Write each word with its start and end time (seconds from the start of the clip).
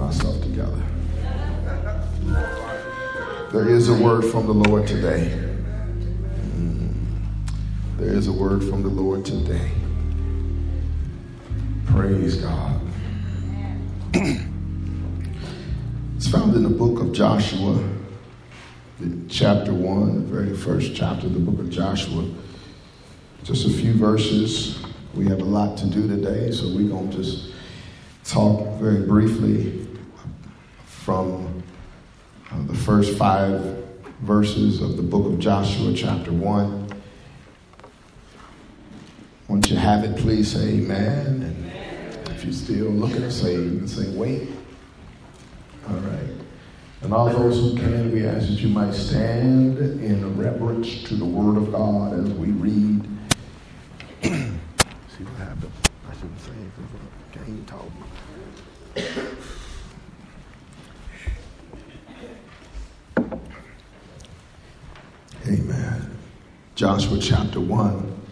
Myself 0.00 0.40
together. 0.42 0.82
There 3.52 3.68
is 3.68 3.90
a 3.90 3.94
word 3.94 4.24
from 4.24 4.46
the 4.46 4.54
Lord 4.54 4.86
today. 4.86 5.30
Mm. 6.56 6.94
There 7.98 8.14
is 8.14 8.26
a 8.26 8.32
word 8.32 8.64
from 8.64 8.82
the 8.82 8.88
Lord 8.88 9.26
today. 9.26 9.70
Praise 11.86 12.36
God. 12.36 12.80
it's 16.16 16.28
found 16.28 16.54
in 16.54 16.62
the 16.62 16.70
book 16.70 17.00
of 17.00 17.12
Joshua, 17.12 17.86
chapter 19.28 19.74
1, 19.74 20.14
the 20.14 20.20
very 20.34 20.56
first 20.56 20.94
chapter 20.96 21.26
of 21.26 21.34
the 21.34 21.40
book 21.40 21.60
of 21.60 21.68
Joshua. 21.68 22.26
Just 23.44 23.66
a 23.66 23.70
few 23.70 23.92
verses. 23.92 24.82
We 25.14 25.26
have 25.26 25.40
a 25.40 25.44
lot 25.44 25.76
to 25.78 25.86
do 25.86 26.08
today, 26.08 26.52
so 26.52 26.68
we're 26.68 26.88
going 26.88 27.10
to 27.10 27.16
just 27.18 27.52
talk 28.24 28.80
very 28.80 29.02
briefly 29.06 29.88
from 31.10 31.64
uh, 32.52 32.62
the 32.68 32.74
first 32.74 33.18
five 33.18 33.60
verses 34.20 34.80
of 34.80 34.96
the 34.96 35.02
book 35.02 35.26
of 35.26 35.40
Joshua, 35.40 35.92
chapter 35.92 36.30
1. 36.30 36.88
Once 39.48 39.70
you 39.70 39.76
have 39.76 40.04
it, 40.04 40.16
please 40.16 40.52
say 40.52 40.74
amen. 40.74 41.42
And 41.42 42.28
if 42.28 42.44
you're 42.44 42.52
still 42.52 42.90
looking, 42.90 43.28
say, 43.28 43.56
say 43.88 44.08
wait. 44.16 44.50
All 45.88 45.96
right. 45.96 46.30
And 47.00 47.12
all 47.12 47.28
those 47.28 47.56
who 47.56 47.76
can, 47.76 48.12
we 48.12 48.24
ask 48.24 48.46
that 48.46 48.60
you 48.60 48.68
might 48.68 48.94
stand 48.94 49.78
in 49.78 50.38
reverence 50.38 51.02
to 51.08 51.16
the 51.16 51.24
word 51.24 51.56
of 51.56 51.72
God 51.72 52.20
as 52.20 52.30
we 52.34 52.52
read. 52.52 53.02
See 54.22 55.24
what 55.24 55.38
happened? 55.38 55.72
I 56.08 56.14
shouldn't 56.14 56.40
say 56.40 56.52
it 56.52 56.70
because 57.32 57.46
Kane 57.46 57.64
told 57.66 57.92
me. 57.96 58.06
Amen. 65.50 66.18
Joshua 66.80 67.18
chapter 67.18 67.60
1, 67.60 68.22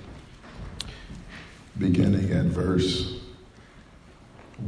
beginning 1.76 2.32
at 2.32 2.46
verse 2.46 3.20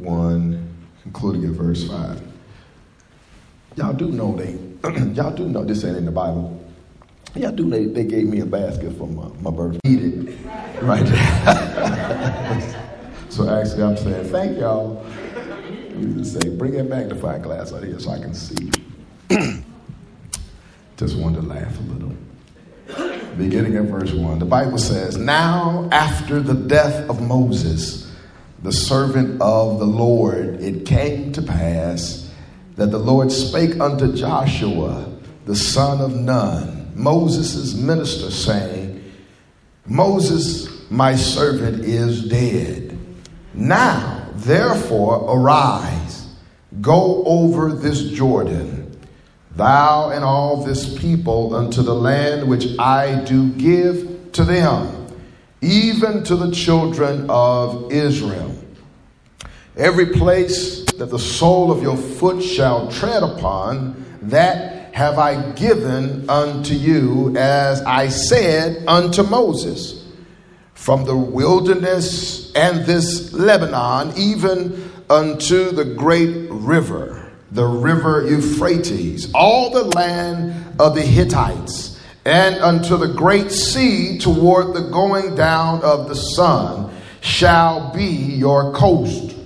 1, 0.01 0.87
concluding 1.03 1.47
at 1.47 1.53
verse 1.53 1.89
5. 1.89 2.21
Y'all 3.77 3.95
do 3.95 4.11
know 4.11 4.37
they, 4.37 4.59
y'all 5.15 5.35
do 5.35 5.49
know 5.49 5.65
this 5.65 5.83
ain't 5.83 5.97
in 5.97 6.05
the 6.05 6.11
Bible. 6.11 6.63
Y'all 7.35 7.53
do 7.53 7.65
know 7.65 7.79
they, 7.79 7.87
they 7.87 8.05
gave 8.05 8.27
me 8.27 8.41
a 8.41 8.45
basket 8.45 8.93
for 8.99 9.09
my, 9.09 9.29
my 9.41 9.51
birthday. 9.51 9.81
Eat 9.87 10.29
it 10.29 10.39
right 10.83 11.07
so 13.31 13.49
actually, 13.49 13.83
I'm 13.83 13.97
saying 13.97 14.27
thank 14.27 14.59
y'all. 14.59 15.03
Me 15.95 16.23
just 16.23 16.39
say, 16.39 16.51
bring 16.51 16.73
that 16.73 16.85
magnifying 16.85 17.41
glass 17.41 17.73
out 17.73 17.83
here 17.83 17.99
so 17.99 18.11
I 18.11 18.19
can 18.19 18.35
see. 18.35 18.71
just 20.99 21.17
wanted 21.17 21.41
to 21.41 21.47
laugh 21.47 21.79
a 21.79 21.83
little 21.85 22.15
beginning 23.37 23.77
at 23.77 23.85
verse 23.85 24.13
1. 24.13 24.39
The 24.39 24.45
Bible 24.45 24.79
says, 24.79 25.17
Now 25.17 25.89
after 25.93 26.41
the 26.41 26.55
death 26.55 27.09
of 27.09 27.21
Moses, 27.21 28.11
the 28.63 28.73
servant 28.73 29.41
of 29.41 29.79
the 29.79 29.87
Lord, 29.87 30.61
it 30.61 30.87
came 30.87 31.33
to 31.33 31.43
pass 31.43 32.31
that 32.77 32.91
the 32.91 32.99
Lord 32.99 33.33
spake 33.33 33.79
unto 33.81 34.15
Joshua, 34.15 35.11
the 35.47 35.57
son 35.57 36.01
of 36.01 36.15
Nun, 36.15 36.93
Moses' 36.95 37.75
minister, 37.75 38.31
saying, 38.31 39.03
Moses, 39.87 40.91
my 40.91 41.17
servant, 41.17 41.85
is 41.85 42.29
dead. 42.29 42.99
Now, 43.55 44.29
therefore, 44.35 45.25
arise, 45.29 46.29
go 46.81 47.25
over 47.25 47.73
this 47.73 48.11
Jordan 48.11 48.80
thou 49.57 50.11
and 50.11 50.25
all 50.25 50.65
this 50.65 50.99
people 50.99 51.55
unto 51.55 51.83
the 51.83 51.95
land 51.95 52.49
which 52.49 52.67
I 52.79 53.25
do 53.25 53.51
give 53.51 54.33
to 54.33 54.45
them, 54.45 55.07
even 55.61 56.23
to 56.25 56.37
the 56.37 56.51
children 56.51 57.27
of 57.29 57.93
Israel. 57.93 58.55
Every 59.77 60.07
place 60.07 60.85
that 60.93 61.11
the 61.11 61.19
sole 61.19 61.71
of 61.73 61.83
your 61.83 61.97
foot 61.97 62.43
shall 62.43 62.91
tread 62.91 63.23
upon, 63.23 64.19
that 64.23 64.95
have 64.95 65.19
I 65.19 65.53
given 65.53 66.29
unto 66.29 66.75
you, 66.75 67.35
as 67.37 67.81
I 67.83 68.09
said 68.09 68.85
unto 68.87 69.23
Moses. 69.23 70.05
From 70.75 71.05
the 71.05 71.17
wilderness 71.17 72.53
and 72.55 72.87
this 72.87 73.33
Lebanon, 73.33 74.13
even 74.17 74.91
unto 75.11 75.73
the 75.73 75.85
great 75.85 76.49
river 76.51 77.20
the 77.53 77.67
river 77.67 78.27
Euphrates, 78.27 79.31
all 79.35 79.71
the 79.71 79.85
land 79.85 80.81
of 80.81 80.95
the 80.95 81.03
Hittites, 81.03 82.01
and 82.25 82.57
unto 82.57 82.97
the 82.97 83.09
great 83.09 83.51
sea 83.51 84.19
toward 84.19 84.75
the 84.75 84.89
going 84.91 85.35
down 85.35 85.83
of 85.83 86.09
the 86.09 86.15
sun 86.15 86.95
shall 87.21 87.93
be 87.93 88.05
your 88.05 88.73
coast. 88.73 89.37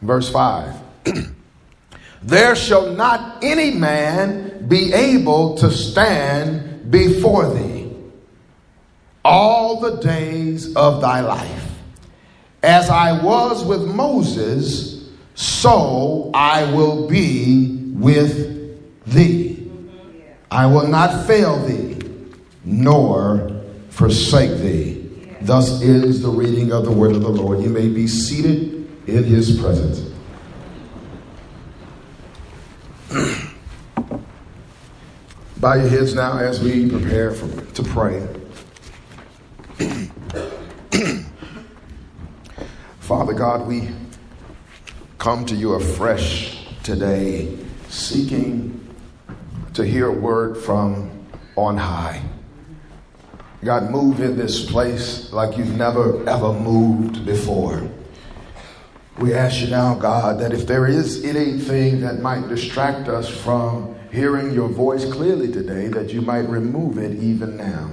Verse 0.00 0.30
5 0.30 0.76
There 2.22 2.54
shall 2.54 2.92
not 2.92 3.42
any 3.42 3.72
man 3.72 4.68
be 4.68 4.92
able 4.92 5.56
to 5.58 5.70
stand 5.70 6.90
before 6.90 7.52
thee 7.52 7.90
all 9.24 9.80
the 9.80 9.96
days 9.96 10.74
of 10.76 11.00
thy 11.00 11.20
life. 11.20 11.68
As 12.62 12.88
I 12.90 13.22
was 13.22 13.64
with 13.64 13.82
Moses, 13.82 15.01
so 15.34 16.30
I 16.34 16.72
will 16.72 17.08
be 17.08 17.90
with 17.92 19.04
thee. 19.06 19.70
I 20.50 20.66
will 20.66 20.86
not 20.86 21.26
fail 21.26 21.64
thee, 21.64 21.98
nor 22.64 23.62
forsake 23.90 24.60
thee. 24.60 24.98
Thus 25.40 25.82
is 25.82 26.22
the 26.22 26.28
reading 26.28 26.72
of 26.72 26.84
the 26.84 26.92
word 26.92 27.16
of 27.16 27.22
the 27.22 27.28
Lord. 27.28 27.62
You 27.62 27.70
may 27.70 27.88
be 27.88 28.06
seated 28.06 28.86
in 29.08 29.24
his 29.24 29.58
presence. 29.58 30.10
Bow 35.56 35.74
your 35.74 35.88
heads 35.88 36.14
now 36.14 36.38
as 36.38 36.62
we 36.62 36.88
prepare 36.88 37.32
for, 37.32 37.48
to 37.74 37.82
pray. 37.82 38.26
Father 43.00 43.32
God, 43.32 43.66
we 43.66 43.88
come 45.22 45.46
to 45.46 45.54
you 45.54 45.74
afresh 45.74 46.66
today, 46.82 47.56
seeking 47.88 48.84
to 49.72 49.84
hear 49.84 50.08
a 50.08 50.12
word 50.12 50.58
from 50.58 51.08
on 51.54 51.76
high. 51.76 52.20
God, 53.62 53.88
move 53.88 54.20
in 54.20 54.36
this 54.36 54.68
place 54.68 55.32
like 55.32 55.56
you've 55.56 55.76
never 55.76 56.28
ever 56.28 56.52
moved 56.52 57.24
before. 57.24 57.88
We 59.18 59.32
ask 59.32 59.60
you 59.60 59.68
now, 59.68 59.94
God, 59.94 60.40
that 60.40 60.52
if 60.52 60.66
there 60.66 60.88
is 60.88 61.24
anything 61.24 62.00
that 62.00 62.18
might 62.18 62.48
distract 62.48 63.06
us 63.06 63.28
from 63.28 63.94
hearing 64.10 64.52
your 64.52 64.68
voice 64.68 65.04
clearly 65.04 65.52
today, 65.52 65.86
that 65.86 66.12
you 66.12 66.20
might 66.20 66.48
remove 66.48 66.98
it 66.98 67.16
even 67.22 67.56
now, 67.56 67.92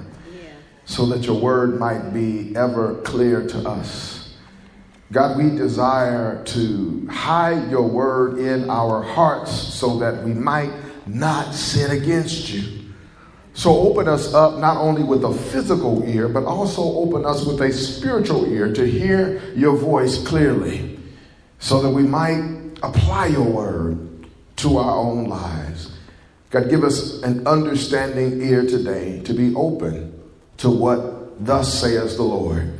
so 0.84 1.06
that 1.06 1.24
your 1.26 1.40
word 1.40 1.78
might 1.78 2.12
be 2.12 2.56
ever 2.56 2.96
clear 3.02 3.46
to 3.46 3.58
us. 3.68 4.19
God, 5.12 5.36
we 5.36 5.50
desire 5.50 6.42
to 6.44 7.06
hide 7.10 7.68
your 7.68 7.82
word 7.82 8.38
in 8.38 8.70
our 8.70 9.02
hearts 9.02 9.50
so 9.50 9.98
that 9.98 10.22
we 10.22 10.32
might 10.32 10.72
not 11.06 11.52
sin 11.52 11.90
against 11.90 12.50
you. 12.50 12.92
So 13.52 13.76
open 13.76 14.06
us 14.06 14.32
up 14.32 14.58
not 14.58 14.76
only 14.76 15.02
with 15.02 15.24
a 15.24 15.34
physical 15.34 16.08
ear, 16.08 16.28
but 16.28 16.44
also 16.44 16.82
open 16.82 17.26
us 17.26 17.44
with 17.44 17.60
a 17.60 17.72
spiritual 17.72 18.46
ear 18.46 18.72
to 18.72 18.86
hear 18.86 19.42
your 19.56 19.76
voice 19.76 20.24
clearly 20.24 21.00
so 21.58 21.82
that 21.82 21.90
we 21.90 22.04
might 22.04 22.78
apply 22.82 23.26
your 23.26 23.44
word 23.44 24.26
to 24.56 24.78
our 24.78 24.96
own 24.96 25.24
lives. 25.24 25.92
God, 26.50 26.70
give 26.70 26.84
us 26.84 27.22
an 27.22 27.46
understanding 27.46 28.42
ear 28.42 28.62
today 28.62 29.20
to 29.24 29.34
be 29.34 29.54
open 29.54 30.20
to 30.58 30.70
what 30.70 31.44
thus 31.44 31.80
says 31.80 32.16
the 32.16 32.22
Lord. 32.22 32.79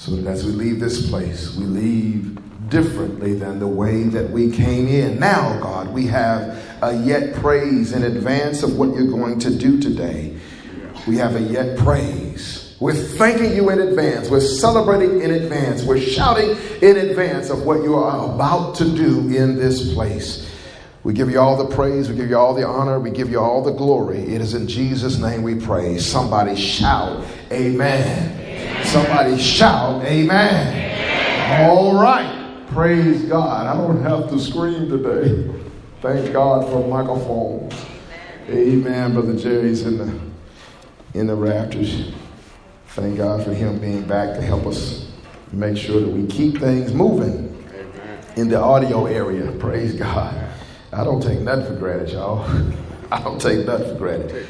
So 0.00 0.16
that 0.16 0.26
as 0.30 0.46
we 0.46 0.52
leave 0.52 0.80
this 0.80 1.10
place, 1.10 1.54
we 1.56 1.66
leave 1.66 2.38
differently 2.70 3.34
than 3.34 3.58
the 3.58 3.66
way 3.66 4.04
that 4.04 4.30
we 4.30 4.50
came 4.50 4.88
in. 4.88 5.20
Now, 5.20 5.60
God, 5.60 5.92
we 5.92 6.06
have 6.06 6.58
a 6.80 6.96
yet 6.96 7.34
praise 7.34 7.92
in 7.92 8.04
advance 8.04 8.62
of 8.62 8.78
what 8.78 8.94
you're 8.94 9.10
going 9.10 9.38
to 9.40 9.54
do 9.54 9.78
today. 9.78 10.38
We 11.06 11.18
have 11.18 11.36
a 11.36 11.42
yet 11.42 11.76
praise. 11.76 12.74
We're 12.80 12.94
thanking 12.94 13.54
you 13.54 13.68
in 13.68 13.78
advance. 13.78 14.30
We're 14.30 14.40
celebrating 14.40 15.20
in 15.20 15.32
advance. 15.32 15.82
We're 15.82 16.00
shouting 16.00 16.56
in 16.80 16.96
advance 16.96 17.50
of 17.50 17.64
what 17.64 17.82
you 17.82 17.94
are 17.94 18.34
about 18.34 18.76
to 18.76 18.86
do 18.86 19.28
in 19.28 19.56
this 19.56 19.92
place. 19.92 20.50
We 21.04 21.12
give 21.12 21.28
you 21.28 21.40
all 21.40 21.62
the 21.62 21.74
praise, 21.74 22.08
we 22.08 22.16
give 22.16 22.30
you 22.30 22.38
all 22.38 22.54
the 22.54 22.66
honor, 22.66 22.98
we 22.98 23.10
give 23.10 23.28
you 23.28 23.38
all 23.38 23.62
the 23.62 23.72
glory. 23.72 24.20
It 24.20 24.40
is 24.40 24.54
in 24.54 24.66
Jesus' 24.66 25.18
name 25.18 25.42
we 25.42 25.56
pray. 25.56 25.98
Somebody 25.98 26.56
shout, 26.56 27.22
Amen. 27.52 28.39
Somebody 28.84 29.38
shout, 29.38 30.02
amen. 30.04 30.66
amen. 30.66 31.70
All 31.70 32.00
right. 32.00 32.64
Praise 32.68 33.22
God. 33.22 33.66
I 33.66 33.74
don't 33.74 34.02
have 34.02 34.30
to 34.30 34.38
scream 34.38 34.88
today. 34.88 35.52
Thank 36.00 36.32
God 36.32 36.70
for 36.70 36.86
microphones. 36.86 37.74
Amen. 38.48 39.12
Brother 39.12 39.36
Jerry's 39.36 39.82
in 39.82 39.98
the 39.98 40.20
in 41.14 41.26
the 41.26 41.34
rafters. 41.34 42.12
Thank 42.88 43.18
God 43.18 43.44
for 43.44 43.52
him 43.52 43.80
being 43.80 44.04
back 44.04 44.34
to 44.36 44.42
help 44.42 44.66
us 44.66 45.10
make 45.52 45.76
sure 45.76 46.00
that 46.00 46.08
we 46.08 46.26
keep 46.26 46.58
things 46.58 46.94
moving 46.94 47.64
in 48.36 48.48
the 48.48 48.60
audio 48.60 49.06
area. 49.06 49.50
Praise 49.52 49.94
God. 49.94 50.48
I 50.92 51.04
don't 51.04 51.22
take 51.22 51.40
nothing 51.40 51.66
for 51.66 51.74
granted, 51.74 52.10
y'all. 52.10 52.48
I 53.12 53.20
don't 53.22 53.40
take 53.40 53.66
nothing 53.66 53.88
for 53.88 53.98
granted. 53.98 54.46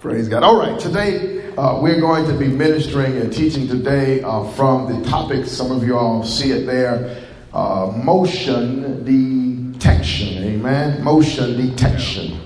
Praise 0.00 0.28
God. 0.28 0.42
All 0.42 0.58
right, 0.58 0.78
today 0.78 1.35
uh, 1.56 1.78
we're 1.80 2.00
going 2.00 2.26
to 2.26 2.34
be 2.34 2.48
ministering 2.48 3.16
and 3.16 3.32
teaching 3.32 3.66
today 3.66 4.20
uh, 4.22 4.44
from 4.52 4.92
the 4.92 5.08
topic, 5.08 5.46
some 5.46 5.70
of 5.70 5.82
you 5.82 5.96
all 5.96 6.22
see 6.22 6.50
it 6.50 6.66
there, 6.66 7.24
uh, 7.54 7.90
motion 7.96 9.02
detection. 9.04 10.44
Amen. 10.44 11.02
Motion 11.02 11.56
detection. 11.56 12.38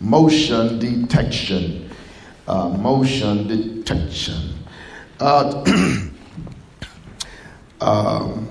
Motion 0.00 0.80
detection. 0.80 1.88
Uh, 2.48 2.70
motion 2.70 3.46
detection. 3.46 4.54
Uh, 5.20 5.62
um, 7.80 8.48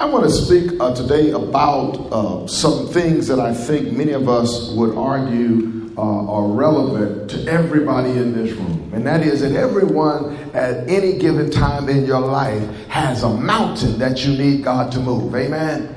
I 0.00 0.06
want 0.06 0.24
to 0.24 0.30
speak 0.30 0.72
uh, 0.80 0.92
today 0.94 1.30
about 1.30 2.48
some 2.48 2.88
things 2.88 3.28
that 3.28 3.38
I 3.38 3.54
think 3.54 3.92
many 3.92 4.12
of 4.12 4.28
us 4.28 4.70
would 4.72 4.96
argue 4.96 5.79
uh, 6.00 6.32
are 6.32 6.46
relevant 6.46 7.28
to 7.28 7.46
everybody 7.46 8.08
in 8.10 8.32
this 8.32 8.52
room. 8.52 8.90
And 8.94 9.06
that 9.06 9.20
is 9.20 9.42
that 9.42 9.52
everyone 9.52 10.34
at 10.54 10.88
any 10.88 11.18
given 11.18 11.50
time 11.50 11.90
in 11.90 12.06
your 12.06 12.20
life 12.20 12.62
has 12.86 13.22
a 13.22 13.28
mountain 13.28 13.98
that 13.98 14.24
you 14.24 14.32
need 14.36 14.64
God 14.64 14.90
to 14.92 14.98
move. 14.98 15.34
Amen? 15.34 15.94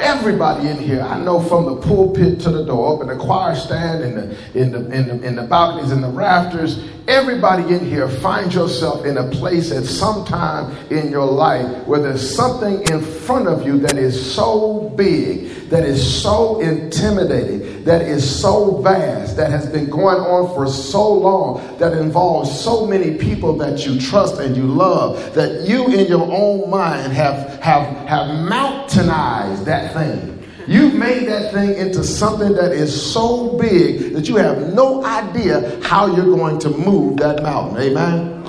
Everybody 0.00 0.68
in 0.68 0.78
here, 0.78 1.00
I 1.00 1.18
know 1.18 1.40
from 1.40 1.64
the 1.64 1.76
pulpit 1.76 2.40
to 2.42 2.50
the 2.50 2.64
door, 2.64 2.94
up 2.94 3.02
in 3.02 3.08
the 3.08 3.24
choir 3.24 3.56
stand, 3.56 4.04
in 4.04 4.14
the, 4.14 4.60
in 4.60 4.70
the, 4.70 4.78
in 4.90 5.08
the, 5.08 5.26
in 5.26 5.34
the 5.34 5.42
balconies, 5.42 5.90
in 5.90 6.00
the 6.00 6.10
rafters, 6.10 6.78
everybody 7.06 7.74
in 7.74 7.84
here 7.84 8.08
find 8.08 8.52
yourself 8.52 9.04
in 9.04 9.18
a 9.18 9.28
place 9.30 9.70
at 9.70 9.84
some 9.84 10.24
time 10.24 10.74
in 10.90 11.10
your 11.10 11.26
life 11.26 11.86
where 11.86 12.00
there's 12.00 12.34
something 12.34 12.82
in 12.90 13.00
front 13.00 13.46
of 13.48 13.66
you 13.66 13.78
that 13.78 13.96
is 13.96 14.34
so 14.34 14.90
big, 14.96 15.68
that 15.68 15.84
is 15.84 16.22
so 16.22 16.60
intimidating, 16.60 17.84
that 17.84 18.02
is 18.02 18.40
so 18.40 18.80
vast, 18.82 19.36
that 19.36 19.50
has 19.50 19.68
been 19.68 19.88
going 19.90 20.18
on 20.18 20.54
for 20.54 20.66
so 20.66 21.12
long, 21.12 21.78
that 21.78 21.92
involves 21.92 22.58
so 22.58 22.86
many 22.86 23.18
people 23.18 23.56
that 23.58 23.84
you 23.86 24.00
trust 24.00 24.38
and 24.38 24.56
you 24.56 24.64
love, 24.64 25.34
that 25.34 25.68
you 25.68 25.86
in 25.86 26.06
your 26.06 26.30
own 26.30 26.70
mind 26.70 27.12
have, 27.12 27.60
have, 27.62 27.86
have 28.08 28.28
mountainized 28.48 29.64
that 29.64 29.92
thing. 29.92 30.33
You've 30.66 30.94
made 30.94 31.28
that 31.28 31.52
thing 31.52 31.74
into 31.76 32.02
something 32.02 32.54
that 32.54 32.72
is 32.72 33.12
so 33.12 33.58
big 33.58 34.14
that 34.14 34.28
you 34.28 34.36
have 34.36 34.72
no 34.72 35.04
idea 35.04 35.80
how 35.82 36.14
you're 36.14 36.36
going 36.36 36.58
to 36.60 36.70
move 36.70 37.18
that 37.18 37.42
mountain. 37.42 37.82
Amen? 37.82 38.44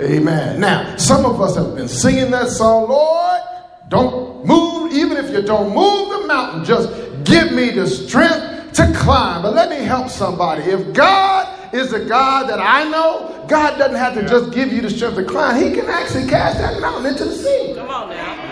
Amen. 0.00 0.60
Now, 0.60 0.96
some 0.96 1.24
of 1.24 1.40
us 1.40 1.56
have 1.56 1.74
been 1.74 1.88
singing 1.88 2.30
that 2.30 2.48
song, 2.48 2.88
Lord, 2.88 3.40
don't 3.88 4.46
move, 4.46 4.92
even 4.92 5.16
if 5.16 5.30
you 5.30 5.42
don't 5.42 5.74
move 5.74 6.20
the 6.20 6.26
mountain, 6.26 6.64
just 6.64 6.88
give 7.24 7.52
me 7.52 7.70
the 7.70 7.86
strength 7.86 8.74
to 8.74 8.92
climb. 8.94 9.42
But 9.42 9.54
let 9.54 9.70
me 9.70 9.84
help 9.84 10.08
somebody. 10.08 10.62
If 10.62 10.92
God 10.92 11.74
is 11.74 11.90
the 11.90 12.04
God 12.04 12.48
that 12.48 12.60
I 12.60 12.88
know, 12.88 13.44
God 13.48 13.78
doesn't 13.78 13.96
have 13.96 14.14
to 14.14 14.22
just 14.22 14.52
give 14.52 14.72
you 14.72 14.82
the 14.82 14.90
strength 14.90 15.16
to 15.16 15.24
climb. 15.24 15.60
He 15.60 15.72
can 15.72 15.86
actually 15.86 16.28
cast 16.28 16.58
that 16.58 16.80
mountain 16.80 17.06
into 17.12 17.24
the 17.24 17.34
sea. 17.34 17.74
Come 17.74 17.88
on 17.90 18.10
now. 18.10 18.47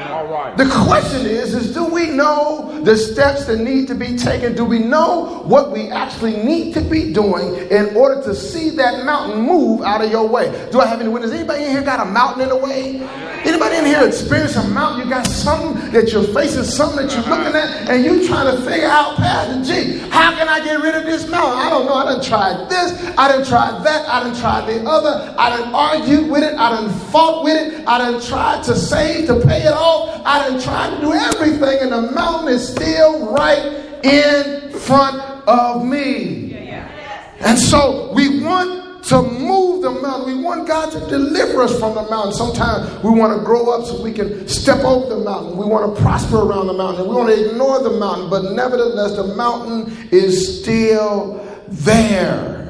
The 0.57 0.69
question 0.87 1.27
is, 1.27 1.55
is 1.55 1.75
do 1.75 1.85
we 1.85 2.09
know 2.11 2.81
the 2.83 2.97
steps 2.97 3.47
that 3.47 3.59
need 3.59 3.89
to 3.89 3.95
be 3.95 4.17
taken? 4.17 4.55
Do 4.55 4.65
we 4.65 4.79
know 4.79 5.43
what 5.45 5.73
we 5.73 5.91
actually 5.91 6.37
need 6.37 6.75
to 6.75 6.81
be 6.81 7.13
doing 7.13 7.55
in 7.71 7.95
order 7.97 8.23
to 8.23 8.35
see 8.35 8.71
that 8.71 9.05
mountain 9.05 9.43
move 9.43 9.83
out 9.83 10.03
of 10.03 10.11
your 10.11 10.27
way? 10.29 10.69
Do 10.71 10.81
I 10.81 10.87
have 10.87 11.01
any 11.01 11.09
witnesses? 11.09 11.39
Anybody 11.39 11.65
in 11.65 11.71
here 11.71 11.83
got 11.83 12.01
a 12.01 12.11
mountain 12.11 12.43
in 12.43 12.49
the 12.49 12.57
way? 12.57 13.01
Anybody 13.45 13.77
in 13.77 13.85
here 13.85 14.07
experience 14.07 14.57
a 14.57 14.67
mountain? 14.69 15.05
You 15.05 15.11
got 15.11 15.27
something 15.27 15.93
that 15.93 16.11
you're 16.13 16.25
facing, 16.35 16.65
something 16.65 17.07
that 17.07 17.15
you're 17.15 17.29
looking 17.29 17.55
at, 17.55 17.89
and 17.89 18.05
you 18.05 18.27
trying 18.27 18.57
to 18.57 18.63
figure 18.63 18.89
out, 18.89 19.17
Pastor 19.17 19.63
G, 19.63 19.99
how 20.11 20.35
can 20.35 20.49
I 20.49 20.65
get 20.65 20.81
rid 20.81 20.95
of 20.95 21.05
this 21.05 21.29
mountain? 21.29 21.59
I 21.59 21.71
don't 21.71 21.87
know. 21.87 21.95
I 21.95 22.05
done 22.07 22.25
tried 22.25 22.69
this. 22.69 22.93
I 23.17 23.29
done 23.29 23.45
tried 23.45 23.85
that. 23.85 24.09
I 24.09 24.25
done 24.25 24.37
tried 24.37 24.67
the 24.67 24.89
other. 24.89 25.35
I 25.39 25.51
done 25.51 25.75
argued 25.75 26.31
with 26.31 26.43
it. 26.43 26.55
I 26.55 26.71
done 26.71 26.91
fought 27.11 27.45
with 27.45 27.57
it. 27.57 27.87
I 27.87 27.99
done 27.99 28.21
tried 28.21 28.65
to 28.65 28.75
save 28.75 29.27
to 29.29 29.41
pay 29.41 29.63
it 29.63 29.73
off. 29.73 30.06
I 30.25 30.49
done 30.49 30.61
tried 30.61 30.97
to 30.97 31.01
do 31.01 31.13
everything, 31.13 31.79
and 31.83 31.93
the 31.93 32.13
mountain 32.13 32.49
is 32.49 32.69
still 32.69 33.33
right 33.33 34.05
in 34.05 34.71
front 34.73 35.21
of 35.49 35.85
me. 35.85 36.55
And 37.41 37.59
so 37.59 38.13
we 38.15 38.43
want 38.43 39.05
to 39.05 39.23
move 39.23 39.83
the 39.83 39.91
mountain. 39.91 40.37
We 40.37 40.43
want 40.43 40.67
God 40.67 40.91
to 40.91 40.99
deliver 41.09 41.63
us 41.63 41.79
from 41.79 41.95
the 41.95 42.03
mountain. 42.11 42.33
Sometimes 42.33 43.05
we 43.05 43.11
want 43.11 43.39
to 43.39 43.45
grow 43.45 43.71
up 43.71 43.87
so 43.87 44.03
we 44.03 44.13
can 44.13 44.49
step 44.49 44.85
over 44.85 45.15
the 45.15 45.23
mountain. 45.23 45.57
We 45.57 45.65
want 45.65 45.95
to 45.95 46.03
prosper 46.03 46.39
around 46.39 46.67
the 46.67 46.73
mountain. 46.73 47.07
We 47.07 47.15
want 47.15 47.29
to 47.29 47.51
ignore 47.51 47.83
the 47.83 47.99
mountain, 47.99 48.31
but 48.31 48.53
nevertheless, 48.53 49.15
the 49.15 49.35
mountain 49.37 50.09
is 50.11 50.61
still 50.61 51.47
there. 51.69 52.65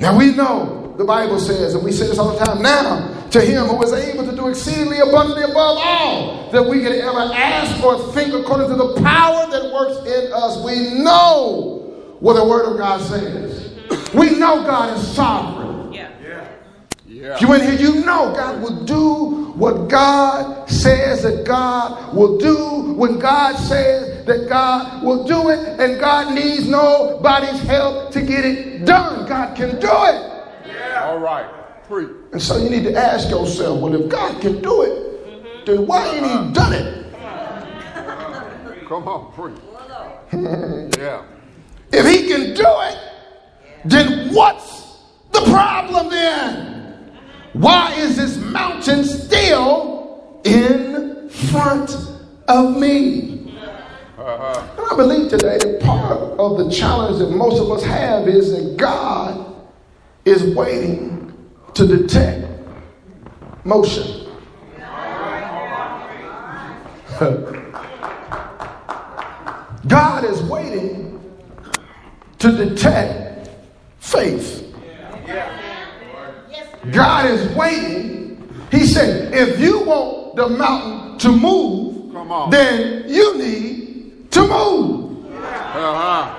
Now 0.00 0.16
we 0.16 0.34
know 0.34 0.94
the 0.96 1.04
Bible 1.04 1.38
says, 1.38 1.74
and 1.74 1.84
we 1.84 1.92
say 1.92 2.06
this 2.06 2.18
all 2.18 2.32
the 2.32 2.42
time 2.42 2.62
now, 2.62 3.19
to 3.30 3.40
him 3.40 3.66
who 3.66 3.82
is 3.82 3.92
able 3.92 4.24
to 4.24 4.34
do 4.34 4.48
exceedingly 4.48 4.98
abundantly 4.98 5.44
above 5.44 5.78
all 5.80 6.50
that 6.50 6.62
we 6.62 6.82
could 6.82 6.92
ever 6.92 7.30
ask 7.32 7.82
or 7.84 8.12
think 8.12 8.34
according 8.34 8.68
to 8.68 8.74
the 8.74 9.00
power 9.02 9.46
that 9.50 9.72
works 9.72 9.98
in 10.08 10.32
us. 10.32 10.62
We 10.64 11.02
know 11.02 12.16
what 12.18 12.34
the 12.34 12.44
Word 12.44 12.70
of 12.70 12.78
God 12.78 13.00
says. 13.00 13.68
Mm-hmm. 13.68 14.18
We 14.18 14.38
know 14.38 14.62
God 14.64 14.98
is 14.98 15.06
sovereign. 15.14 15.92
Yeah. 15.92 16.10
Yeah. 17.06 17.34
If 17.34 17.42
you 17.42 17.52
in 17.54 17.60
here, 17.60 17.74
you 17.74 18.04
know 18.04 18.32
God 18.34 18.62
will 18.62 18.84
do 18.84 19.52
what 19.52 19.88
God 19.88 20.68
says 20.70 21.22
that 21.22 21.44
God 21.44 22.14
will 22.14 22.38
do 22.38 22.94
when 22.94 23.18
God 23.18 23.56
says 23.56 24.24
that 24.26 24.48
God 24.48 25.02
will 25.02 25.24
do 25.24 25.50
it, 25.50 25.58
and 25.80 26.00
God 26.00 26.34
needs 26.34 26.68
nobody's 26.68 27.60
help 27.62 28.12
to 28.12 28.22
get 28.22 28.44
it 28.44 28.84
done. 28.84 29.26
God 29.28 29.56
can 29.56 29.70
do 29.80 29.88
it. 29.88 30.46
Yeah. 30.66 31.04
All 31.04 31.18
right. 31.18 31.59
And 31.90 32.40
so 32.40 32.56
you 32.56 32.70
need 32.70 32.84
to 32.84 32.94
ask 32.94 33.28
yourself, 33.30 33.80
well, 33.80 33.92
if 34.00 34.08
God 34.08 34.40
can 34.40 34.62
do 34.62 34.82
it, 34.82 35.26
mm-hmm. 35.26 35.64
then 35.66 35.86
why 35.86 36.06
ain't 36.06 36.24
He 36.24 36.52
done 36.52 36.72
it? 36.72 37.12
Come 38.86 39.08
on, 39.08 39.32
preach. 39.32 39.58
yeah. 40.98 41.24
If 41.92 42.06
He 42.06 42.28
can 42.28 42.54
do 42.54 42.64
it, 42.64 42.98
then 43.84 44.32
what's 44.32 45.00
the 45.32 45.40
problem 45.50 46.10
then? 46.10 47.12
Why 47.54 47.92
is 47.94 48.16
this 48.16 48.36
mountain 48.36 49.02
still 49.02 50.40
in 50.44 51.28
front 51.28 51.90
of 52.46 52.76
me? 52.76 53.52
Uh-huh. 54.16 54.68
And 54.78 54.86
I 54.92 54.96
believe 54.96 55.28
today 55.28 55.58
that 55.58 55.80
part 55.80 56.20
of 56.38 56.58
the 56.58 56.70
challenge 56.70 57.18
that 57.18 57.30
most 57.30 57.60
of 57.60 57.68
us 57.72 57.82
have 57.82 58.28
is 58.28 58.52
that 58.52 58.76
God 58.76 59.56
is 60.24 60.54
waiting 60.54 61.19
to 61.74 61.86
detect 61.86 62.46
motion. 63.64 64.26
God 69.86 70.24
is 70.24 70.42
waiting 70.42 71.20
to 72.38 72.52
detect 72.52 73.50
faith. 73.98 74.74
God 76.92 77.26
is 77.26 77.54
waiting. 77.54 78.48
He 78.70 78.86
said, 78.86 79.34
if 79.34 79.60
you 79.60 79.84
want 79.84 80.36
the 80.36 80.48
mountain 80.48 81.18
to 81.18 81.36
move, 81.36 82.50
then 82.50 83.08
you 83.08 83.36
need 83.36 84.30
to 84.30 84.40
move. 84.40 85.26
Uh-huh. 85.34 86.36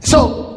so 0.00 0.51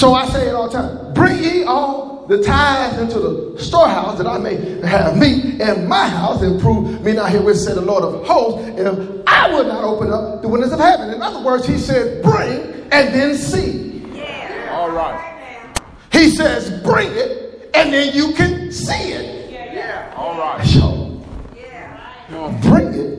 So 0.00 0.14
I 0.14 0.26
say 0.28 0.48
it 0.48 0.54
all 0.54 0.66
the 0.66 0.78
time 0.78 1.12
bring 1.12 1.44
ye 1.44 1.64
all 1.64 2.24
the 2.26 2.42
tithes 2.42 2.96
into 2.96 3.18
the 3.18 3.62
storehouse 3.62 4.16
that 4.16 4.26
I 4.26 4.38
may 4.38 4.54
have 4.80 5.18
meat 5.18 5.60
in 5.60 5.88
my 5.88 6.08
house 6.08 6.40
and 6.40 6.58
prove 6.58 7.02
me 7.02 7.12
not 7.12 7.30
herewith, 7.30 7.58
said 7.58 7.76
the 7.76 7.82
Lord 7.82 8.04
of 8.04 8.26
hosts, 8.26 8.66
if 8.78 9.26
I 9.26 9.52
would 9.52 9.66
not 9.66 9.84
open 9.84 10.10
up 10.10 10.40
the 10.40 10.48
windows 10.48 10.72
of 10.72 10.80
heaven. 10.80 11.10
In 11.10 11.20
other 11.20 11.44
words, 11.44 11.66
he 11.66 11.76
said, 11.76 12.22
bring 12.22 12.88
and 12.90 13.14
then 13.14 13.36
see. 13.36 13.98
Yeah. 14.14 14.70
All 14.72 14.90
right. 14.90 15.76
He 16.10 16.30
says, 16.30 16.82
bring 16.82 17.08
it 17.12 17.70
and 17.74 17.92
then 17.92 18.14
you 18.14 18.32
can 18.32 18.72
see 18.72 19.12
it. 19.12 19.50
Yeah. 19.50 20.14
All 20.16 20.38
right. 20.38 20.64
So, 20.64 21.22
yeah. 21.54 22.58
bring 22.62 22.94
it 22.94 23.18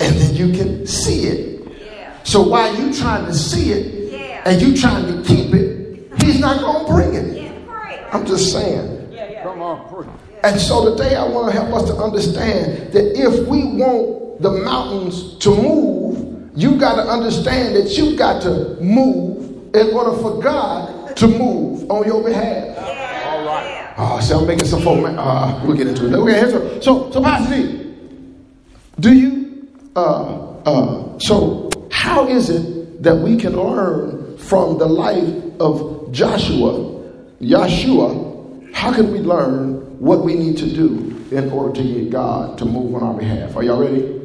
and 0.00 0.16
then 0.16 0.34
you 0.34 0.52
can 0.52 0.84
see 0.84 1.26
it. 1.26 1.80
Yeah. 1.80 2.20
So 2.24 2.42
while 2.42 2.74
you 2.74 2.92
trying 2.92 3.26
to 3.26 3.34
see 3.34 3.70
it 3.70 4.12
yeah. 4.12 4.42
and 4.46 4.60
you 4.60 4.76
trying 4.76 5.06
to 5.06 5.22
keep 5.22 5.54
it, 5.54 5.71
he's 6.22 6.40
not 6.40 6.60
going 6.60 6.86
to 6.86 6.92
bring 6.92 7.14
it. 7.14 7.52
I'm 8.12 8.26
just 8.26 8.52
saying. 8.52 8.90
Come 9.42 9.62
on, 9.62 10.18
And 10.44 10.60
so 10.60 10.94
today 10.94 11.16
I 11.16 11.24
want 11.24 11.52
to 11.52 11.60
help 11.60 11.74
us 11.74 11.88
to 11.90 11.96
understand 11.96 12.92
that 12.92 13.18
if 13.18 13.46
we 13.48 13.64
want 13.64 14.40
the 14.42 14.50
mountains 14.50 15.36
to 15.38 15.50
move, 15.50 16.50
you 16.54 16.76
got 16.76 16.96
to 16.96 17.02
understand 17.02 17.74
that 17.76 17.96
you've 17.96 18.18
got 18.18 18.42
to 18.42 18.76
move 18.80 19.74
in 19.74 19.94
order 19.94 20.16
for 20.20 20.40
God 20.42 21.16
to 21.16 21.26
move 21.26 21.90
on 21.90 22.06
your 22.06 22.22
behalf. 22.22 22.76
All 22.78 23.44
right. 23.46 23.94
Oh, 23.96 24.20
see, 24.20 24.34
I'm 24.34 24.46
making 24.46 24.66
some 24.66 24.82
folk. 24.82 25.04
Uh, 25.06 25.60
we'll 25.64 25.76
get 25.76 25.86
into 25.86 26.06
it. 26.06 26.14
Okay, 26.14 26.50
so 26.50 26.80
so, 26.80 27.10
so 27.10 27.22
Pastor 27.22 27.54
D, 27.56 27.94
do 29.00 29.12
you? 29.12 29.68
Uh, 29.96 30.52
uh, 30.64 31.18
so 31.18 31.70
how 31.90 32.26
is 32.26 32.50
it 32.50 33.02
that 33.02 33.16
we 33.16 33.36
can 33.36 33.56
learn 33.56 34.36
from 34.38 34.78
the 34.78 34.86
life 34.86 35.34
of 35.60 35.91
Joshua? 36.12 36.92
Yeshua, 37.40 38.72
how 38.72 38.92
can 38.92 39.10
we 39.10 39.18
learn 39.18 39.98
what 39.98 40.24
we 40.24 40.34
need 40.34 40.56
to 40.58 40.72
do 40.72 41.18
in 41.32 41.50
order 41.50 41.74
to 41.74 41.82
get 41.82 42.10
God 42.10 42.58
to 42.58 42.64
move 42.64 42.94
on 42.94 43.02
our 43.02 43.14
behalf? 43.14 43.56
Are 43.56 43.64
y'all 43.64 43.80
ready? 43.80 44.20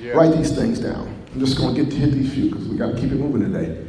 Yeah. 0.00 0.12
Write 0.12 0.36
these 0.36 0.52
things 0.52 0.78
down. 0.78 1.12
I'm 1.34 1.40
just 1.40 1.58
going 1.58 1.74
to 1.74 1.82
get 1.82 1.90
to 1.90 1.96
hit 1.96 2.12
these 2.12 2.32
few 2.32 2.50
because 2.50 2.68
we 2.68 2.76
got 2.76 2.92
to 2.92 3.00
keep 3.00 3.10
it 3.10 3.16
moving 3.16 3.52
today. 3.52 3.84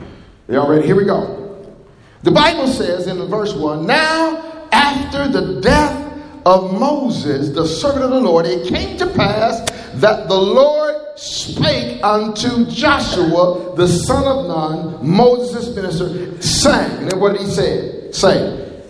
Y'all 0.48 0.70
ready? 0.70 0.86
Here 0.86 0.96
we 0.96 1.06
go. 1.06 1.76
The 2.24 2.32
Bible 2.32 2.68
says 2.68 3.08
in 3.08 3.18
verse 3.28 3.54
1 3.54 3.86
Now, 3.86 4.68
after 4.72 5.28
the 5.28 5.62
death 5.62 6.20
of 6.46 6.74
Moses, 6.74 7.50
the 7.50 7.66
servant 7.66 8.04
of 8.06 8.12
the 8.12 8.20
Lord, 8.20 8.46
it 8.46 8.68
came 8.68 8.98
to 8.98 9.08
pass 9.08 9.70
that 9.96 10.28
the 10.28 10.38
Lord 10.38 10.79
spake 11.20 12.02
unto 12.02 12.66
Joshua, 12.68 13.76
the 13.76 13.88
son 13.88 14.24
of 14.26 14.48
Nun, 14.48 15.06
Moses' 15.06 15.76
minister, 15.76 16.42
saying, 16.42 17.12
and 17.12 17.20
what 17.20 17.34
did 17.34 17.42
he 17.42 17.48
say? 17.48 18.12
say? 18.12 18.84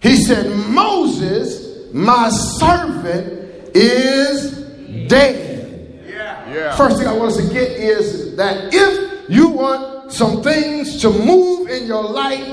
He 0.00 0.16
said, 0.16 0.50
Moses, 0.68 1.92
my 1.92 2.28
servant, 2.30 3.74
is 3.74 4.52
dead. 5.08 6.04
Yeah. 6.06 6.54
Yeah. 6.54 6.76
First 6.76 6.98
thing 6.98 7.08
I 7.08 7.12
want 7.12 7.32
us 7.32 7.36
to 7.38 7.52
get 7.52 7.72
is 7.72 8.36
that 8.36 8.72
if 8.72 9.28
you 9.28 9.48
want 9.48 10.12
some 10.12 10.42
things 10.42 11.00
to 11.02 11.10
move 11.10 11.68
in 11.68 11.86
your 11.86 12.04
life, 12.04 12.46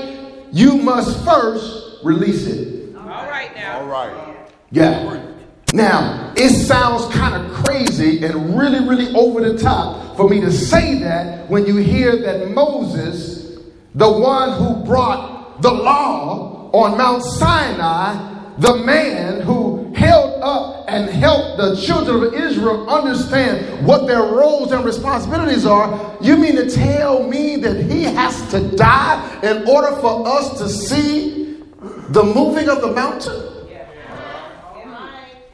you 0.50 0.78
must 0.78 1.24
first 1.24 2.02
release 2.02 2.46
it. 2.46 2.96
All 2.96 3.04
right 3.04 3.54
now. 3.54 3.80
All 3.80 3.86
right. 3.86 4.48
Yeah. 4.72 5.31
Now, 5.72 6.34
it 6.36 6.50
sounds 6.50 7.12
kind 7.14 7.34
of 7.34 7.50
crazy 7.64 8.22
and 8.22 8.58
really, 8.58 8.86
really 8.86 9.14
over 9.14 9.40
the 9.40 9.56
top 9.56 10.16
for 10.16 10.28
me 10.28 10.38
to 10.42 10.52
say 10.52 10.98
that 10.98 11.48
when 11.48 11.64
you 11.64 11.76
hear 11.76 12.14
that 12.16 12.50
Moses, 12.50 13.58
the 13.94 14.10
one 14.10 14.52
who 14.52 14.84
brought 14.84 15.62
the 15.62 15.72
law 15.72 16.70
on 16.72 16.98
Mount 16.98 17.22
Sinai, 17.22 18.30
the 18.58 18.76
man 18.84 19.40
who 19.40 19.90
held 19.94 20.42
up 20.42 20.84
and 20.88 21.08
helped 21.08 21.56
the 21.56 21.74
children 21.76 22.22
of 22.22 22.34
Israel 22.34 22.88
understand 22.90 23.86
what 23.86 24.06
their 24.06 24.20
roles 24.20 24.72
and 24.72 24.84
responsibilities 24.84 25.64
are, 25.64 26.18
you 26.20 26.36
mean 26.36 26.56
to 26.56 26.70
tell 26.70 27.26
me 27.26 27.56
that 27.56 27.82
he 27.84 28.02
has 28.02 28.46
to 28.50 28.76
die 28.76 29.40
in 29.42 29.66
order 29.66 29.96
for 29.96 30.28
us 30.28 30.58
to 30.58 30.68
see 30.68 31.62
the 32.10 32.22
moving 32.22 32.68
of 32.68 32.82
the 32.82 32.92
mountain? 32.92 33.51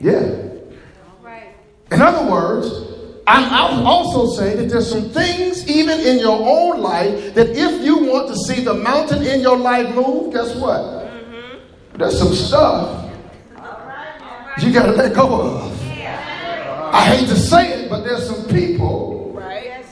Yeah. 0.00 0.48
In 1.90 2.02
other 2.02 2.30
words, 2.30 2.68
I'm 3.26 3.86
also 3.86 4.26
saying 4.36 4.58
that 4.58 4.68
there's 4.68 4.90
some 4.90 5.10
things, 5.10 5.68
even 5.68 6.00
in 6.00 6.18
your 6.18 6.38
own 6.38 6.80
life, 6.80 7.34
that 7.34 7.48
if 7.50 7.82
you 7.82 7.98
want 8.04 8.28
to 8.28 8.36
see 8.36 8.62
the 8.62 8.74
mountain 8.74 9.22
in 9.22 9.40
your 9.40 9.56
life 9.56 9.94
move, 9.94 10.32
guess 10.32 10.54
what? 10.56 10.80
Mm-hmm. 10.80 11.98
There's 11.98 12.18
some 12.18 12.34
stuff 12.34 13.10
you 14.60 14.72
got 14.72 14.86
to 14.86 14.92
let 14.92 15.14
go 15.14 15.42
of. 15.42 15.82
I 16.92 17.04
hate 17.16 17.28
to 17.28 17.36
say 17.36 17.82
it, 17.84 17.90
but 17.90 18.02
there's 18.02 18.26
some 18.26 18.46
people 18.48 19.08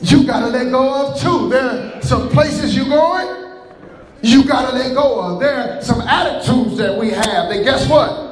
you 0.01 0.27
got 0.27 0.41
to 0.41 0.49
let 0.49 0.71
go 0.71 1.09
of 1.09 1.21
too. 1.21 1.49
There 1.49 1.97
are 1.97 2.03
some 2.03 2.29
places 2.29 2.77
you're 2.77 2.87
going, 2.87 3.61
you 4.23 4.45
got 4.45 4.71
to 4.71 4.77
let 4.77 4.95
go 4.95 5.21
of. 5.21 5.41
There 5.41 5.79
are 5.79 5.83
some 5.83 6.01
attitudes 6.03 6.77
that 6.79 6.99
we 6.99 7.11
have 7.11 7.49
that 7.49 7.65
guess 7.65 7.89
what? 7.89 8.26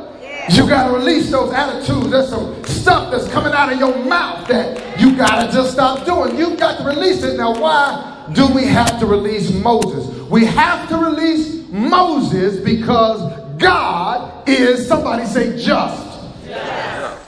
You 0.50 0.68
got 0.68 0.88
to 0.88 0.94
release 0.94 1.30
those 1.30 1.52
attitudes. 1.52 2.10
There's 2.10 2.28
some 2.28 2.62
stuff 2.64 3.10
that's 3.10 3.28
coming 3.28 3.52
out 3.52 3.72
of 3.72 3.78
your 3.78 3.96
mouth 4.04 4.46
that 4.48 5.00
you 5.00 5.16
got 5.16 5.46
to 5.46 5.52
just 5.52 5.72
stop 5.72 6.04
doing. 6.04 6.36
You 6.36 6.56
got 6.56 6.78
to 6.78 6.84
release 6.84 7.22
it. 7.22 7.36
Now, 7.36 7.58
why 7.58 8.28
do 8.32 8.46
we 8.52 8.64
have 8.64 8.98
to 9.00 9.06
release 9.06 9.50
Moses? 9.52 10.06
We 10.28 10.44
have 10.44 10.88
to 10.90 10.98
release 10.98 11.66
Moses 11.70 12.62
because 12.62 13.56
God 13.58 14.48
is, 14.48 14.86
somebody 14.86 15.24
say, 15.24 15.56
just. 15.56 16.20
Yes. 16.44 17.20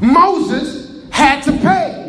Moses 0.00 1.10
had 1.10 1.42
to 1.42 1.52
pay 1.52 2.00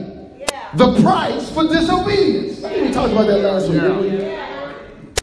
the 0.75 1.01
price 1.01 1.50
for 1.51 1.67
disobedience. 1.67 2.62
We 2.62 2.91
talked 2.91 3.12
about 3.12 3.27
that 3.27 3.39
last 3.39 3.70
week. 3.70 3.82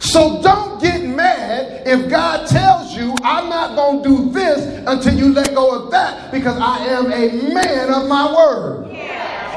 So 0.01 0.43
don't 0.43 0.81
get 0.83 0.92
mad 1.15 1.87
if 1.87 2.09
God 2.11 2.47
tells 2.49 2.97
you, 2.97 3.15
I'm 3.23 3.49
not 3.49 3.77
going 3.77 4.03
to 4.03 4.09
do 4.09 4.31
this 4.31 4.83
until 4.87 5.15
you 5.15 5.33
let 5.33 5.55
go 5.55 5.85
of 5.85 5.91
that 5.91 6.31
because 6.33 6.59
I 6.59 6.79
am 6.87 7.07
a 7.13 7.53
man 7.53 7.93
of 7.93 8.09
my 8.09 8.35
word. 8.35 8.89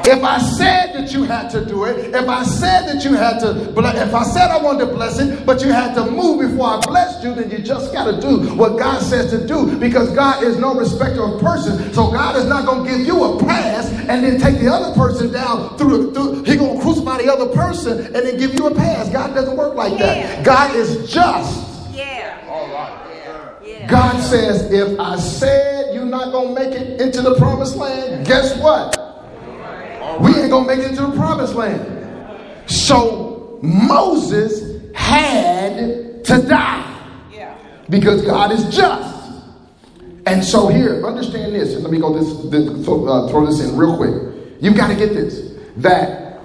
If 0.08 0.22
I 0.22 0.38
said 0.38 0.92
that 0.94 1.12
you 1.12 1.24
had 1.24 1.48
to 1.50 1.64
do 1.64 1.84
it, 1.84 2.14
if 2.14 2.28
I 2.28 2.44
said 2.44 2.86
that 2.86 3.04
you 3.04 3.14
had 3.14 3.40
to, 3.40 3.72
if 3.76 4.14
I 4.14 4.22
said 4.22 4.52
I 4.52 4.58
wanted 4.62 4.86
to 4.86 4.92
bless 4.92 5.18
it, 5.18 5.44
but 5.44 5.60
you 5.60 5.72
had 5.72 5.94
to 5.94 6.08
move 6.08 6.48
before 6.48 6.66
I 6.68 6.80
blessed 6.80 7.24
you, 7.24 7.34
then 7.34 7.50
you 7.50 7.58
just 7.58 7.92
got 7.92 8.04
to 8.04 8.20
do 8.20 8.54
what 8.54 8.78
God 8.78 9.02
says 9.02 9.30
to 9.30 9.44
do 9.44 9.76
because 9.76 10.14
God 10.14 10.44
is 10.44 10.58
no 10.58 10.76
respecter 10.76 11.24
of 11.24 11.40
person. 11.40 11.92
So 11.92 12.12
God 12.12 12.36
is 12.36 12.46
not 12.46 12.66
going 12.66 12.84
to 12.84 12.90
give 12.90 13.04
you 13.04 13.24
a 13.24 13.44
pass 13.44 13.90
and 13.90 14.22
then 14.22 14.38
take 14.40 14.60
the 14.60 14.68
other 14.72 14.94
person 14.94 15.32
down 15.32 15.76
through, 15.76 16.14
through 16.14 16.44
He's 16.44 16.56
going 16.56 16.76
to 16.76 16.82
crucify 16.82 17.18
the 17.22 17.32
other 17.32 17.52
person 17.52 17.98
and 17.98 18.14
then 18.14 18.38
give 18.38 18.54
you 18.54 18.68
a 18.68 18.74
pass. 18.74 19.10
God 19.10 19.34
doesn't 19.34 19.56
work 19.56 19.74
like 19.74 19.98
that. 19.98 20.44
God 20.44 20.74
is 20.76 21.10
just. 21.12 21.90
Yeah. 21.92 22.46
All 22.48 22.68
right. 22.72 23.02
God 23.88 24.20
says, 24.20 24.70
if 24.72 24.98
I 24.98 25.16
said 25.16 25.94
you're 25.94 26.04
not 26.04 26.32
going 26.32 26.54
to 26.54 26.60
make 26.60 26.74
it 26.80 27.00
into 27.00 27.22
the 27.22 27.36
promised 27.36 27.76
land, 27.76 28.26
guess 28.26 28.56
what? 28.60 29.05
We 30.20 30.34
ain't 30.34 30.50
gonna 30.50 30.66
make 30.66 30.80
it 30.80 30.94
to 30.96 31.02
the 31.02 31.16
promised 31.16 31.54
land. 31.54 32.70
So 32.70 33.58
Moses 33.62 34.80
had 34.94 36.24
to 36.24 36.42
die 36.42 36.96
because 37.88 38.22
God 38.22 38.52
is 38.52 38.74
just. 38.74 39.14
And 40.26 40.44
so 40.44 40.66
here, 40.66 41.06
understand 41.06 41.54
this, 41.54 41.74
and 41.74 41.84
let 41.84 41.92
me 41.92 42.00
go 42.00 42.12
this, 42.12 42.50
this 42.50 42.84
throw, 42.84 43.06
uh, 43.06 43.28
throw 43.28 43.46
this 43.46 43.60
in 43.60 43.76
real 43.76 43.96
quick. 43.96 44.56
You've 44.60 44.76
got 44.76 44.88
to 44.88 44.96
get 44.96 45.10
this 45.10 45.54
that 45.76 46.40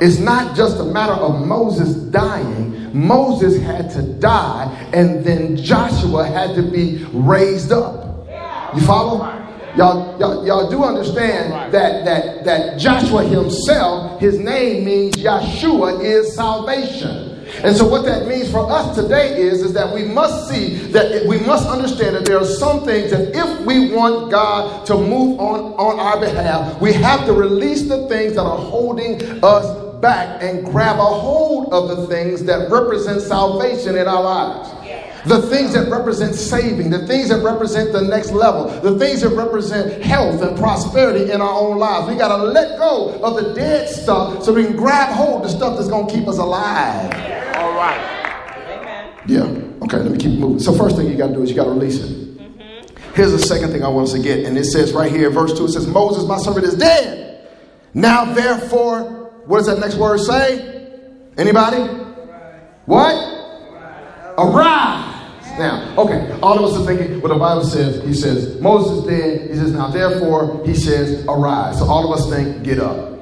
it's 0.00 0.18
not 0.18 0.56
just 0.56 0.78
a 0.78 0.84
matter 0.84 1.12
of 1.12 1.46
Moses 1.46 1.94
dying. 1.94 2.94
Moses 2.94 3.60
had 3.62 3.90
to 3.90 4.02
die, 4.02 4.90
and 4.92 5.24
then 5.24 5.56
Joshua 5.56 6.26
had 6.26 6.54
to 6.54 6.62
be 6.62 7.04
raised 7.12 7.72
up. 7.72 8.26
You 8.74 8.82
follow? 8.82 9.45
Y'all, 9.76 10.18
y'all, 10.18 10.46
y'all 10.46 10.70
do 10.70 10.84
understand 10.84 11.52
right. 11.52 11.70
that, 11.70 12.04
that, 12.06 12.44
that 12.44 12.78
Joshua 12.78 13.24
himself, 13.24 14.18
his 14.20 14.38
name 14.38 14.86
means 14.86 15.16
Yeshua 15.16 16.02
is 16.02 16.34
salvation. 16.34 17.36
And 17.62 17.76
so 17.76 17.86
what 17.86 18.04
that 18.06 18.26
means 18.26 18.50
for 18.50 18.70
us 18.70 18.96
today 18.96 19.40
is, 19.40 19.62
is 19.62 19.72
that 19.74 19.92
we 19.94 20.04
must 20.04 20.48
see 20.48 20.76
that 20.92 21.26
we 21.26 21.38
must 21.40 21.68
understand 21.68 22.16
that 22.16 22.24
there 22.24 22.38
are 22.38 22.44
some 22.44 22.84
things 22.84 23.10
that 23.10 23.36
if 23.36 23.66
we 23.66 23.92
want 23.92 24.30
God 24.30 24.86
to 24.86 24.94
move 24.94 25.38
on, 25.40 25.74
on 25.74 26.00
our 26.00 26.20
behalf, 26.20 26.80
we 26.80 26.92
have 26.92 27.24
to 27.26 27.32
release 27.32 27.88
the 27.88 28.08
things 28.08 28.34
that 28.34 28.42
are 28.42 28.58
holding 28.58 29.22
us 29.44 30.00
back 30.00 30.42
and 30.42 30.64
grab 30.64 30.98
a 30.98 31.02
hold 31.02 31.72
of 31.72 31.96
the 31.96 32.06
things 32.06 32.44
that 32.44 32.70
represent 32.70 33.22
salvation 33.22 33.96
in 33.96 34.06
our 34.06 34.22
lives. 34.22 34.85
The 35.26 35.42
things 35.42 35.74
that 35.74 35.90
represent 35.90 36.36
saving, 36.36 36.90
the 36.90 37.04
things 37.06 37.30
that 37.30 37.42
represent 37.42 37.92
the 37.92 38.02
next 38.02 38.30
level, 38.30 38.68
the 38.80 38.96
things 38.96 39.22
that 39.22 39.30
represent 39.30 40.02
health 40.02 40.40
and 40.40 40.56
prosperity 40.56 41.32
in 41.32 41.40
our 41.40 41.52
own 41.52 41.78
lives. 41.78 42.08
We 42.08 42.14
got 42.14 42.36
to 42.36 42.44
let 42.44 42.78
go 42.78 43.20
of 43.22 43.34
the 43.34 43.52
dead 43.54 43.88
stuff 43.88 44.44
so 44.44 44.52
we 44.52 44.64
can 44.64 44.76
grab 44.76 45.12
hold 45.12 45.44
of 45.44 45.50
the 45.50 45.56
stuff 45.56 45.76
that's 45.76 45.88
going 45.88 46.06
to 46.06 46.14
keep 46.14 46.28
us 46.28 46.38
alive. 46.38 47.12
All 47.56 47.74
right. 47.74 47.98
Amen. 48.68 49.12
Yeah. 49.26 49.84
Okay, 49.84 49.98
let 49.98 50.12
me 50.12 50.18
keep 50.18 50.38
moving. 50.38 50.60
So, 50.60 50.72
first 50.72 50.96
thing 50.96 51.08
you 51.08 51.16
got 51.16 51.28
to 51.28 51.34
do 51.34 51.42
is 51.42 51.50
you 51.50 51.56
got 51.56 51.64
to 51.64 51.70
release 51.70 51.98
it. 51.98 52.38
Mm-hmm. 52.38 53.14
Here's 53.14 53.32
the 53.32 53.40
second 53.40 53.72
thing 53.72 53.82
I 53.82 53.88
want 53.88 54.08
us 54.08 54.14
to 54.14 54.22
get, 54.22 54.44
and 54.44 54.56
it 54.56 54.64
says 54.64 54.92
right 54.92 55.10
here, 55.10 55.28
verse 55.30 55.56
2, 55.58 55.64
it 55.64 55.72
says, 55.72 55.88
Moses, 55.88 56.24
my 56.24 56.38
servant, 56.38 56.66
is 56.66 56.74
dead. 56.74 57.48
Now, 57.94 58.32
therefore, 58.32 59.32
what 59.46 59.58
does 59.58 59.66
that 59.66 59.80
next 59.80 59.96
word 59.96 60.18
say? 60.18 60.86
Anybody? 61.36 61.82
What? 62.84 63.36
Arise. 64.38 65.05
Now, 65.58 65.94
okay, 65.96 66.38
all 66.42 66.58
of 66.58 66.70
us 66.70 66.78
are 66.78 66.84
thinking 66.84 67.20
what 67.22 67.28
the 67.28 67.38
Bible 67.38 67.64
says. 67.64 68.04
He 68.04 68.12
says, 68.12 68.60
Moses 68.60 69.06
dead. 69.06 69.50
He 69.50 69.56
says, 69.56 69.72
now 69.72 69.88
therefore, 69.88 70.62
he 70.66 70.74
says, 70.74 71.24
arise. 71.26 71.78
So 71.78 71.86
all 71.86 72.12
of 72.12 72.18
us 72.18 72.28
think, 72.28 72.62
get 72.62 72.78
up. 72.78 73.18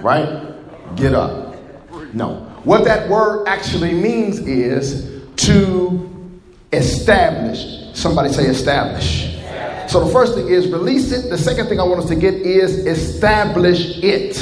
Right? 0.00 0.52
Get 0.96 1.14
up. 1.14 1.56
No. 2.12 2.40
What 2.64 2.84
that 2.84 3.08
word 3.08 3.46
actually 3.46 3.92
means 3.92 4.40
is 4.40 5.22
to 5.46 6.40
establish. 6.72 7.96
Somebody 7.96 8.32
say 8.32 8.46
establish. 8.46 9.32
So 9.86 10.04
the 10.04 10.12
first 10.12 10.34
thing 10.34 10.48
is 10.48 10.68
release 10.68 11.12
it. 11.12 11.30
The 11.30 11.38
second 11.38 11.68
thing 11.68 11.78
I 11.78 11.84
want 11.84 12.00
us 12.00 12.08
to 12.08 12.16
get 12.16 12.34
is 12.34 12.86
establish 12.86 13.98
it. 14.02 14.40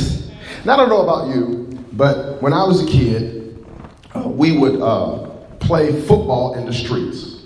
Now, 0.64 0.74
I 0.74 0.76
don't 0.76 0.88
know 0.88 1.02
about 1.02 1.34
you, 1.34 1.78
but 1.92 2.40
when 2.40 2.52
I 2.52 2.64
was 2.64 2.82
a 2.82 2.86
kid, 2.86 3.66
uh, 4.14 4.28
we 4.28 4.56
would 4.56 4.80
uh, 4.80 5.31
play 5.62 5.92
football 6.02 6.54
in 6.54 6.66
the 6.66 6.72
streets. 6.72 7.42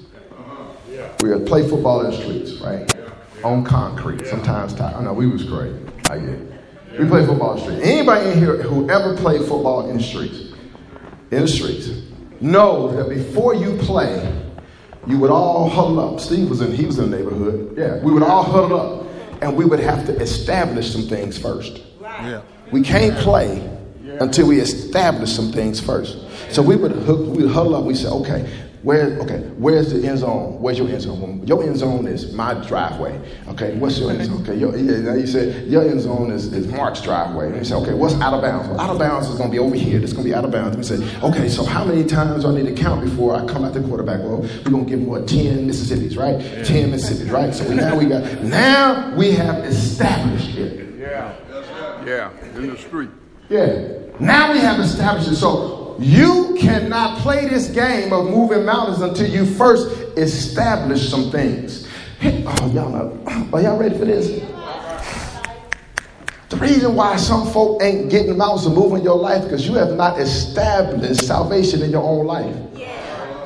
We 1.22 1.30
would 1.30 1.46
play 1.46 1.68
football 1.68 2.04
in 2.04 2.10
the 2.10 2.16
streets, 2.16 2.52
right? 2.60 2.92
On 3.44 3.64
concrete. 3.64 4.26
Sometimes, 4.26 4.74
ti- 4.74 4.82
I 4.82 5.02
know 5.02 5.12
we 5.12 5.26
was 5.26 5.44
great. 5.44 5.72
I 6.10 6.18
get. 6.18 6.98
We 6.98 7.06
play 7.06 7.24
football 7.26 7.52
in 7.52 7.56
the 7.56 7.62
street. 7.62 7.80
Anybody 7.82 8.30
in 8.30 8.38
here 8.38 8.62
who 8.62 8.88
ever 8.90 9.16
played 9.16 9.40
football 9.40 9.88
in 9.90 9.98
the 9.98 10.02
streets, 10.02 10.52
in 11.30 11.42
the 11.42 11.48
streets, 11.48 11.90
knows 12.40 12.96
that 12.96 13.08
before 13.08 13.54
you 13.54 13.76
play, 13.78 14.42
you 15.06 15.18
would 15.18 15.30
all 15.30 15.68
huddle 15.68 16.00
up. 16.00 16.20
Steve 16.20 16.50
was 16.50 16.60
in, 16.60 16.72
he 16.72 16.84
was 16.86 16.98
in 16.98 17.10
the 17.10 17.16
neighborhood. 17.16 17.74
Yeah, 17.76 17.98
we 18.02 18.12
would 18.12 18.22
all 18.22 18.42
huddle 18.42 18.80
up 18.80 19.06
and 19.42 19.56
we 19.56 19.64
would 19.64 19.80
have 19.80 20.06
to 20.06 20.16
establish 20.20 20.90
some 20.92 21.02
things 21.02 21.38
first. 21.38 21.82
Yeah. 22.00 22.42
We 22.72 22.82
can't 22.82 23.16
play 23.18 23.75
until 24.20 24.46
we 24.48 24.60
establish 24.60 25.32
some 25.32 25.52
things 25.52 25.80
first. 25.80 26.18
So 26.52 26.62
we 26.62 26.76
would 26.76 26.92
hook, 26.92 27.20
we 27.36 27.44
would 27.44 27.52
huddle 27.52 27.74
up. 27.74 27.84
We 27.84 27.94
say, 27.94 28.08
okay, 28.08 28.48
where, 28.82 29.18
okay, 29.18 29.38
where's 29.58 29.92
the 29.92 30.06
end 30.06 30.18
zone? 30.18 30.60
Where's 30.60 30.78
your 30.78 30.88
end 30.88 31.02
zone? 31.02 31.44
Your 31.44 31.64
end 31.64 31.76
zone 31.76 32.06
is 32.06 32.32
my 32.32 32.54
driveway. 32.54 33.20
Okay, 33.48 33.76
what's 33.78 33.98
your 33.98 34.12
end 34.12 34.26
zone? 34.26 34.42
Okay, 34.42 34.54
your, 34.54 34.76
yeah, 34.76 35.00
now 35.00 35.14
you 35.14 35.26
said 35.26 35.66
your 35.66 35.82
end 35.82 36.00
zone 36.00 36.30
is, 36.30 36.52
is 36.52 36.68
Mark's 36.68 37.00
driveway. 37.00 37.46
And 37.46 37.56
you 37.56 37.64
say, 37.64 37.74
okay, 37.74 37.94
what's 37.94 38.14
out 38.20 38.32
of 38.34 38.42
bounds? 38.42 38.68
Well, 38.68 38.80
out 38.80 38.90
of 38.90 38.98
bounds 39.00 39.28
is 39.28 39.38
going 39.38 39.50
to 39.50 39.52
be 39.52 39.58
over 39.58 39.74
here. 39.74 40.00
It's 40.00 40.12
going 40.12 40.24
to 40.24 40.30
be 40.30 40.34
out 40.34 40.44
of 40.44 40.52
bounds. 40.52 40.76
And 40.76 41.00
we 41.00 41.06
say, 41.08 41.20
okay, 41.26 41.48
so 41.48 41.64
how 41.64 41.84
many 41.84 42.04
times 42.04 42.44
do 42.44 42.50
I 42.50 42.54
need 42.54 42.66
to 42.66 42.80
count 42.80 43.02
before 43.02 43.34
I 43.34 43.44
come 43.46 43.64
out 43.64 43.74
the 43.74 43.82
quarterback? 43.82 44.20
Well, 44.20 44.42
we're 44.42 44.70
going 44.70 44.84
to 44.84 44.90
give 44.90 45.00
him 45.00 45.06
what 45.06 45.26
ten 45.26 45.66
Mississippi's, 45.66 46.16
right? 46.16 46.38
Ten 46.64 46.92
Mississippi's, 46.92 47.30
right? 47.30 47.52
So 47.52 47.72
now 47.74 47.98
we 47.98 48.06
got 48.06 48.22
now 48.44 49.16
we 49.16 49.32
have 49.32 49.64
established 49.64 50.56
it. 50.56 50.96
Yeah. 50.96 51.34
Yeah. 52.04 52.30
In 52.54 52.70
the 52.70 52.78
street. 52.78 53.10
Yeah. 53.48 54.04
Now 54.18 54.52
we 54.52 54.58
have 54.60 54.80
established 54.80 55.28
it. 55.28 55.36
So 55.36 55.96
you 55.98 56.56
cannot 56.58 57.18
play 57.18 57.48
this 57.48 57.68
game 57.68 58.12
of 58.12 58.26
moving 58.26 58.64
mountains 58.64 59.00
until 59.00 59.28
you 59.28 59.46
first 59.46 59.88
establish 60.16 61.08
some 61.08 61.30
things. 61.30 61.86
Oh, 62.22 62.70
y'all 62.74 62.90
know. 62.90 63.48
Are 63.52 63.60
y'all 63.60 63.78
ready 63.78 63.98
for 63.98 64.04
this? 64.04 64.42
The 66.48 66.56
reason 66.58 66.94
why 66.94 67.16
some 67.16 67.50
folk 67.52 67.82
ain't 67.82 68.08
getting 68.08 68.36
mountains 68.38 68.66
and 68.66 68.74
moving 68.74 69.02
your 69.02 69.16
life 69.16 69.42
because 69.42 69.66
you 69.66 69.74
have 69.74 69.92
not 69.94 70.18
established 70.20 71.26
salvation 71.26 71.82
in 71.82 71.90
your 71.90 72.04
own 72.04 72.24
life. 72.24 72.56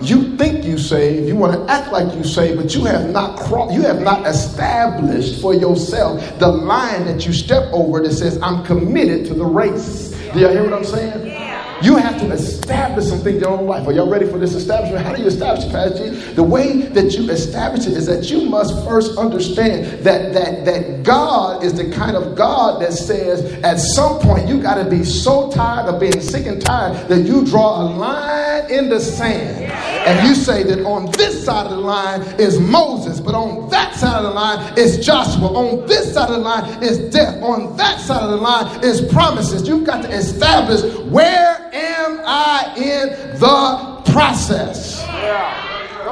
You 0.02 0.36
think 0.36 0.64
you 0.64 0.78
saved, 0.78 1.28
you 1.28 1.36
want 1.36 1.54
to 1.54 1.72
act 1.72 1.92
like 1.92 2.14
you 2.14 2.24
saved, 2.24 2.56
but 2.56 2.74
you 2.74 2.84
have 2.84 3.10
not 3.10 3.38
cro- 3.38 3.70
you 3.70 3.82
have 3.82 4.00
not 4.00 4.26
established 4.26 5.42
for 5.42 5.52
yourself 5.52 6.38
the 6.38 6.48
line 6.48 7.04
that 7.04 7.26
you 7.26 7.32
step 7.34 7.70
over 7.72 8.02
that 8.02 8.12
says, 8.12 8.38
I'm 8.42 8.64
committed 8.64 9.26
to 9.26 9.34
the 9.34 9.44
race. 9.44 10.09
Do 10.32 10.38
y'all 10.38 10.52
hear 10.52 10.62
what 10.62 10.72
I'm 10.72 10.84
saying? 10.84 11.49
You 11.82 11.96
have 11.96 12.20
to 12.20 12.30
establish 12.30 13.06
something 13.06 13.36
in 13.36 13.40
your 13.40 13.50
own 13.50 13.66
life. 13.66 13.86
Are 13.86 13.92
y'all 13.92 14.10
ready 14.10 14.26
for 14.26 14.38
this 14.38 14.54
establishment? 14.54 15.04
How 15.04 15.14
do 15.14 15.22
you 15.22 15.28
establish 15.28 15.64
it, 15.64 15.72
Pastor 15.72 16.10
G? 16.10 16.32
The 16.34 16.42
way 16.42 16.82
that 16.82 17.14
you 17.14 17.30
establish 17.30 17.86
it 17.86 17.94
is 17.94 18.04
that 18.04 18.30
you 18.30 18.50
must 18.50 18.84
first 18.84 19.16
understand 19.16 20.04
that 20.04 20.34
that 20.34 20.66
that 20.66 21.02
God 21.02 21.64
is 21.64 21.72
the 21.72 21.90
kind 21.90 22.16
of 22.16 22.36
God 22.36 22.82
that 22.82 22.92
says 22.92 23.62
at 23.64 23.78
some 23.78 24.18
point 24.18 24.46
you 24.46 24.60
got 24.60 24.74
to 24.74 24.90
be 24.90 25.04
so 25.04 25.50
tired 25.50 25.86
of 25.86 25.98
being 25.98 26.20
sick 26.20 26.46
and 26.46 26.60
tired 26.60 27.08
that 27.08 27.20
you 27.22 27.46
draw 27.46 27.82
a 27.82 27.84
line 27.84 28.70
in 28.70 28.90
the 28.90 29.00
sand. 29.00 29.64
And 30.06 30.28
you 30.28 30.34
say 30.34 30.62
that 30.64 30.84
on 30.84 31.10
this 31.12 31.44
side 31.44 31.64
of 31.64 31.70
the 31.70 31.78
line 31.78 32.20
is 32.38 32.60
Moses, 32.60 33.20
but 33.20 33.34
on 33.34 33.70
that 33.70 33.94
side 33.94 34.16
of 34.16 34.24
the 34.24 34.30
line 34.30 34.78
is 34.78 35.04
Joshua. 35.04 35.46
On 35.46 35.86
this 35.86 36.12
side 36.12 36.28
of 36.28 36.36
the 36.36 36.42
line 36.42 36.82
is 36.82 36.98
death. 37.10 37.42
On 37.42 37.74
that 37.78 38.00
side 38.00 38.22
of 38.22 38.30
the 38.30 38.36
line 38.36 38.84
is 38.84 39.00
promises. 39.12 39.66
You've 39.66 39.84
got 39.84 40.02
to 40.02 40.10
establish 40.10 40.82
where 41.06 41.69
am 41.72 42.20
I 42.24 42.74
in 42.76 43.38
the 43.38 44.12
process? 44.12 45.00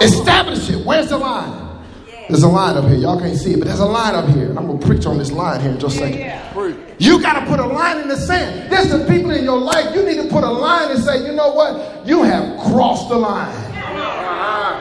Establish 0.02 0.70
it. 0.70 0.84
Where's 0.84 1.08
the 1.08 1.18
line? 1.18 1.66
There's 2.28 2.42
a 2.42 2.48
line 2.48 2.76
up 2.76 2.84
here. 2.84 2.98
Y'all 2.98 3.18
can't 3.18 3.38
see 3.38 3.54
it, 3.54 3.58
but 3.58 3.68
there's 3.68 3.80
a 3.80 3.86
line 3.86 4.14
up 4.14 4.28
here. 4.28 4.50
I'm 4.50 4.66
going 4.66 4.78
to 4.78 4.86
preach 4.86 5.06
on 5.06 5.16
this 5.16 5.32
line 5.32 5.60
here 5.60 5.70
in 5.70 5.80
just 5.80 5.96
a 5.96 6.00
second. 6.00 6.20
You 6.98 7.22
got 7.22 7.40
to 7.40 7.46
put 7.46 7.58
a 7.58 7.66
line 7.66 8.00
in 8.02 8.08
the 8.08 8.16
sand. 8.16 8.70
There's 8.70 8.90
some 8.90 9.06
people 9.06 9.30
in 9.30 9.44
your 9.44 9.58
life, 9.58 9.94
you 9.94 10.04
need 10.04 10.16
to 10.16 10.28
put 10.28 10.44
a 10.44 10.50
line 10.50 10.90
and 10.90 11.02
say, 11.02 11.26
you 11.26 11.32
know 11.32 11.52
what? 11.52 12.06
You 12.06 12.22
have 12.24 12.58
crossed 12.66 13.08
the 13.08 13.16
line. 13.16 13.77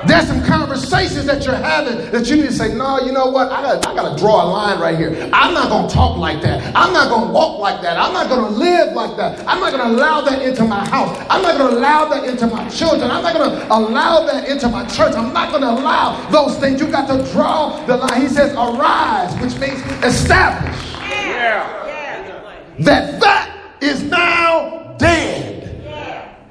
There's 0.08 0.28
some 0.28 0.44
conversations 0.44 1.26
that 1.26 1.44
you're 1.46 1.56
having 1.56 2.12
that 2.12 2.28
you 2.30 2.38
need 2.38 2.46
to 2.48 2.54
say, 2.54 2.74
no, 2.74 3.00
you 3.00 3.12
know 3.12 3.28
what? 3.28 3.52
I 3.52 3.62
got 3.62 3.88
I 3.88 3.96
got 3.96 4.16
to 4.16 4.22
draw 4.22 4.44
a 4.44 4.48
line 4.48 4.80
right 4.80 4.98
here. 4.98 5.12
I'm 5.34 5.54
not 5.54 5.70
going 5.70 5.88
to 5.88 5.94
talk 5.94 6.18
like 6.18 6.42
that. 6.42 6.64
I'm 6.76 6.94
not 6.94 7.10
going 7.10 7.28
to 7.28 7.34
walk 7.34 7.60
like 7.60 7.82
that. 7.82 7.98
I'm 7.98 8.14
not 8.14 8.30
going 8.30 8.42
to 8.42 8.50
live 8.58 8.94
like 8.94 9.18
that. 9.18 9.40
I'm 9.48 9.60
not 9.60 9.72
going 9.72 9.84
to 9.90 9.96
allow 9.98 10.22
that 10.22 10.42
into 10.42 10.64
my 10.64 10.88
house. 10.88 11.18
I'm 11.30 11.42
not 11.42 11.58
going 11.58 11.72
to 11.72 11.78
allow 11.78 12.06
that 12.10 12.24
into 12.26 12.48
my 12.48 12.68
children. 12.70 13.10
I'm 13.12 13.24
not 13.24 13.34
going 13.34 13.50
to 13.50 13.74
allow 13.76 14.26
that 14.26 14.48
into 14.48 14.70
my 14.70 14.86
church. 14.88 15.14
I'm 15.16 15.34
not 15.34 15.50
going 15.52 15.64
to 15.64 15.70
allow 15.72 16.30
those 16.30 16.58
things. 16.58 16.80
You 16.80 16.88
got 16.92 17.08
to 17.08 17.32
draw 17.32 17.86
the 17.86 17.98
line. 17.98 18.22
He 18.22 18.28
says, 18.30 18.54
arise, 18.54 19.34
which 19.42 19.60
means 19.60 19.82
establish 20.04 20.94
Yeah. 20.94 22.76
that 22.80 23.20
that 23.20 23.78
is 23.82 24.04
now 24.04 24.96
dead. 24.98 25.82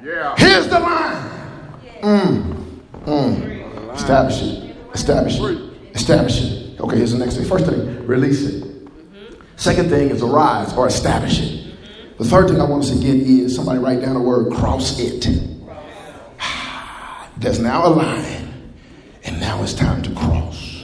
Yeah. 0.03 0.35
Here's 0.37 0.67
the 0.67 0.79
line. 0.79 1.31
Mm. 2.01 2.56
Mm. 3.07 3.95
Establish 3.95 4.41
it. 4.41 4.75
Establish 4.93 5.39
it. 5.39 5.95
Establish 5.95 6.41
it. 6.41 6.79
Okay, 6.81 6.97
here's 6.97 7.13
the 7.13 7.17
next 7.17 7.37
thing. 7.37 7.45
First 7.45 7.65
thing, 7.65 8.05
release 8.05 8.43
it. 8.43 8.65
Second 9.55 9.89
thing 9.89 10.09
is 10.09 10.21
arise 10.21 10.73
or 10.73 10.87
establish 10.87 11.39
it. 11.39 11.73
The 12.17 12.25
third 12.25 12.49
thing 12.49 12.59
I 12.59 12.65
want 12.65 12.83
us 12.83 12.91
to 12.91 12.97
get 12.97 13.15
is 13.15 13.55
somebody 13.55 13.79
write 13.79 14.01
down 14.01 14.15
the 14.15 14.19
word 14.19 14.51
cross 14.53 14.99
it. 14.99 15.25
There's 17.37 17.59
now 17.59 17.87
a 17.87 17.89
line, 17.89 18.73
and 19.23 19.39
now 19.39 19.63
it's 19.63 19.73
time 19.73 20.01
to 20.03 20.13
cross. 20.13 20.83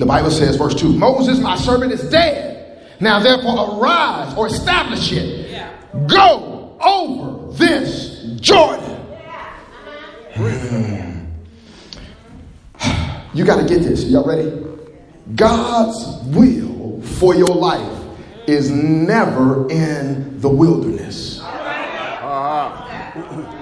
The 0.00 0.06
Bible 0.06 0.32
says, 0.32 0.56
verse 0.56 0.74
2 0.74 0.92
Moses, 0.92 1.38
my 1.38 1.56
servant, 1.56 1.92
is 1.92 2.02
dead. 2.10 2.96
Now 2.98 3.20
therefore 3.20 3.78
arise 3.78 4.36
or 4.36 4.48
establish 4.48 5.12
it. 5.12 5.68
Go 6.08 6.76
over 6.80 7.52
this 7.52 8.24
Jordan. 8.40 8.96
Hmm. 10.34 11.19
You 13.32 13.44
got 13.44 13.60
to 13.62 13.68
get 13.68 13.82
this. 13.82 14.04
Y'all 14.04 14.26
ready? 14.26 14.66
God's 15.34 16.24
will 16.26 17.00
for 17.02 17.34
your 17.34 17.54
life 17.54 17.98
is 18.48 18.70
never 18.70 19.70
in 19.70 20.40
the 20.40 20.48
wilderness. 20.48 21.40
Uh-huh. 21.40 22.86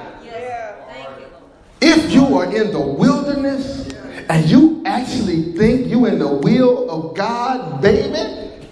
If 1.80 2.10
you 2.10 2.36
are 2.36 2.44
in 2.44 2.72
the 2.72 2.80
wilderness 2.80 3.88
and 4.28 4.44
you 4.50 4.82
actually 4.84 5.52
think 5.52 5.86
you 5.86 6.06
in 6.06 6.18
the 6.18 6.26
will 6.26 6.90
of 6.90 7.16
God, 7.16 7.80
baby, 7.80 8.66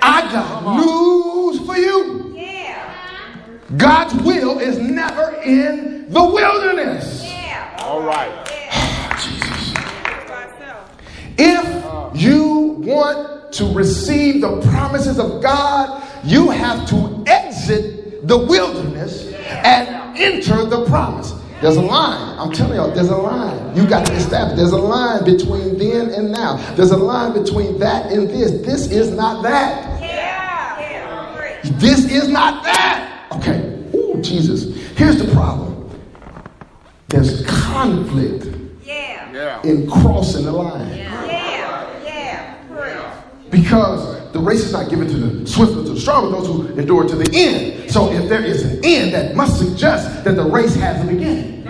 I 0.00 0.32
got 0.32 0.78
news 0.78 1.66
for 1.66 1.76
you. 1.76 2.18
God's 3.76 4.14
will 4.22 4.58
is 4.58 4.78
never 4.78 5.34
in 5.42 6.10
the 6.10 6.24
wilderness. 6.24 7.22
All 7.80 8.02
right. 8.02 8.57
If 11.38 12.20
you 12.20 12.76
want 12.80 13.52
to 13.52 13.72
receive 13.72 14.40
the 14.40 14.60
promises 14.62 15.18
of 15.18 15.42
God, 15.42 16.02
you 16.24 16.50
have 16.50 16.88
to 16.88 17.24
exit 17.26 18.26
the 18.26 18.36
wilderness 18.36 19.32
and 19.32 20.18
enter 20.18 20.64
the 20.64 20.84
promise. 20.86 21.32
There's 21.60 21.76
a 21.76 21.82
line. 21.82 22.38
I'm 22.38 22.52
telling 22.52 22.76
y'all, 22.76 22.90
there's 22.92 23.08
a 23.08 23.16
line. 23.16 23.76
You 23.76 23.86
got 23.86 24.06
to 24.06 24.12
establish. 24.12 24.56
There's 24.56 24.72
a 24.72 24.78
line 24.78 25.24
between 25.24 25.78
then 25.78 26.10
and 26.10 26.30
now. 26.30 26.56
There's 26.74 26.92
a 26.92 26.96
line 26.96 27.32
between 27.32 27.78
that 27.80 28.12
and 28.12 28.28
this. 28.28 28.52
This 28.64 28.90
is 28.90 29.10
not 29.10 29.42
that. 29.42 30.00
Yeah. 30.00 31.60
This 31.78 32.04
is 32.10 32.28
not 32.28 32.62
that. 32.64 33.26
Okay. 33.32 33.60
Ooh, 33.94 34.20
Jesus. 34.22 34.76
Here's 34.96 35.18
the 35.18 35.32
problem. 35.32 35.90
There's 37.08 37.44
conflict 37.46 38.47
Yeah. 39.38 39.62
in 39.62 39.88
crossing 39.88 40.46
the 40.46 40.50
line. 40.50 40.98
Because 43.50 44.32
the 44.32 44.40
race 44.40 44.64
is 44.64 44.72
not 44.72 44.90
given 44.90 45.06
to 45.06 45.16
the 45.16 45.46
swift 45.46 45.74
or 45.74 45.84
to 45.84 45.90
the 45.90 46.00
strong, 46.00 46.32
but 46.32 46.40
those 46.40 46.48
who 46.48 46.66
endure 46.76 47.06
to 47.06 47.14
the 47.14 47.30
end. 47.32 47.88
So 47.88 48.10
if 48.10 48.28
there 48.28 48.42
is 48.42 48.64
an 48.64 48.84
end, 48.84 49.14
that 49.14 49.36
must 49.36 49.60
suggest 49.60 50.24
that 50.24 50.34
the 50.34 50.42
race 50.42 50.74
has 50.74 51.04
a 51.04 51.06
beginning. 51.06 51.64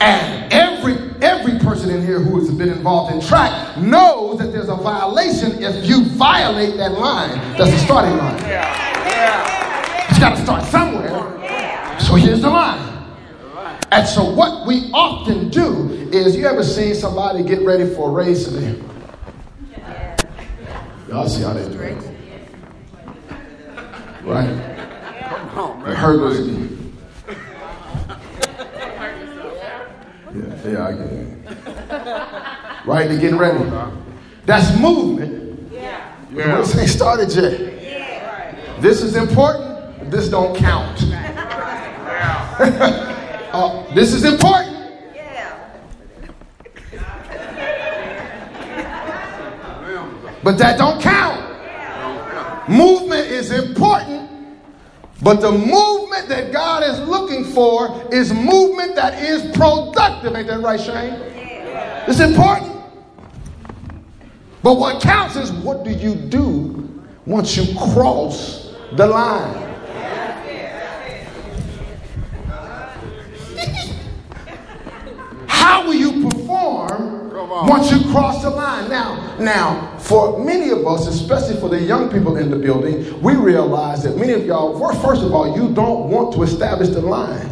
And 0.00 0.52
every 0.52 0.94
every 1.22 1.60
person 1.60 1.90
in 1.90 2.04
here 2.04 2.18
who 2.18 2.40
has 2.40 2.50
been 2.50 2.70
involved 2.70 3.14
in 3.14 3.20
track 3.20 3.78
knows 3.78 4.40
that 4.40 4.50
there's 4.50 4.70
a 4.70 4.74
violation 4.74 5.62
if 5.62 5.88
you 5.88 6.04
violate 6.06 6.76
that 6.78 6.98
line. 6.98 7.38
That's 7.56 7.70
the 7.70 7.78
starting 7.78 8.16
line. 8.16 8.38
You 10.14 10.20
got 10.20 10.36
to 10.36 10.42
start 10.42 10.64
somewhere. 10.64 11.10
So 12.00 12.16
here's 12.16 12.40
the 12.40 12.50
line. 12.50 12.89
And 13.92 14.06
so 14.06 14.24
what 14.32 14.66
we 14.66 14.88
often 14.92 15.48
do 15.48 15.90
is, 16.12 16.36
you 16.36 16.46
ever 16.46 16.62
seen 16.62 16.94
somebody 16.94 17.42
get 17.42 17.62
ready 17.62 17.92
for 17.92 18.08
a 18.08 18.12
race 18.12 18.46
and 18.46 18.56
they, 18.56 18.80
y'all 21.08 21.28
see 21.28 21.42
how 21.42 21.52
they 21.52 21.68
do 21.68 21.80
it, 21.80 21.96
right? 24.22 24.46
The 25.84 25.94
hurdles. 25.96 26.38
Yeah, 30.32 30.70
yeah, 30.70 30.86
I 30.86 30.92
get 30.92 31.10
it. 31.10 32.86
Right, 32.86 33.08
they're 33.08 33.18
getting 33.20 33.38
ready. 33.38 33.58
That's 34.46 34.78
movement. 34.78 35.68
Yeah. 35.72 36.14
The 36.30 36.44
race 36.44 36.76
ain't 36.78 36.88
started 36.88 37.32
yet. 37.34 37.60
Yeah. 37.82 38.76
This 38.78 39.02
is 39.02 39.16
important. 39.16 40.10
This 40.12 40.28
don't 40.28 40.56
count. 40.56 41.02
Uh, 43.52 43.94
this 43.94 44.12
is 44.12 44.24
important. 44.24 44.76
But 50.42 50.56
that 50.58 50.78
don't 50.78 51.00
count. 51.02 51.48
Movement 52.68 53.26
is 53.26 53.50
important, 53.50 54.30
but 55.22 55.40
the 55.40 55.50
movement 55.50 56.28
that 56.28 56.52
God 56.52 56.84
is 56.84 57.00
looking 57.00 57.44
for 57.44 58.08
is 58.12 58.32
movement 58.32 58.94
that 58.94 59.20
is 59.20 59.42
productive. 59.56 60.34
Ain't 60.34 60.46
that 60.46 60.60
right, 60.60 60.80
Shane? 60.80 61.14
It's 62.06 62.20
important. 62.20 62.80
But 64.62 64.74
what 64.74 65.02
counts 65.02 65.36
is 65.36 65.50
what 65.50 65.84
do 65.84 65.90
you 65.90 66.14
do 66.14 67.02
once 67.26 67.56
you 67.56 67.76
cross 67.76 68.74
the 68.92 69.06
line? 69.06 69.69
Once 77.68 77.90
you 77.90 78.00
cross 78.10 78.42
the 78.42 78.50
line? 78.50 78.88
Now, 78.88 79.36
now, 79.38 79.98
for 79.98 80.42
many 80.42 80.70
of 80.70 80.86
us, 80.86 81.06
especially 81.06 81.58
for 81.60 81.68
the 81.68 81.80
young 81.80 82.10
people 82.10 82.36
in 82.36 82.50
the 82.50 82.56
building, 82.56 83.20
we 83.20 83.34
realize 83.34 84.02
that 84.04 84.16
many 84.16 84.32
of 84.32 84.44
y'all, 84.44 84.78
first, 85.02 85.22
of 85.22 85.32
all, 85.34 85.56
you 85.56 85.72
don't 85.74 86.08
want 86.08 86.34
to 86.34 86.42
establish 86.42 86.88
the 86.88 87.00
line. 87.00 87.50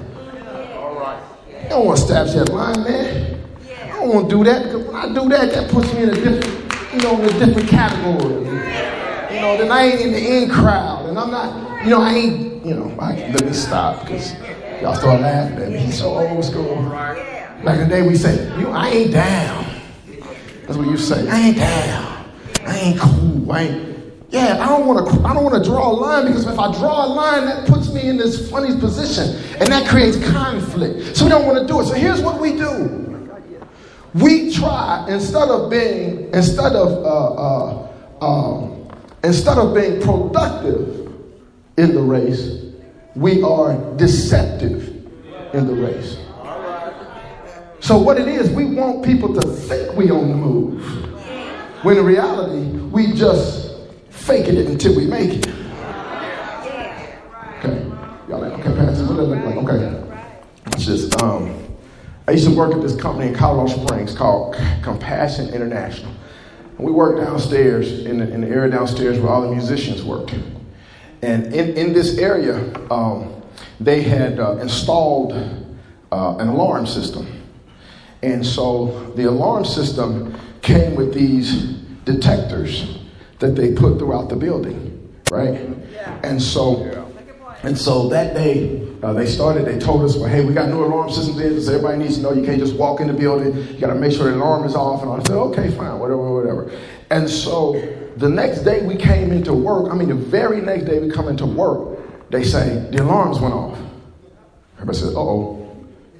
All 0.77 0.95
right. 0.95 1.23
You 1.63 1.69
don't 1.69 1.87
want 1.87 1.99
to 1.99 2.05
establish 2.05 2.35
that 2.35 2.49
line, 2.53 2.83
man. 2.85 3.41
I 3.83 3.89
don't 3.89 4.09
want 4.15 4.31
to 4.31 4.37
do 4.37 4.45
that 4.45 4.65
because 4.65 4.87
when 4.87 4.97
I 4.97 5.13
do 5.13 5.29
that, 5.29 5.53
that 5.53 5.71
puts 5.71 5.93
me 5.93 6.05
in 6.05 6.11
a 6.11 6.15
different, 6.15 6.95
you 6.95 7.01
know, 7.01 7.21
in 7.21 7.35
a 7.35 7.39
different 7.39 7.69
category. 7.69 8.35
You 9.35 9.41
know, 9.43 9.57
then 9.59 9.71
I 9.71 9.83
ain't 9.83 10.01
in 10.01 10.13
the 10.13 10.43
in 10.43 10.51
crowd, 10.51 11.07
and 11.07 11.19
I'm 11.19 11.31
not, 11.31 11.85
you 11.85 11.91
know, 11.91 12.01
I 12.01 12.13
ain't, 12.15 12.65
you 12.65 12.75
know, 12.75 12.95
I, 12.99 13.15
let 13.33 13.45
me 13.45 13.53
stop 13.53 14.03
because 14.05 14.33
y'all 14.81 14.95
start 14.95 15.21
laughing 15.21 15.59
at 15.59 15.71
me. 15.71 15.79
He's 15.79 15.99
so 15.99 16.19
old 16.19 16.45
school. 16.45 16.91
Back 17.65 17.81
in 17.81 17.89
the 17.89 17.95
day, 17.97 18.03
we 18.07 18.17
say, 18.17 18.37
you, 18.59 18.69
I 18.69 18.89
ain't 18.89 19.13
down. 19.13 19.68
That's 20.69 20.77
what 20.77 20.87
you 20.87 20.99
say. 20.99 21.27
I 21.27 21.39
ain't 21.39 21.57
down. 21.57 22.31
I 22.67 22.79
ain't 22.79 23.01
cool. 23.01 23.51
I 23.51 23.63
ain't. 23.63 23.89
Yeah, 24.29 24.63
I 24.63 24.69
don't 24.69 24.87
want 24.87 25.09
to. 25.09 25.27
I 25.27 25.33
don't 25.33 25.43
want 25.43 25.65
to 25.65 25.67
draw 25.67 25.91
a 25.91 25.95
line 25.95 26.27
because 26.27 26.47
if 26.47 26.59
I 26.59 26.71
draw 26.79 27.07
a 27.07 27.09
line, 27.09 27.47
that 27.47 27.67
puts 27.67 27.91
me 27.91 28.03
in 28.03 28.19
this 28.19 28.51
funny 28.51 28.79
position, 28.79 29.43
and 29.59 29.73
that 29.73 29.89
creates 29.89 30.23
conflict. 30.31 31.17
So 31.17 31.25
we 31.25 31.31
don't 31.31 31.47
want 31.47 31.59
to 31.59 31.67
do 31.67 31.81
it. 31.81 31.87
So 31.87 31.95
here's 31.95 32.21
what 32.21 32.39
we 32.39 32.53
do: 32.53 33.31
we 34.13 34.53
try 34.53 35.07
instead 35.09 35.49
of 35.49 35.71
being 35.71 36.29
instead 36.35 36.77
of 36.77 37.03
uh, 37.03 37.89
uh, 38.21 38.27
um, 38.27 38.91
instead 39.25 39.57
of 39.57 39.75
being 39.75 40.03
productive 40.03 41.11
in 41.79 41.95
the 41.95 42.03
race, 42.03 42.75
we 43.15 43.43
are 43.43 43.75
deceptive 43.97 44.89
in 45.55 45.67
the 45.67 45.75
race. 45.75 46.19
So 47.89 47.97
what 47.97 48.21
it 48.21 48.29
is, 48.29 48.51
we 48.51 48.67
want 48.67 49.03
people 49.03 49.33
to 49.33 49.41
think 49.41 49.97
we 49.97 50.11
on 50.11 50.29
the 50.29 50.35
move. 50.35 50.85
When 51.83 51.97
in 51.97 52.05
reality, 52.05 52.61
we 52.91 53.15
just 53.15 53.79
faking 54.11 54.59
it 54.59 54.67
until 54.67 54.95
we 54.95 55.07
make 55.07 55.31
it. 55.31 55.49
Okay. 57.57 57.87
Y'all 58.29 58.41
like, 58.41 58.53
okay, 58.61 58.75
Pastor, 58.75 59.07
what 59.07 59.17
does 59.17 59.29
look 59.29 59.43
like? 59.43 59.57
Okay. 59.57 60.27
It's 60.67 60.85
just, 60.85 61.23
um, 61.23 61.67
I 62.27 62.33
used 62.33 62.47
to 62.47 62.55
work 62.55 62.75
at 62.75 62.83
this 62.83 62.95
company 62.95 63.29
in 63.29 63.35
Colorado 63.35 63.73
Springs 63.83 64.15
called 64.15 64.55
Compassion 64.83 65.49
International. 65.55 66.13
And 66.77 66.87
we 66.87 66.93
work 66.93 67.17
downstairs 67.17 68.05
in 68.05 68.19
the, 68.19 68.31
in 68.31 68.43
the 68.43 68.49
area 68.49 68.71
downstairs 68.71 69.19
where 69.19 69.33
all 69.33 69.41
the 69.41 69.51
musicians 69.51 70.03
work. 70.03 70.31
And 71.23 71.55
in, 71.55 71.75
in 71.75 71.95
this 71.95 72.19
area, 72.19 72.71
um, 72.91 73.41
they 73.81 74.03
had 74.03 74.41
uh, 74.41 74.59
installed 74.59 75.33
uh, 76.13 76.37
an 76.37 76.49
alarm 76.49 76.87
system. 76.87 77.38
And 78.23 78.45
so 78.45 79.13
the 79.17 79.25
alarm 79.25 79.65
system 79.65 80.39
came 80.63 80.95
with 80.95 81.15
these 81.15 81.65
detectors 82.05 82.99
that 83.39 83.55
they 83.55 83.73
put 83.73 83.99
throughout 83.99 84.29
the 84.29 84.37
building, 84.37 85.15
right? 85.31 85.61
And 86.23 86.43
so, 86.43 86.85
and 87.63 87.77
so 87.79 88.09
that 88.09 88.35
day 88.35 88.89
uh, 89.03 89.13
they 89.13 89.27
started. 89.27 89.65
They 89.65 89.79
told 89.79 90.03
us, 90.03 90.17
"Well, 90.17 90.29
hey, 90.29 90.45
we 90.45 90.53
got 90.53 90.69
new 90.69 90.85
alarm 90.85 91.11
systems 91.11 91.39
in, 91.41 91.61
so 91.63 91.73
everybody 91.73 91.99
needs 91.99 92.17
to 92.17 92.23
know 92.23 92.33
you 92.33 92.45
can't 92.45 92.59
just 92.59 92.75
walk 92.75 93.01
in 93.01 93.07
the 93.07 93.13
building. 93.13 93.55
You 93.55 93.79
got 93.79 93.89
to 93.89 93.95
make 93.95 94.13
sure 94.13 94.31
the 94.31 94.37
alarm 94.37 94.65
is 94.65 94.75
off." 94.75 95.03
And 95.03 95.13
I 95.13 95.19
said, 95.19 95.37
"Okay, 95.37 95.71
fine, 95.71 95.99
whatever, 95.99 96.35
whatever." 96.35 96.71
And 97.11 97.29
so 97.31 97.81
the 98.17 98.29
next 98.29 98.63
day 98.63 98.85
we 98.85 98.97
came 98.97 99.31
into 99.31 99.53
work. 99.53 99.93
I 99.93 99.95
mean, 99.95 100.09
the 100.09 100.15
very 100.15 100.61
next 100.61 100.85
day 100.85 100.99
we 100.99 101.11
come 101.11 101.29
into 101.29 101.47
work, 101.47 102.31
they 102.31 102.43
say 102.43 102.89
the 102.91 103.03
alarms 103.03 103.39
went 103.39 103.55
off. 103.55 103.79
Everybody 104.77 104.99
said, 104.99 105.15
"Uh 105.15 105.21
oh." 105.21 105.58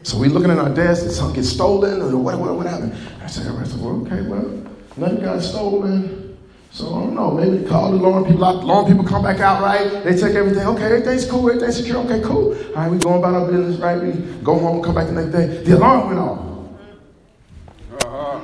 So 0.03 0.19
we 0.19 0.29
looking 0.29 0.51
at 0.51 0.59
our 0.59 0.75
desk, 0.75 1.03
did 1.03 1.13
something 1.13 1.37
get 1.37 1.45
stolen 1.45 2.01
or 2.01 2.17
what, 2.17 2.39
what, 2.39 2.55
what 2.55 2.67
happened? 2.67 2.95
I 3.23 3.27
said, 3.27 3.47
I 3.47 3.65
said, 3.65 3.81
well, 3.81 4.01
okay, 4.07 4.23
well, 4.23 4.65
nothing 4.97 5.21
got 5.21 5.43
stolen. 5.43 6.29
So 6.71 6.95
I 6.95 7.01
don't 7.01 7.15
know, 7.15 7.31
maybe 7.33 7.67
call 7.67 7.91
the 7.93 7.97
alarm 7.97 8.25
people 8.25 8.45
out. 8.45 8.63
Alarm 8.63 8.87
people 8.87 9.05
come 9.05 9.23
back 9.23 9.41
out, 9.41 9.63
right? 9.63 10.05
They 10.05 10.19
check 10.19 10.35
everything. 10.35 10.67
Okay, 10.67 10.85
everything's 10.85 11.25
cool, 11.27 11.49
everything's 11.49 11.77
secure. 11.77 11.99
Okay, 12.05 12.21
cool. 12.21 12.55
All 12.55 12.75
right, 12.75 12.91
we 12.91 12.99
going 12.99 13.19
about 13.19 13.35
our 13.35 13.51
business, 13.51 13.81
right? 13.81 14.01
We 14.01 14.13
go 14.43 14.59
home, 14.59 14.77
and 14.77 14.85
come 14.85 14.95
back 14.95 15.07
the 15.07 15.13
next 15.13 15.33
day. 15.33 15.65
The 15.65 15.77
alarm 15.77 16.09
went 16.09 16.19
off. 16.19 16.39
Uh-huh. 18.05 18.41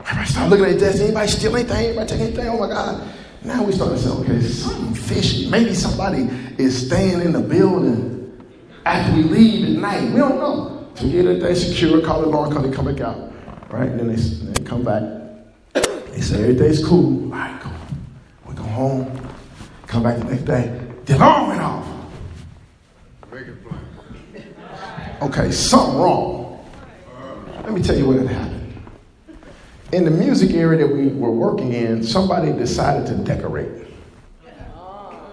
Everybody 0.00 0.30
start 0.30 0.50
looking 0.50 0.64
at 0.66 0.72
the 0.72 0.78
desk. 0.80 1.02
Anybody 1.02 1.28
steal 1.28 1.56
anything? 1.56 1.86
Anybody 1.86 2.08
take 2.10 2.20
anything? 2.20 2.48
Oh 2.48 2.58
my 2.58 2.68
God. 2.68 3.08
Now 3.42 3.64
we 3.64 3.72
start 3.72 3.90
to 3.92 3.98
say, 3.98 4.10
okay, 4.10 4.40
something 4.42 4.94
fishy. 4.94 5.50
Maybe 5.50 5.74
somebody 5.74 6.28
is 6.58 6.86
staying 6.86 7.22
in 7.22 7.32
the 7.32 7.40
building 7.40 8.38
after 8.84 9.16
we 9.16 9.24
leave 9.24 9.76
at 9.76 9.80
night. 9.82 10.10
We 10.12 10.18
don't 10.18 10.36
know. 10.36 10.71
So 10.94 11.08
get 11.08 11.24
everything 11.26 11.54
secure, 11.54 12.00
call 12.02 12.20
the 12.20 12.26
alarm 12.26 12.52
company, 12.52 12.74
come 12.74 12.86
back 12.86 13.00
out. 13.00 13.32
Right? 13.70 13.88
And 13.88 14.00
then 14.00 14.08
they, 14.08 14.16
they 14.16 14.64
come 14.64 14.84
back. 14.84 15.02
They 15.74 16.20
say 16.20 16.42
everything's 16.42 16.84
cool. 16.84 17.24
All 17.24 17.38
right, 17.38 17.60
cool. 17.60 17.72
We 18.46 18.54
go 18.54 18.62
home, 18.64 19.28
come 19.86 20.02
back 20.02 20.18
the 20.18 20.24
next 20.24 20.44
day. 20.44 20.78
The 21.06 21.16
alarm 21.16 21.48
went 21.48 21.60
off. 21.62 21.86
Make 23.32 23.46
it 23.46 23.56
plain. 23.64 23.80
Okay, 25.22 25.50
something 25.50 25.98
wrong. 25.98 26.64
Let 27.62 27.72
me 27.72 27.82
tell 27.82 27.96
you 27.96 28.06
what 28.06 28.16
had 28.16 28.28
happened. 28.28 28.72
In 29.92 30.04
the 30.04 30.10
music 30.10 30.50
area 30.52 30.86
that 30.86 30.94
we 30.94 31.08
were 31.08 31.30
working 31.30 31.72
in, 31.72 32.02
somebody 32.02 32.52
decided 32.52 33.06
to 33.06 33.14
decorate. 33.14 33.86
Oh, 34.74 35.32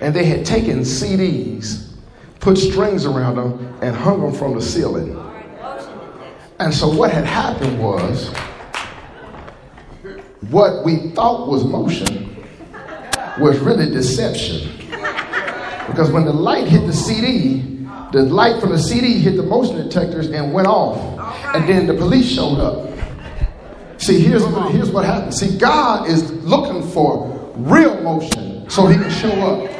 and 0.00 0.14
they 0.14 0.24
had 0.24 0.44
taken 0.44 0.80
CDs, 0.80 1.85
put 2.40 2.56
strings 2.58 3.04
around 3.04 3.36
them, 3.36 3.78
and 3.82 3.94
hung 3.94 4.20
them 4.20 4.32
from 4.32 4.54
the 4.54 4.62
ceiling. 4.62 5.16
And 6.58 6.72
so 6.72 6.88
what 6.88 7.10
had 7.10 7.24
happened 7.24 7.78
was, 7.80 8.28
what 10.50 10.84
we 10.84 11.10
thought 11.10 11.48
was 11.48 11.64
motion 11.64 12.44
was 13.38 13.58
really 13.58 13.90
deception. 13.90 14.70
Because 15.86 16.10
when 16.10 16.24
the 16.24 16.32
light 16.32 16.66
hit 16.66 16.86
the 16.86 16.92
CD, 16.92 17.76
the 18.12 18.22
light 18.22 18.60
from 18.60 18.70
the 18.70 18.78
CD 18.78 19.18
hit 19.18 19.36
the 19.36 19.42
motion 19.42 19.76
detectors 19.76 20.30
and 20.30 20.52
went 20.52 20.66
off. 20.66 20.96
And 21.54 21.68
then 21.68 21.86
the 21.86 21.94
police 21.94 22.32
showed 22.32 22.58
up. 22.58 22.86
See, 23.98 24.20
here's 24.20 24.44
what, 24.44 24.70
here's 24.72 24.90
what 24.90 25.04
happens. 25.04 25.36
See, 25.36 25.58
God 25.58 26.08
is 26.08 26.30
looking 26.44 26.88
for 26.90 27.28
real 27.56 28.00
motion 28.02 28.68
so 28.70 28.86
he 28.86 28.96
can 28.96 29.10
show 29.10 29.30
up. 29.30 29.70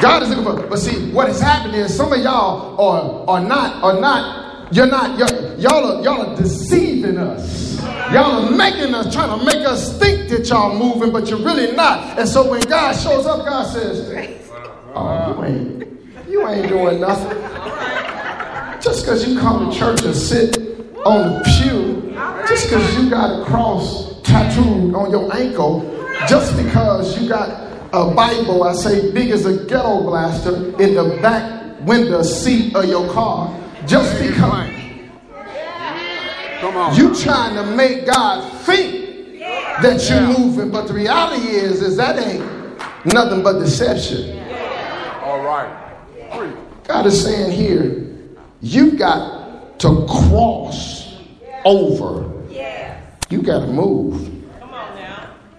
God 0.00 0.22
is 0.22 0.28
looking 0.28 0.44
for, 0.44 0.66
but 0.68 0.78
see, 0.78 1.10
what 1.10 1.28
has 1.28 1.40
happened 1.40 1.74
is 1.74 1.96
some 1.96 2.12
of 2.12 2.18
y'all 2.20 2.80
are, 2.80 3.30
are 3.30 3.40
not, 3.40 3.82
are 3.82 4.00
not, 4.00 4.74
you're 4.74 4.86
not, 4.86 5.18
you're, 5.18 5.54
y'all 5.58 5.98
are, 5.98 6.02
y'all 6.02 6.30
are 6.30 6.36
deceiving 6.36 7.18
us. 7.18 7.80
Y'all 8.12 8.46
are 8.46 8.50
making 8.50 8.94
us, 8.94 9.12
trying 9.12 9.38
to 9.38 9.44
make 9.44 9.66
us 9.66 9.98
think 9.98 10.28
that 10.28 10.48
y'all 10.48 10.76
moving, 10.76 11.12
but 11.12 11.28
you're 11.28 11.38
really 11.38 11.74
not. 11.74 12.18
And 12.18 12.28
so 12.28 12.50
when 12.50 12.60
God 12.62 12.92
shows 12.92 13.26
up, 13.26 13.44
God 13.44 13.64
says, 13.64 14.40
Oh, 14.94 15.34
you 15.34 15.44
ain't, 15.44 16.28
you 16.28 16.48
ain't 16.48 16.68
doing 16.68 17.00
nothing. 17.00 17.38
Just 18.80 19.04
because 19.04 19.28
you 19.28 19.38
come 19.38 19.70
to 19.70 19.76
church 19.78 20.02
and 20.02 20.14
sit 20.14 20.56
on 21.04 21.32
the 21.32 21.60
pew, 21.62 22.12
just 22.48 22.68
because 22.68 22.96
you 22.96 23.10
got 23.10 23.40
a 23.40 23.44
cross 23.44 24.22
tattooed 24.22 24.94
on 24.94 25.10
your 25.10 25.34
ankle, 25.34 25.82
just 26.28 26.56
because 26.56 27.20
you 27.20 27.28
got 27.28 27.65
a 27.92 28.14
Bible, 28.14 28.62
I 28.64 28.74
say 28.74 29.10
big 29.12 29.30
as 29.30 29.46
a 29.46 29.64
ghetto 29.64 30.02
blaster, 30.02 30.56
in 30.80 30.94
the 30.94 31.18
back 31.22 31.80
window 31.86 32.22
seat 32.22 32.74
of 32.74 32.86
your 32.86 33.10
car, 33.12 33.54
just 33.86 34.20
because 34.20 34.70
Come 36.60 36.76
on. 36.76 36.96
you 36.96 37.14
trying 37.14 37.54
to 37.56 37.76
make 37.76 38.06
God 38.06 38.52
think 38.62 39.40
that 39.82 40.08
you're 40.08 40.38
moving, 40.38 40.70
but 40.70 40.88
the 40.88 40.94
reality 40.94 41.46
is, 41.48 41.82
is 41.82 41.96
that 41.96 42.18
ain't 42.18 42.44
nothing 43.04 43.42
but 43.42 43.58
deception. 43.58 44.38
All 45.22 45.42
right. 45.42 45.82
God 46.84 47.06
is 47.06 47.22
saying 47.22 47.52
here, 47.52 48.14
you've 48.60 48.98
got 48.98 49.78
to 49.80 50.06
cross 50.08 51.18
over. 51.64 52.32
You 53.28 53.42
got 53.42 53.60
to 53.60 53.66
move. 53.66 54.32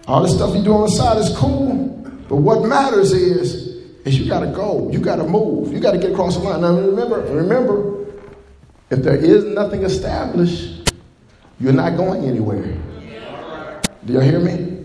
All 0.08 0.22
the 0.22 0.30
stuff 0.30 0.56
you 0.56 0.64
do 0.64 0.74
on 0.74 0.84
the 0.84 0.92
side 0.92 1.18
is 1.18 1.36
cool, 1.38 1.97
but 2.30 2.38
what 2.38 2.68
matters 2.68 3.14
is, 3.14 3.68
is 4.06 4.20
you 4.20 4.28
got 4.28 4.42
to 4.42 4.48
go. 4.48 4.90
You 4.92 5.00
got 5.00 5.18
to 5.18 5.24
move. 5.24 5.72
You 5.72 5.80
got 5.80 5.92
to 5.92 5.98
get 5.98 6.12
across 6.12 6.38
the 6.38 6.44
line. 6.44 6.62
Now 6.62 6.76
remember, 6.76 7.22
remember, 7.22 8.06
if 8.90 9.00
there 9.00 9.16
is 9.16 9.46
nothing 9.46 9.84
established, 9.84 10.94
you're 11.60 11.74
not 11.74 11.98
going 11.98 12.26
anywhere. 12.26 12.78
Do 14.06 14.14
y'all 14.14 14.22
hear 14.22 14.40
me? 14.40 14.78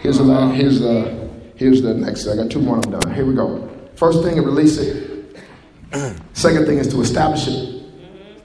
Here's 0.00 0.18
the 0.18 0.48
here's 0.48 0.80
the 0.80 1.30
here's 1.56 1.82
the 1.82 1.94
next. 1.94 2.26
I 2.28 2.36
got 2.36 2.50
two 2.50 2.60
more. 2.60 2.76
I'm 2.76 2.82
done. 2.82 3.14
Here 3.14 3.24
we 3.24 3.34
go. 3.34 3.70
First 3.96 4.22
thing 4.22 4.36
is 4.36 4.44
release 4.44 4.76
it. 4.76 5.36
Second 6.34 6.66
thing 6.66 6.78
is 6.78 6.88
to 6.88 7.00
establish 7.00 7.48
it. 7.48 7.84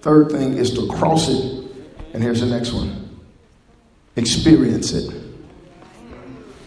Third 0.02 0.32
thing 0.32 0.54
is 0.54 0.74
to 0.76 0.88
cross 0.88 1.28
it. 1.28 1.66
And 2.14 2.24
here's 2.24 2.40
the 2.40 2.46
next 2.46 2.72
one. 2.72 3.20
Experience 4.16 4.94
it. 4.94 5.19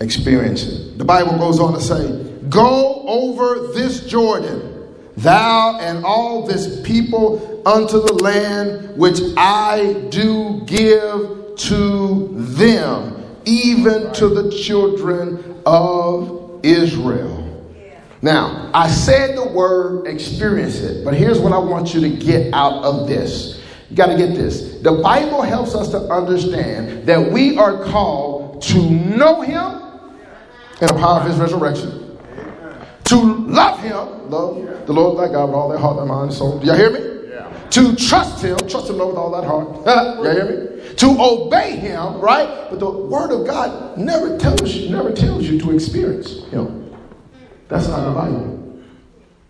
Experience 0.02 0.64
it. 0.64 0.98
The 0.98 1.04
Bible 1.04 1.38
goes 1.38 1.60
on 1.60 1.74
to 1.74 1.80
say, 1.80 2.24
Go 2.48 3.04
over 3.06 3.72
this 3.72 4.04
Jordan, 4.04 4.94
thou 5.16 5.78
and 5.80 6.04
all 6.04 6.44
this 6.44 6.82
people, 6.82 7.62
unto 7.64 8.00
the 8.00 8.14
land 8.14 8.96
which 8.98 9.20
I 9.36 9.94
do 10.10 10.62
give 10.66 11.56
to 11.56 12.28
them, 12.32 13.38
even 13.44 14.12
to 14.14 14.28
the 14.28 14.50
children 14.50 15.62
of 15.64 16.60
Israel. 16.64 17.38
Now, 18.22 18.70
I 18.74 18.88
said 18.88 19.36
the 19.36 19.46
word 19.46 20.08
experience 20.08 20.80
it, 20.80 21.04
but 21.04 21.14
here's 21.14 21.38
what 21.38 21.52
I 21.52 21.58
want 21.58 21.94
you 21.94 22.00
to 22.00 22.10
get 22.10 22.52
out 22.52 22.82
of 22.84 23.08
this. 23.08 23.62
You 23.88 23.96
got 23.96 24.06
to 24.06 24.16
get 24.16 24.34
this. 24.34 24.80
The 24.80 24.92
Bible 24.92 25.42
helps 25.42 25.74
us 25.76 25.90
to 25.90 25.98
understand 25.98 27.06
that 27.06 27.30
we 27.30 27.56
are 27.56 27.84
called 27.84 28.62
to 28.62 28.90
know 28.90 29.42
Him 29.42 29.82
in 30.82 30.88
the 30.88 30.94
power 30.94 31.20
of 31.20 31.26
His 31.26 31.38
resurrection, 31.38 32.18
to 33.04 33.16
love 33.16 33.78
Him, 33.80 34.30
love 34.30 34.86
the 34.86 34.92
Lord 34.92 35.18
thy 35.18 35.32
God 35.32 35.46
with 35.46 35.54
all 35.54 35.68
their 35.68 35.78
heart, 35.78 35.96
their 35.96 36.06
mind, 36.06 36.30
and 36.30 36.32
soul. 36.34 36.58
Do 36.58 36.66
y'all 36.66 36.76
hear 36.76 36.90
me? 36.90 37.08
To 37.70 37.96
trust 37.96 38.44
Him, 38.44 38.58
trust 38.68 38.90
Him 38.90 38.98
Lord, 38.98 39.10
with 39.10 39.18
all 39.18 39.30
that 39.30 39.46
heart. 39.46 39.68
y'all 39.86 40.34
hear 40.34 40.44
me? 40.44 40.94
To 40.96 41.16
obey 41.20 41.76
Him, 41.76 42.20
right? 42.20 42.66
But 42.68 42.80
the 42.80 42.90
Word 42.90 43.30
of 43.30 43.46
God 43.46 43.96
never 43.96 44.36
tells 44.36 44.74
you, 44.74 44.90
never 44.90 45.12
tells 45.12 45.44
you 45.44 45.60
to 45.60 45.70
experience 45.70 46.44
Him. 46.46 46.92
That's 47.68 47.88
not 47.88 48.04
the 48.04 48.14
Bible. 48.14 48.82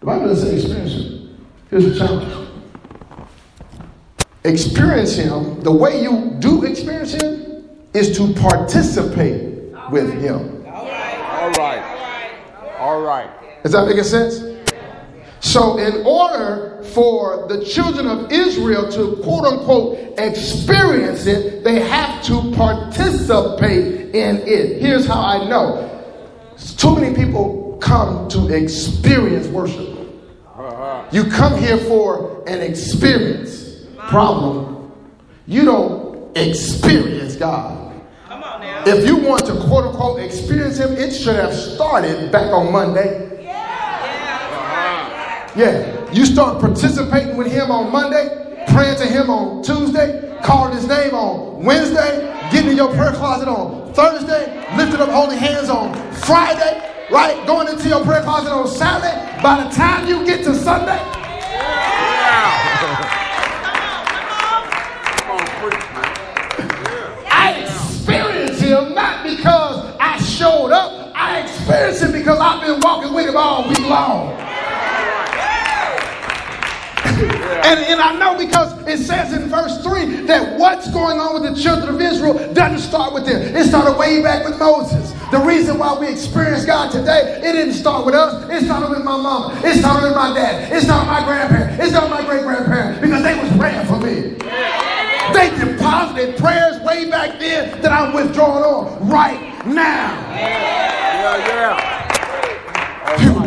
The 0.01 0.07
Bible 0.07 0.27
doesn't 0.29 0.49
say 0.49 0.57
experience 0.57 0.93
Him. 0.95 1.49
Here's 1.71 1.85
the 1.85 1.99
challenge 1.99 2.49
experience 4.45 5.15
Him, 5.15 5.61
the 5.63 5.73
way 5.73 6.03
you 6.03 6.37
do 6.41 6.65
experience 6.65 7.13
Him 7.13 7.71
is 7.95 8.17
to 8.19 8.35
participate 8.35 9.73
with 9.91 10.13
Him. 10.21 10.52
All 12.83 13.01
right. 13.01 13.31
Is 13.63 13.71
that 13.73 13.87
making 13.87 14.03
sense? 14.03 14.43
So, 15.39 15.79
in 15.79 16.05
order 16.05 16.83
for 16.93 17.47
the 17.47 17.65
children 17.65 18.09
of 18.09 18.33
Israel 18.33 18.91
to 18.91 19.23
quote 19.23 19.45
unquote 19.45 20.19
experience 20.19 21.27
it, 21.27 21.63
they 21.63 21.79
have 21.79 22.25
to 22.25 22.51
participate 22.57 24.17
in 24.17 24.39
it. 24.39 24.83
Here's 24.83 25.07
how 25.07 25.21
I 25.21 25.49
know 25.49 25.89
too 26.77 26.97
many 26.97 27.15
people 27.15 27.79
come 27.81 28.29
to 28.31 28.49
experience 28.49 29.47
worship. 29.47 29.97
Uh-huh. 30.57 31.09
You 31.13 31.31
come 31.31 31.57
here 31.57 31.79
for 31.79 32.43
an 32.49 32.61
experience. 32.61 33.87
Problem, 34.09 34.91
you 35.47 35.65
don't 35.65 36.37
experience 36.37 37.37
God. 37.37 37.82
If 38.85 39.07
you 39.07 39.17
want 39.17 39.47
to 39.47 39.55
quote 39.55 39.85
unquote 39.85 40.21
experience 40.21 40.79
Him, 40.79 40.93
it 40.93 41.13
should 41.13 41.37
have 41.37 41.55
started 41.55 42.33
back 42.33 42.53
on 42.53 42.73
Monday. 42.73 43.29
Yeah, 45.55 46.11
you 46.13 46.27
start 46.27 46.61
participating 46.61 47.37
with 47.37 47.47
Him 47.47 47.71
on 47.71 47.93
Monday, 47.93 48.65
praying 48.69 48.97
to 48.97 49.07
Him 49.07 49.31
on 49.31 49.63
Tuesday, 49.63 50.37
calling 50.43 50.75
His 50.75 50.89
name 50.89 51.15
on 51.15 51.63
Wednesday, 51.63 52.23
getting 52.51 52.73
in 52.73 52.77
your 52.77 52.93
prayer 52.95 53.13
closet 53.13 53.47
on 53.47 53.93
Thursday, 53.95 54.67
lifting 54.77 55.01
up 55.01 55.11
holy 55.11 55.37
hands 55.37 55.69
on 55.69 55.95
Friday, 56.13 57.07
right? 57.11 57.47
Going 57.47 57.69
into 57.69 57.89
your 57.89 58.05
prayer 58.05 58.23
closet 58.23 58.51
on 58.51 58.67
Saturday. 58.67 59.41
By 59.43 59.63
the 59.63 59.71
time 59.71 60.09
you 60.09 60.25
get 60.27 60.43
to 60.45 60.55
Sunday, 60.55 60.99
Come 61.53 62.62
up, 71.63 71.69
I 71.69 71.75
experience 71.75 72.03
Him 72.03 72.13
because 72.13 72.39
I've 72.39 72.61
been 72.61 72.81
walking 72.81 73.13
with 73.15 73.29
Him 73.29 73.37
all 73.37 73.69
week 73.69 73.81
long. 73.81 74.33
And, 77.65 77.79
and 77.79 78.01
I 78.01 78.19
know 78.19 78.37
because 78.37 78.73
it 78.87 79.05
says 79.05 79.33
in 79.33 79.49
verse 79.49 79.83
3 79.83 80.27
that 80.27 80.59
what's 80.59 80.91
going 80.91 81.19
on 81.19 81.41
with 81.41 81.55
the 81.55 81.61
children 81.61 81.95
of 81.95 82.01
Israel 82.01 82.53
doesn't 82.53 82.81
start 82.81 83.15
with 83.15 83.25
them. 83.25 83.55
It 83.55 83.65
started 83.67 83.97
way 83.97 84.23
back 84.23 84.45
with 84.45 84.59
Moses. 84.59 85.13
The 85.31 85.39
reason 85.39 85.79
why 85.79 85.97
we 85.99 86.09
experience 86.09 86.65
God 86.65 86.91
today, 86.91 87.39
it 87.39 87.53
didn't 87.53 87.75
start 87.75 88.05
with 88.05 88.15
us. 88.15 88.51
It 88.51 88.65
started 88.65 88.91
with 88.91 89.05
my 89.05 89.17
mama. 89.17 89.59
It 89.65 89.79
started 89.79 90.09
with 90.09 90.17
my 90.17 90.35
dad. 90.35 90.73
It 90.73 90.83
started 90.83 91.09
with 91.09 91.21
my 91.21 91.25
grandparents. 91.25 91.85
It 91.85 91.91
started 91.91 92.11
with 92.11 92.21
my 92.21 92.27
great 92.27 92.43
grandparents 92.43 93.01
because 93.01 93.23
they 93.23 93.39
was 93.39 93.57
praying 93.57 93.87
for 93.87 93.99
me. 93.99 94.37
They 95.33 95.51
deposited 95.57 96.37
prayers 96.37 96.81
way 96.83 97.09
back 97.09 97.39
then 97.39 97.81
that 97.81 97.93
I'm 97.93 98.13
withdrawing 98.13 98.65
on 98.65 99.09
right 99.09 99.52
now. 99.67 100.13
Yeah, 100.31 101.37
yeah. 101.47 102.03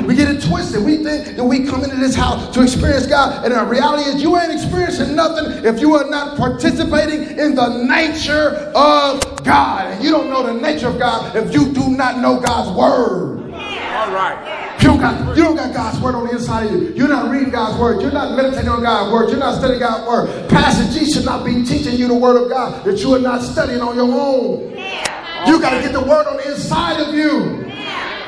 We 0.06 0.16
get 0.16 0.30
it 0.30 0.44
twisted. 0.48 0.84
We 0.84 1.04
think 1.04 1.36
that 1.36 1.44
we 1.44 1.66
come 1.66 1.84
into 1.84 1.96
this 1.96 2.16
house 2.16 2.54
to 2.54 2.62
experience 2.62 3.08
God, 3.08 3.44
and 3.44 3.54
the 3.54 3.66
reality 3.66 4.04
is 4.10 4.22
you 4.22 4.38
ain't 4.38 4.54
experiencing 4.54 5.16
nothing 5.16 5.66
if 5.66 5.80
you 5.80 5.96
are 5.96 6.08
not 6.10 6.38
participating 6.38 7.40
in 7.40 7.56
the 7.56 7.84
nature 7.84 8.72
of 8.76 9.44
God. 9.44 9.94
And 9.94 10.04
you 10.04 10.12
don't 10.12 10.30
know 10.30 10.44
the 10.44 10.54
nature 10.54 10.88
of 10.90 11.00
God 11.00 11.36
if 11.36 11.54
you 11.54 11.74
do 11.74 11.90
not 11.90 12.20
know 12.20 12.40
God's 12.40 12.78
word. 12.78 13.52
All 13.52 14.12
right. 14.12 14.76
You 14.82 14.90
don't, 14.90 15.00
got, 15.00 15.36
you 15.36 15.44
don't 15.44 15.56
got 15.56 15.74
God's 15.74 16.00
word 16.00 16.14
on 16.14 16.28
the 16.28 16.34
inside 16.34 16.68
of 16.68 16.72
you. 16.74 16.90
You're 16.90 17.08
not 17.08 17.32
reading 17.32 17.50
God's 17.50 17.80
word. 17.80 18.02
You're 18.02 18.12
not 18.12 18.36
meditating 18.36 18.70
on 18.70 18.84
God's 18.84 19.12
word. 19.12 19.30
You're 19.30 19.40
not 19.40 19.58
studying 19.58 19.80
God's 19.80 20.08
word. 20.08 20.50
Pastor 20.50 20.94
G 20.94 21.12
should 21.12 21.26
not 21.26 21.44
be 21.44 21.64
teaching 21.64 21.96
you 21.96 22.08
the 22.08 22.14
word 22.14 22.44
of 22.44 22.50
God 22.50 22.84
that 22.86 23.00
you 23.00 23.16
are 23.16 23.20
not 23.20 23.42
studying 23.42 23.82
on 23.82 23.96
your 23.96 24.14
own. 24.14 24.76
You 25.48 25.62
got 25.62 25.76
to 25.76 25.82
get 25.82 25.94
the 25.94 26.02
word 26.02 26.28
on 26.28 26.38
the 26.38 26.52
inside 26.52 27.00
of 27.00 27.14
you. 27.14 27.64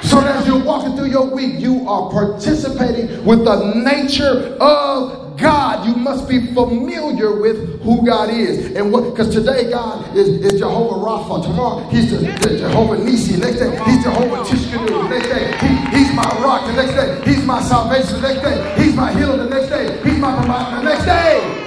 So 0.01 0.21
that 0.21 0.37
as 0.37 0.47
you're 0.47 0.63
walking 0.63 0.95
through 0.95 1.09
your 1.09 1.25
week, 1.25 1.59
you 1.59 1.87
are 1.87 2.09
participating 2.11 3.25
with 3.25 3.43
the 3.43 3.73
nature 3.73 4.55
of 4.61 5.27
God, 5.37 5.85
you 5.87 5.95
must 5.95 6.27
be 6.27 6.47
familiar 6.53 7.39
with 7.39 7.81
who 7.83 8.05
God 8.05 8.29
is. 8.29 8.75
And 8.75 8.91
what, 8.91 9.03
because 9.11 9.33
today 9.33 9.69
God 9.69 10.15
is, 10.15 10.29
is 10.29 10.59
Jehovah 10.59 10.95
Rapha. 10.95 11.43
Tomorrow 11.43 11.87
he's 11.89 12.09
the, 12.11 12.17
the 12.17 12.57
Jehovah 12.57 13.03
Nisi. 13.03 13.37
Next 13.39 13.59
day 13.59 13.69
he's 13.85 14.03
Jehovah 14.03 14.43
Tsidkenu. 14.43 14.87
The 14.87 15.09
next 15.09 15.27
day 15.27 15.57
he, 15.67 15.97
he's 15.97 16.13
my 16.13 16.27
rock. 16.41 16.65
The 16.65 16.73
next 16.73 16.93
day 16.93 17.31
he's 17.31 17.45
my 17.45 17.61
salvation. 17.61 18.21
The 18.21 18.33
next 18.33 18.41
day 18.41 18.83
he's 18.83 18.95
my 18.95 19.13
healer. 19.13 19.37
The 19.37 19.49
next 19.49 19.69
day 19.69 20.09
he's 20.09 20.19
my 20.19 20.35
provider. 20.35 20.77
The 20.77 20.83
next 20.83 21.05
day. 21.05 21.66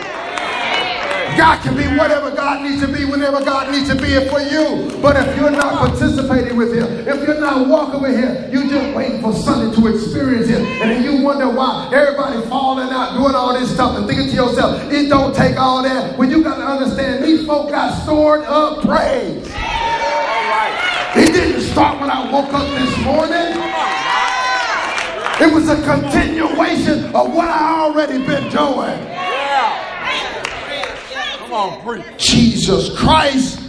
God 1.36 1.62
can 1.62 1.76
be 1.76 1.86
whatever 1.96 2.30
God 2.30 2.62
needs 2.62 2.80
to 2.82 2.88
be 2.88 3.04
whenever 3.04 3.42
God 3.44 3.72
needs 3.72 3.88
to 3.88 3.94
be 3.94 4.12
it 4.14 4.30
for 4.30 4.40
you. 4.40 5.00
But 5.00 5.16
if 5.16 5.36
you're 5.36 5.50
not 5.50 5.88
participating 5.88 6.56
with 6.56 6.74
Him, 6.74 7.08
if 7.08 7.26
you're 7.26 7.40
not 7.40 7.68
walking 7.68 8.02
with 8.02 8.16
Him, 8.16 8.52
you're 8.52 8.68
just 8.68 8.96
waiting 8.96 9.20
for 9.20 9.32
Sunday 9.32 9.74
to 9.74 9.86
experience 9.88 10.48
Him. 10.48 10.64
And 10.64 10.90
then 10.90 11.02
you 11.02 11.22
wonder 11.22 11.48
why 11.48 11.90
everybody 11.92 12.40
falling 12.48 12.90
out, 12.90 13.16
doing 13.16 13.34
all 13.34 13.58
this 13.58 13.72
stuff, 13.72 13.96
and 13.96 14.06
thinking 14.06 14.28
to 14.28 14.34
yourself, 14.34 14.90
it 14.92 15.08
don't 15.08 15.34
take 15.34 15.58
all 15.58 15.82
that. 15.82 16.18
When 16.18 16.30
you 16.30 16.42
got 16.42 16.56
to 16.56 16.64
understand, 16.66 17.24
these 17.24 17.46
folk 17.46 17.70
got 17.70 18.02
stored 18.02 18.42
up 18.44 18.82
praise. 18.82 19.46
It 21.16 21.32
didn't 21.32 21.62
start 21.62 22.00
when 22.00 22.10
I 22.10 22.30
woke 22.30 22.52
up 22.52 22.68
this 22.78 23.04
morning. 23.04 23.56
It 25.42 25.54
was 25.54 25.68
a 25.68 25.82
continuation 25.82 27.06
of 27.06 27.34
what 27.34 27.48
I 27.48 27.80
already 27.80 28.18
been 28.18 28.48
doing. 28.50 29.19
Come 31.50 31.72
on, 31.72 31.80
preach. 31.82 32.04
Jesus 32.16 32.96
Christ. 32.96 33.60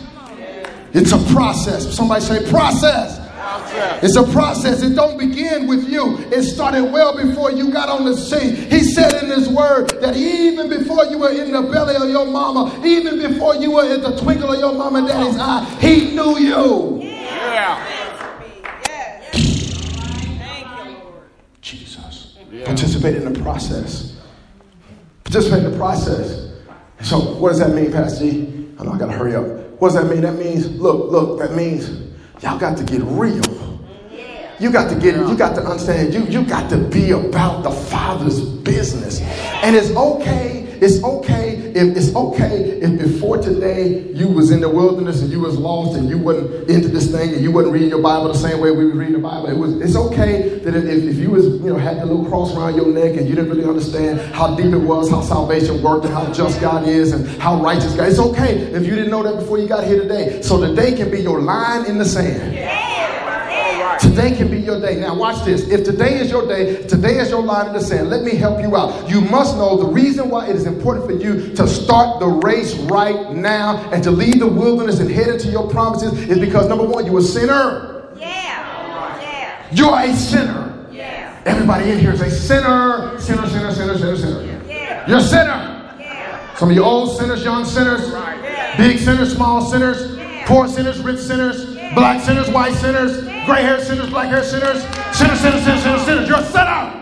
It's 0.94 1.12
a 1.14 1.34
process. 1.34 1.96
Somebody 1.96 2.22
say 2.22 2.48
process. 2.48 3.18
Process. 3.18 4.04
It's 4.04 4.16
a 4.18 4.24
process. 4.32 4.84
It 4.84 4.94
don't 4.94 5.18
begin 5.18 5.66
with 5.66 5.90
you. 5.90 6.20
It 6.32 6.44
started 6.44 6.84
well 6.84 7.18
before 7.18 7.52
you 7.52 7.72
got 7.72 7.90
on 7.90 8.06
the 8.06 8.16
scene. 8.16 8.56
He 8.70 8.84
said 8.84 9.24
in 9.24 9.32
his 9.32 9.50
word 9.50 9.90
that 10.00 10.16
even 10.16 10.70
before 10.70 11.06
you 11.06 11.18
were 11.18 11.32
in 11.32 11.52
the 11.52 11.64
belly 11.64 11.96
of 11.96 12.08
your 12.08 12.28
mama, 12.28 12.72
even 12.86 13.18
before 13.18 13.56
you 13.56 13.72
were 13.72 13.92
in 13.92 14.02
the 14.02 14.16
twinkle 14.16 14.54
of 14.54 14.60
your 14.60 14.74
mama 14.74 15.00
and 15.00 15.08
daddy's 15.08 15.40
eye, 15.40 15.66
he 15.80 16.14
knew 16.14 16.38
you. 16.38 17.02
Yeah. 17.02 17.88
Jesus. 21.62 22.38
Participate 22.64 23.16
in 23.16 23.34
the 23.34 23.40
process. 23.40 24.22
Participate 25.24 25.64
in 25.64 25.72
the 25.72 25.78
process. 25.78 26.51
So 27.04 27.20
what 27.20 27.50
does 27.50 27.60
that 27.60 27.74
mean, 27.74 27.92
Pastor 27.92 28.26
G? 28.26 28.68
I 28.80 28.84
know 28.84 28.94
I 28.94 28.98
gotta 28.98 29.12
hurry 29.12 29.36
up. 29.36 29.46
What 29.82 29.94
does 29.94 29.96
that 29.96 30.14
mean? 30.14 30.22
That 30.22 30.36
means, 30.36 30.70
look, 30.80 31.12
look, 31.12 31.40
that 31.40 31.56
means 31.56 31.90
y'all 32.42 32.60
got 32.60 32.78
to 32.78 32.84
get 32.84 33.02
real. 33.04 33.42
You 34.60 34.72
got 34.72 34.90
to 34.90 34.96
get 34.96 35.16
it. 35.16 35.28
You 35.28 35.36
got 35.36 35.56
to 35.56 35.64
understand. 35.64 36.14
You 36.14 36.24
you 36.26 36.46
got 36.46 36.70
to 36.70 36.78
be 36.78 37.12
about 37.12 37.64
the 37.64 37.72
Father's 37.72 38.40
business. 38.40 39.20
And 39.22 39.76
it's 39.76 39.90
okay. 39.90 40.61
It's 40.82 41.04
okay 41.04 41.58
if 41.76 41.96
it's 41.96 42.16
okay 42.16 42.82
if 42.82 42.98
before 42.98 43.38
today 43.38 44.02
you 44.14 44.28
was 44.28 44.50
in 44.50 44.62
the 44.62 44.68
wilderness 44.68 45.22
and 45.22 45.32
you 45.32 45.40
was 45.40 45.56
lost 45.56 45.96
and 45.96 46.10
you 46.10 46.18
wasn't 46.18 46.68
into 46.72 46.88
this 46.88 47.12
thing 47.12 47.36
and 47.36 47.44
you 47.44 47.52
wasn't 47.52 47.74
reading 47.74 47.90
your 47.90 48.02
Bible 48.02 48.30
the 48.30 48.34
same 48.34 48.60
way 48.60 48.72
we 48.72 48.86
were 48.86 48.96
reading 48.96 49.14
the 49.14 49.20
Bible. 49.20 49.48
It 49.48 49.56
was 49.56 49.80
it's 49.80 49.96
okay 49.96 50.58
that 50.58 50.74
if, 50.74 51.04
if 51.04 51.18
you 51.18 51.30
was 51.30 51.46
you 51.46 51.60
know 51.60 51.78
had 51.78 51.98
the 51.98 52.08
little 52.08 52.26
cross 52.26 52.56
around 52.56 52.76
your 52.76 52.88
neck 52.88 53.16
and 53.16 53.30
you 53.30 53.36
didn't 53.36 53.52
really 53.52 53.70
understand 53.70 54.20
how 54.34 54.56
deep 54.56 54.74
it 54.74 54.78
was, 54.80 55.08
how 55.12 55.22
salvation 55.22 55.84
worked, 55.84 56.06
and 56.06 56.16
how 56.16 56.34
just 56.34 56.60
God 56.60 56.88
is 56.88 57.12
and 57.12 57.28
how 57.40 57.62
righteous 57.62 57.94
God. 57.94 58.10
It's 58.10 58.18
okay 58.18 58.58
if 58.58 58.84
you 58.84 58.96
didn't 58.96 59.12
know 59.12 59.22
that 59.22 59.36
before 59.36 59.60
you 59.60 59.68
got 59.68 59.84
here 59.84 60.02
today. 60.02 60.42
So 60.42 60.60
today 60.60 60.98
can 60.98 61.12
be 61.12 61.22
your 61.22 61.42
line 61.42 61.86
in 61.86 62.00
the 62.00 62.06
sand. 62.06 62.81
Today 64.12 64.36
can 64.36 64.52
be 64.52 64.60
your 64.60 64.78
day. 64.78 65.00
Now, 65.00 65.16
watch 65.16 65.46
this. 65.46 65.70
If 65.70 65.86
today 65.86 66.20
is 66.20 66.30
your 66.30 66.46
day, 66.46 66.84
today 66.86 67.20
is 67.20 67.30
your 67.30 67.42
line 67.42 67.68
in 67.68 67.74
the 67.74 67.80
sand. 67.80 68.10
Let 68.10 68.24
me 68.24 68.36
help 68.36 68.62
you 68.62 68.76
out. 68.76 69.10
You 69.10 69.22
must 69.22 69.56
know 69.56 69.78
the 69.78 69.88
reason 69.88 70.30
why 70.30 70.50
it 70.50 70.56
is 70.58 70.66
important 70.66 71.06
for 71.06 71.14
you 71.14 71.56
to 71.56 71.66
start 71.66 72.20
the 72.20 72.28
race 72.28 72.76
right 72.76 73.32
now 73.32 73.78
and 73.92 74.04
to 74.04 74.12
leave 74.12 74.40
the 74.40 74.48
wilderness 74.48 75.00
and 75.00 75.10
head 75.10 75.30
into 75.30 75.48
your 75.48 75.70
promises 75.70 76.12
is 76.28 76.40
because 76.40 76.68
number 76.68 76.84
one, 76.84 77.06
you're 77.06 77.20
a 77.20 77.22
sinner. 77.22 78.10
Yeah. 78.18 79.22
Yeah. 79.22 79.68
You're 79.72 79.98
a 79.98 80.14
sinner. 80.14 80.88
Yeah. 80.92 81.42
Everybody 81.46 81.92
in 81.92 82.00
here 82.00 82.12
is 82.12 82.20
a 82.20 82.30
sinner. 82.30 83.18
Sinner, 83.18 83.48
sinner, 83.48 83.72
sinner, 83.72 83.98
sinner, 83.98 84.18
sinner. 84.18 84.62
Yeah. 84.68 85.08
You're 85.08 85.20
a 85.20 85.22
sinner. 85.22 85.96
Yeah. 85.98 86.56
Some 86.56 86.70
of 86.70 86.76
you 86.76 86.84
old 86.84 87.18
sinners, 87.18 87.46
young 87.46 87.64
sinners, 87.64 88.12
right. 88.12 88.44
yeah. 88.44 88.76
big 88.76 89.00
sinners, 89.00 89.34
small 89.34 89.62
sinners, 89.62 90.20
poor 90.48 90.68
sinners, 90.68 91.00
rich 91.00 91.20
sinners, 91.20 91.71
black 91.94 92.22
sinners, 92.22 92.50
white 92.50 92.74
sinners, 92.74 93.24
gray 93.46 93.62
hair 93.62 93.80
sinners, 93.80 94.10
black 94.10 94.30
hair 94.30 94.44
sinners, 94.44 94.84
sinners, 95.16 95.40
sinners, 95.40 95.64
sinners, 95.64 95.84
sinners, 95.84 96.06
sinners. 96.06 96.30
You're 96.30 96.40
a 96.40 96.46
sinner. 96.46 96.98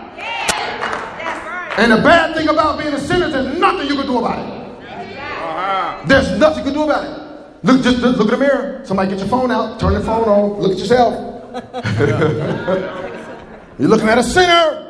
And 1.78 1.92
the 1.92 1.96
bad 1.96 2.34
thing 2.34 2.48
about 2.48 2.78
being 2.78 2.92
a 2.92 2.98
sinner 2.98 3.26
is 3.26 3.32
there's 3.32 3.58
nothing 3.58 3.88
you 3.88 3.96
can 3.96 4.06
do 4.06 4.18
about 4.18 4.38
it. 4.38 6.08
There's 6.08 6.38
nothing 6.38 6.58
you 6.58 6.72
can 6.72 6.74
do 6.74 6.82
about 6.84 7.04
it. 7.04 7.26
Look, 7.62 7.82
just, 7.82 8.00
just 8.00 8.18
look 8.18 8.32
in 8.32 8.38
the 8.38 8.38
mirror. 8.38 8.80
Somebody 8.84 9.10
get 9.10 9.18
your 9.18 9.28
phone 9.28 9.50
out, 9.50 9.78
turn 9.78 9.94
the 9.94 10.00
phone 10.00 10.28
on, 10.28 10.60
look 10.60 10.72
at 10.72 10.78
yourself. 10.78 11.26
You're 13.78 13.88
looking 13.88 14.08
at 14.08 14.18
a 14.18 14.22
sinner. 14.22 14.86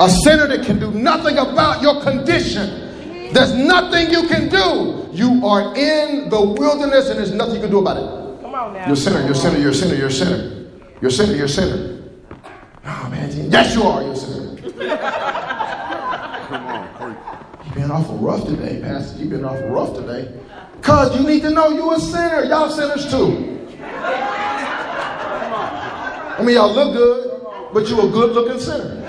A 0.00 0.10
sinner 0.24 0.48
that 0.48 0.66
can 0.66 0.80
do 0.80 0.90
nothing 0.90 1.38
about 1.38 1.80
your 1.80 2.02
condition. 2.02 3.32
There's 3.32 3.54
nothing 3.54 4.10
you 4.10 4.26
can 4.28 4.48
do. 4.48 5.08
You 5.12 5.46
are 5.46 5.74
in 5.76 6.28
the 6.28 6.40
wilderness 6.40 7.08
and 7.08 7.18
there's 7.18 7.32
nothing 7.32 7.56
you 7.56 7.60
can 7.60 7.70
do 7.70 7.78
about 7.78 7.96
it. 7.96 8.23
Come 8.64 8.76
on 8.76 8.80
now. 8.80 8.86
You're 8.86 8.94
a 8.94 8.96
sinner, 8.96 9.20
you're 9.20 9.32
a 9.32 9.34
sinner, 9.34 9.58
you're 9.58 9.70
a 9.70 9.74
sinner, 9.74 9.94
you're 9.94 10.06
a 10.06 10.10
sinner. 10.10 10.66
You're 11.02 11.08
a 11.08 11.12
sinner, 11.12 11.34
you're 11.34 11.44
a 11.44 11.48
sinner. 11.48 12.02
Oh 12.86 13.08
man, 13.10 13.50
yes 13.50 13.74
you 13.74 13.82
are, 13.82 14.02
you're 14.02 14.12
a 14.12 14.16
sinner. 14.16 14.56
Come 16.48 16.66
on, 16.66 16.88
preach. 16.94 17.18
You've 17.66 17.74
been 17.74 17.90
awful 17.90 18.16
rough 18.16 18.46
today, 18.46 18.80
Pastor. 18.80 19.18
You've 19.18 19.28
been 19.28 19.44
awful 19.44 19.68
rough 19.68 19.94
today. 19.94 20.32
Cause 20.80 21.14
you 21.14 21.26
need 21.26 21.42
to 21.42 21.50
know 21.50 21.68
you're 21.68 21.94
a 21.94 22.00
sinner. 22.00 22.44
Y'all 22.44 22.70
sinners 22.70 23.10
too. 23.10 23.68
I 26.32 26.42
mean, 26.42 26.54
y'all 26.56 26.72
look 26.72 26.94
good, 26.94 27.42
but 27.74 27.86
you're 27.86 28.06
a 28.06 28.10
good 28.10 28.32
looking 28.32 28.60
sinner. 28.60 29.02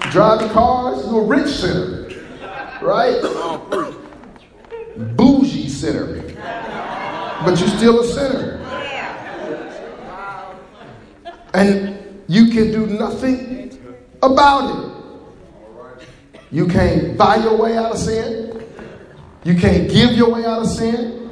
Driving 0.12 0.50
cars, 0.50 1.04
you're 1.06 1.22
a 1.22 1.26
rich 1.26 1.48
sinner. 1.48 2.08
Right? 2.80 3.20
Come 3.20 3.36
on, 3.36 3.68
preach. 3.68 3.96
Bougie 5.16 5.68
sinner. 5.68 6.25
But 7.46 7.60
you're 7.60 7.68
still 7.68 8.00
a 8.00 8.04
sinner. 8.04 8.58
And 11.54 11.96
you 12.26 12.50
can 12.50 12.72
do 12.72 12.86
nothing 12.88 13.78
about 14.20 14.64
it. 14.74 16.08
You 16.50 16.66
can't 16.66 17.16
buy 17.16 17.36
your 17.36 17.56
way 17.56 17.76
out 17.76 17.92
of 17.92 17.98
sin. 17.98 18.64
You 19.44 19.54
can't 19.54 19.88
give 19.88 20.14
your 20.14 20.32
way 20.32 20.44
out 20.44 20.62
of 20.62 20.66
sin. 20.66 21.30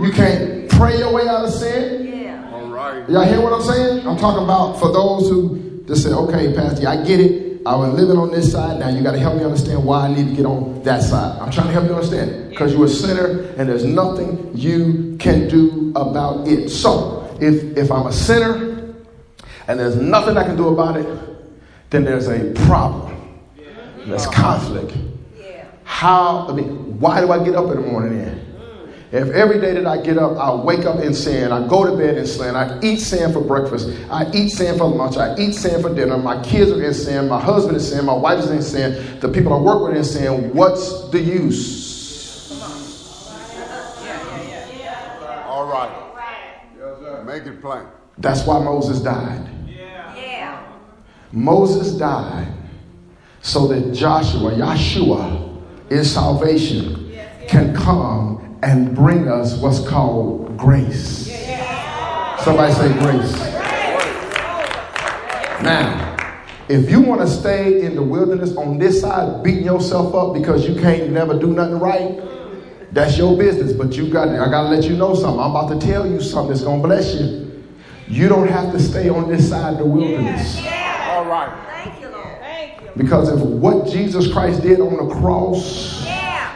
You 0.00 0.10
can't 0.10 0.68
pray 0.68 0.98
your 0.98 1.12
way 1.12 1.28
out 1.28 1.44
of 1.44 1.52
sin. 1.52 2.08
Yeah. 2.08 2.50
All 2.52 2.68
right. 2.68 3.08
Y'all 3.08 3.24
hear 3.24 3.40
what 3.40 3.52
I'm 3.52 3.62
saying? 3.62 4.04
I'm 4.04 4.16
talking 4.16 4.42
about 4.42 4.80
for 4.80 4.92
those 4.92 5.28
who 5.28 5.84
just 5.86 6.02
say, 6.02 6.10
okay, 6.10 6.52
Pastor, 6.54 6.88
I 6.88 7.04
get 7.04 7.20
it. 7.20 7.51
I 7.64 7.76
was 7.76 7.94
living 7.94 8.16
on 8.16 8.30
this 8.30 8.50
side. 8.50 8.80
Now 8.80 8.88
you 8.88 9.02
got 9.02 9.12
to 9.12 9.18
help 9.18 9.36
me 9.36 9.44
understand 9.44 9.84
why 9.84 10.06
I 10.06 10.14
need 10.14 10.30
to 10.30 10.34
get 10.34 10.46
on 10.46 10.82
that 10.82 11.02
side. 11.02 11.38
I'm 11.40 11.50
trying 11.50 11.68
to 11.68 11.72
help 11.72 11.84
you 11.84 11.94
understand 11.94 12.50
because 12.50 12.72
you're 12.72 12.86
a 12.86 12.88
sinner 12.88 13.42
and 13.56 13.68
there's 13.68 13.84
nothing 13.84 14.50
you 14.54 15.16
can 15.18 15.48
do 15.48 15.92
about 15.94 16.48
it. 16.48 16.70
So 16.70 17.36
if 17.40 17.76
if 17.76 17.92
I'm 17.92 18.06
a 18.06 18.12
sinner 18.12 18.94
and 19.68 19.78
there's 19.78 19.96
nothing 19.96 20.36
I 20.36 20.44
can 20.44 20.56
do 20.56 20.68
about 20.68 20.96
it, 20.96 21.06
then 21.90 22.04
there's 22.04 22.28
a 22.28 22.52
problem. 22.66 23.12
There's 24.06 24.26
conflict. 24.26 24.96
How, 25.84 26.48
I 26.48 26.52
mean, 26.52 26.98
why 26.98 27.20
do 27.20 27.30
I 27.30 27.44
get 27.44 27.54
up 27.54 27.70
in 27.70 27.82
the 27.82 27.86
morning 27.86 28.18
then? 28.18 28.51
If 29.12 29.28
every 29.28 29.60
day 29.60 29.74
that 29.74 29.86
I 29.86 30.00
get 30.00 30.16
up, 30.16 30.38
I 30.38 30.54
wake 30.54 30.86
up 30.86 30.98
in 31.00 31.12
sin, 31.12 31.52
I 31.52 31.68
go 31.68 31.84
to 31.84 31.94
bed 31.94 32.16
in 32.16 32.26
sin, 32.26 32.56
I 32.56 32.80
eat 32.80 32.96
sin 32.98 33.30
for 33.30 33.42
breakfast, 33.42 33.90
I 34.10 34.30
eat 34.32 34.48
sin 34.48 34.78
for 34.78 34.86
lunch, 34.86 35.18
I 35.18 35.36
eat 35.36 35.52
sin 35.52 35.82
for 35.82 35.94
dinner, 35.94 36.16
my 36.16 36.42
kids 36.42 36.70
are 36.70 36.82
in 36.82 36.94
sin, 36.94 37.28
my 37.28 37.38
husband 37.38 37.76
is 37.76 37.90
sin, 37.90 38.06
my 38.06 38.14
wife 38.14 38.38
is 38.38 38.50
in 38.50 38.62
sin, 38.62 39.20
the 39.20 39.28
people 39.28 39.52
I 39.52 39.58
work 39.58 39.82
with 39.86 39.98
in 39.98 40.02
sin, 40.02 40.54
what's 40.54 41.10
the 41.10 41.20
use? 41.20 42.58
All 45.44 45.66
right. 45.66 45.92
Make 47.26 47.42
it 47.44 47.60
plain. 47.60 47.84
That's 48.16 48.46
why 48.46 48.60
Moses 48.60 49.00
died. 49.00 49.46
Yeah. 49.66 50.64
Moses 51.32 51.92
died 51.98 52.50
so 53.42 53.66
that 53.66 53.92
Joshua, 53.92 54.52
Yahshua, 54.52 55.90
in 55.90 56.02
salvation, 56.02 57.12
can 57.46 57.74
come 57.74 58.21
and 58.62 58.94
bring 58.94 59.28
us 59.28 59.56
what's 59.56 59.86
called 59.86 60.56
grace. 60.56 61.28
Somebody 62.40 62.72
say 62.72 62.92
grace. 62.94 63.32
Now, 65.62 66.16
if 66.68 66.90
you 66.90 67.00
want 67.00 67.20
to 67.20 67.26
stay 67.26 67.82
in 67.82 67.94
the 67.94 68.02
wilderness 68.02 68.56
on 68.56 68.78
this 68.78 69.00
side, 69.00 69.42
beating 69.42 69.64
yourself 69.64 70.14
up 70.14 70.34
because 70.34 70.66
you 70.68 70.80
can't 70.80 71.10
never 71.10 71.38
do 71.38 71.48
nothing 71.48 71.78
right, 71.78 72.20
that's 72.92 73.16
your 73.16 73.36
business. 73.36 73.72
But 73.72 73.94
you 73.96 74.10
got 74.10 74.28
I 74.28 74.50
gotta 74.50 74.68
let 74.68 74.84
you 74.84 74.96
know 74.96 75.14
something. 75.14 75.40
I'm 75.40 75.50
about 75.50 75.80
to 75.80 75.86
tell 75.86 76.06
you 76.06 76.20
something 76.20 76.50
that's 76.50 76.64
gonna 76.64 76.82
bless 76.82 77.14
you. 77.14 77.64
You 78.08 78.28
don't 78.28 78.48
have 78.48 78.72
to 78.72 78.80
stay 78.80 79.08
on 79.08 79.28
this 79.28 79.48
side 79.48 79.74
of 79.74 79.78
the 79.78 79.86
wilderness. 79.86 80.58
All 80.58 81.24
right. 81.24 81.84
Thank 81.84 82.00
you, 82.00 82.08
Lord. 82.10 82.38
Thank 82.40 82.96
Because 82.96 83.28
of 83.28 83.40
what 83.40 83.86
Jesus 83.86 84.32
Christ 84.32 84.62
did 84.62 84.80
on 84.80 85.08
the 85.08 85.14
cross, 85.14 86.04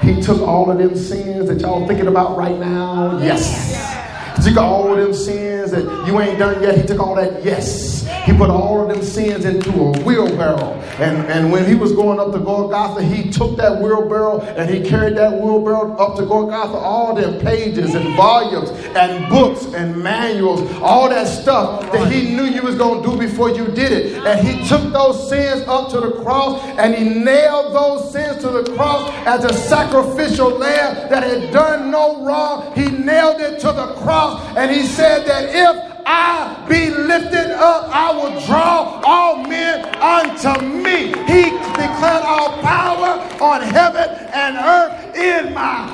he 0.06 0.22
took 0.22 0.40
all 0.42 0.70
of 0.70 0.78
them 0.78 0.96
sins 0.96 1.48
that 1.48 1.60
y'all 1.60 1.86
thinking 1.86 2.06
about 2.06 2.36
right 2.36 2.56
now. 2.58 3.18
Yes. 3.18 4.36
He 4.36 4.50
took 4.50 4.58
all 4.58 4.92
of 4.92 4.98
them 4.98 5.12
sins 5.12 5.72
that 5.72 6.06
you 6.06 6.20
ain't 6.20 6.38
done 6.38 6.62
yet. 6.62 6.78
He 6.78 6.86
took 6.86 7.00
all 7.00 7.16
that. 7.16 7.44
Yes. 7.44 7.95
He 8.26 8.36
put 8.36 8.50
all 8.50 8.82
of 8.82 8.88
them 8.88 9.04
sins 9.04 9.44
into 9.44 9.70
a 9.70 10.02
wheelbarrow. 10.02 10.72
And, 10.98 11.28
and 11.28 11.52
when 11.52 11.64
he 11.64 11.76
was 11.76 11.92
going 11.92 12.18
up 12.18 12.32
to 12.32 12.40
Golgotha, 12.40 13.00
he 13.00 13.30
took 13.30 13.56
that 13.58 13.80
wheelbarrow 13.80 14.40
and 14.40 14.68
he 14.68 14.82
carried 14.82 15.16
that 15.16 15.32
wheelbarrow 15.32 15.96
up 15.96 16.16
to 16.16 16.26
Golgotha. 16.26 16.76
All 16.76 17.14
them 17.14 17.40
pages 17.40 17.94
and 17.94 18.16
volumes 18.16 18.70
and 18.96 19.28
books 19.30 19.66
and 19.66 20.02
manuals, 20.02 20.68
all 20.82 21.08
that 21.08 21.28
stuff 21.28 21.92
that 21.92 22.10
he 22.10 22.34
knew 22.34 22.46
you 22.46 22.62
was 22.62 22.74
going 22.74 23.04
to 23.04 23.10
do 23.10 23.16
before 23.16 23.50
you 23.50 23.66
did 23.68 23.92
it. 23.92 24.26
And 24.26 24.44
he 24.44 24.66
took 24.66 24.92
those 24.92 25.28
sins 25.28 25.62
up 25.68 25.90
to 25.90 26.00
the 26.00 26.10
cross 26.22 26.60
and 26.78 26.96
he 26.96 27.08
nailed 27.08 27.72
those 27.72 28.10
sins 28.12 28.42
to 28.42 28.48
the 28.48 28.74
cross 28.74 29.08
as 29.24 29.44
a 29.44 29.54
sacrificial 29.54 30.48
lamb 30.48 31.08
that 31.10 31.22
had 31.22 31.52
done 31.52 31.92
no 31.92 32.24
wrong. 32.24 32.74
He 32.74 32.90
nailed 32.90 33.40
it 33.40 33.60
to 33.60 33.68
the 33.68 33.94
cross 33.98 34.42
and 34.56 34.68
he 34.68 34.84
said 34.84 35.26
that 35.26 35.54
if 35.54 35.95
I 36.08 36.64
be 36.68 36.88
lifted 36.88 37.50
up, 37.50 37.90
I 37.92 38.12
will 38.12 38.40
draw 38.46 39.02
all 39.04 39.42
men 39.42 39.84
unto 39.96 40.64
me. 40.64 41.08
He 41.26 41.50
declared 41.50 42.22
all 42.24 42.62
power 42.62 43.20
on 43.42 43.62
heaven 43.62 44.08
and 44.32 44.56
earth 44.56 45.16
in 45.16 45.52
my 45.52 45.88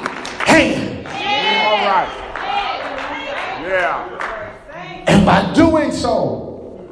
hand. 0.45 1.07
All 1.07 1.87
right. 1.89 2.23
Yeah. 3.63 5.05
And 5.07 5.25
by 5.25 5.51
doing 5.55 5.91
so, 5.91 6.91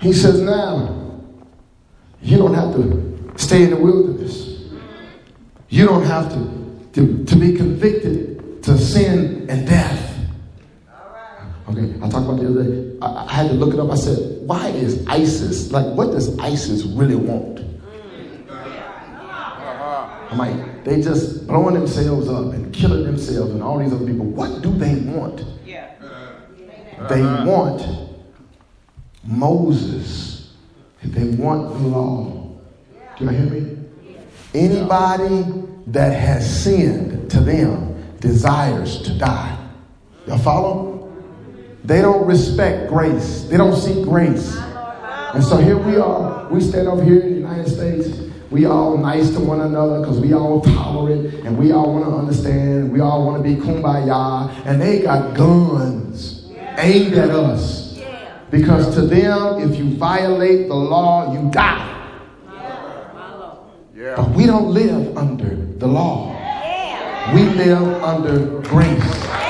he 0.00 0.12
says, 0.12 0.40
now, 0.40 1.20
you 2.20 2.38
don't 2.38 2.54
have 2.54 2.72
to 2.74 3.32
stay 3.36 3.64
in 3.64 3.70
the 3.70 3.76
wilderness. 3.76 4.70
You 5.68 5.86
don't 5.86 6.04
have 6.04 6.32
to, 6.32 6.88
to, 6.92 7.24
to 7.24 7.36
be 7.36 7.56
convicted 7.56 8.62
to 8.62 8.78
sin 8.78 9.50
and 9.50 9.66
death. 9.66 10.11
Okay, 11.72 11.94
I 12.02 12.08
talked 12.08 12.26
about 12.26 12.38
the 12.40 12.48
other 12.48 12.64
day. 12.64 12.98
I, 13.00 13.24
I, 13.24 13.32
had 13.32 13.48
to 13.48 13.54
look 13.54 13.72
it 13.72 13.80
up. 13.80 13.90
I 13.90 13.94
said, 13.94 14.46
why 14.46 14.68
is 14.68 15.06
ISIS, 15.06 15.72
like, 15.72 15.86
what 15.86 16.10
does 16.10 16.38
ISIS 16.38 16.84
really 16.84 17.16
want? 17.16 17.60
Uh-huh. 18.48 20.28
I'm 20.30 20.38
like, 20.38 20.84
they 20.84 21.00
just 21.00 21.46
blowing 21.46 21.74
themselves 21.74 22.28
up 22.28 22.52
and 22.52 22.74
killing 22.74 23.04
themselves 23.04 23.52
and 23.52 23.62
all 23.62 23.78
these 23.78 23.92
other 23.92 24.06
people. 24.06 24.26
What 24.26 24.62
do 24.62 24.72
they 24.72 24.96
want? 24.96 25.44
They 27.08 27.22
uh-huh. 27.22 27.46
want 27.46 27.82
Moses. 29.24 30.52
They 31.02 31.24
want 31.30 31.72
the 31.72 31.78
law. 31.88 32.58
Do 33.18 33.24
you 33.24 33.30
hear 33.30 33.46
me? 33.46 33.78
Anybody 34.54 35.44
that 35.88 36.12
has 36.12 36.62
sinned 36.62 37.30
to 37.30 37.40
them 37.40 38.18
desires 38.20 39.02
to 39.02 39.18
die. 39.18 39.58
Y'all 40.26 40.38
follow? 40.38 40.91
They 41.84 42.00
don't 42.00 42.26
respect 42.26 42.88
grace. 42.88 43.44
They 43.44 43.56
don't 43.56 43.76
seek 43.76 44.04
grace. 44.04 44.56
And 45.34 45.42
so 45.42 45.56
here 45.56 45.76
we 45.76 45.96
are. 45.96 46.48
We 46.48 46.60
stand 46.60 46.88
up 46.88 47.00
here 47.02 47.20
in 47.20 47.30
the 47.30 47.40
United 47.40 47.68
States. 47.68 48.18
We 48.50 48.66
all 48.66 48.98
nice 48.98 49.30
to 49.30 49.40
one 49.40 49.62
another 49.62 50.00
because 50.00 50.20
we 50.20 50.34
all 50.34 50.60
tolerant 50.60 51.32
and 51.46 51.56
we 51.58 51.72
all 51.72 51.92
want 51.92 52.04
to 52.04 52.12
understand. 52.12 52.92
We 52.92 53.00
all 53.00 53.26
want 53.26 53.42
to 53.42 53.48
be 53.48 53.56
kumbaya. 53.56 54.66
And 54.66 54.80
they 54.80 55.00
got 55.00 55.34
guns 55.34 56.52
aimed 56.78 57.14
at 57.14 57.30
us. 57.30 57.98
Because 58.50 58.94
to 58.94 59.00
them, 59.00 59.62
if 59.62 59.78
you 59.78 59.96
violate 59.96 60.68
the 60.68 60.74
law, 60.74 61.32
you 61.32 61.50
die. 61.50 61.88
But 64.16 64.30
we 64.30 64.46
don't 64.46 64.68
live 64.68 65.16
under 65.16 65.56
the 65.56 65.86
law. 65.86 66.38
We 67.34 67.44
live 67.44 68.02
under 68.02 68.60
grace. 68.60 69.41